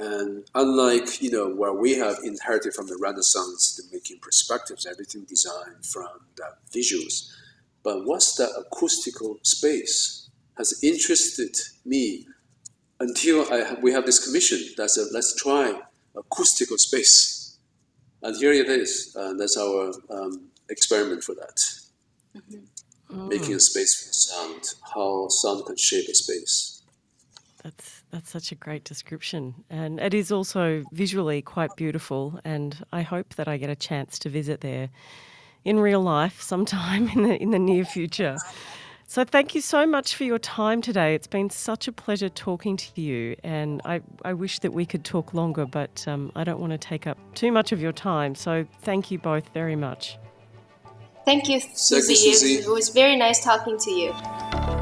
and 0.00 0.44
unlike 0.54 1.20
you 1.20 1.30
know 1.30 1.48
where 1.48 1.74
we 1.74 1.94
have 1.94 2.16
inherited 2.24 2.72
from 2.72 2.86
the 2.86 2.96
Renaissance, 2.96 3.76
the 3.76 3.82
making 3.94 4.18
perspectives, 4.20 4.86
everything 4.86 5.24
designed 5.24 5.84
from 5.84 6.08
the 6.36 6.54
visuals, 6.74 7.30
but 7.82 8.06
what's 8.06 8.34
the 8.36 8.48
acoustical 8.58 9.38
space 9.42 10.30
has 10.56 10.82
interested 10.82 11.54
me 11.84 12.26
until 12.98 13.50
I, 13.52 13.74
we 13.82 13.92
have 13.92 14.06
this 14.06 14.24
commission 14.24 14.60
that 14.78 14.90
said 14.90 15.08
let's 15.12 15.34
try 15.36 15.80
acoustical 16.16 16.78
space, 16.78 17.58
and 18.22 18.34
here 18.36 18.52
it 18.52 18.70
is. 18.70 19.14
Uh, 19.18 19.34
that's 19.34 19.58
our 19.58 19.92
um, 20.10 20.49
experiment 20.70 21.24
for 21.24 21.34
that, 21.34 21.60
making 23.10 23.54
a 23.54 23.60
space 23.60 23.94
for 24.02 24.12
sound, 24.12 24.74
how 24.94 25.28
sound 25.28 25.66
can 25.66 25.76
shape 25.76 26.08
a 26.08 26.14
space. 26.14 26.82
That's 27.62 28.02
that's 28.10 28.30
such 28.30 28.52
a 28.52 28.54
great 28.54 28.84
description, 28.84 29.54
and 29.68 30.00
it 30.00 30.14
is 30.14 30.32
also 30.32 30.84
visually 30.92 31.42
quite 31.42 31.76
beautiful. 31.76 32.40
And 32.44 32.84
I 32.92 33.02
hope 33.02 33.34
that 33.34 33.48
I 33.48 33.58
get 33.58 33.70
a 33.70 33.76
chance 33.76 34.18
to 34.20 34.30
visit 34.30 34.62
there 34.62 34.88
in 35.64 35.78
real 35.78 36.00
life 36.00 36.40
sometime 36.40 37.08
in 37.14 37.22
the 37.22 37.36
in 37.36 37.50
the 37.50 37.58
near 37.58 37.84
future. 37.84 38.36
So 39.10 39.24
thank 39.24 39.56
you 39.56 39.60
so 39.60 39.88
much 39.88 40.14
for 40.14 40.22
your 40.22 40.38
time 40.38 40.80
today. 40.80 41.16
It's 41.16 41.26
been 41.26 41.50
such 41.50 41.88
a 41.88 41.92
pleasure 41.92 42.28
talking 42.28 42.76
to 42.76 43.00
you, 43.00 43.34
and 43.42 43.82
I, 43.84 44.02
I 44.24 44.34
wish 44.34 44.60
that 44.60 44.72
we 44.72 44.86
could 44.86 45.04
talk 45.04 45.34
longer, 45.34 45.66
but 45.66 46.06
um, 46.06 46.30
I 46.36 46.44
don't 46.44 46.60
want 46.60 46.70
to 46.70 46.78
take 46.78 47.08
up 47.08 47.18
too 47.34 47.50
much 47.50 47.72
of 47.72 47.80
your 47.80 47.90
time. 47.90 48.36
So 48.36 48.64
thank 48.82 49.10
you 49.10 49.18
both 49.18 49.48
very 49.52 49.74
much. 49.74 50.16
Thank 51.24 51.48
you, 51.48 51.60
Suzy. 51.60 52.14
Suzy. 52.14 52.54
It 52.62 52.68
was 52.68 52.88
very 52.88 53.16
nice 53.16 53.44
talking 53.44 53.78
to 53.78 53.90
you. 53.90 54.79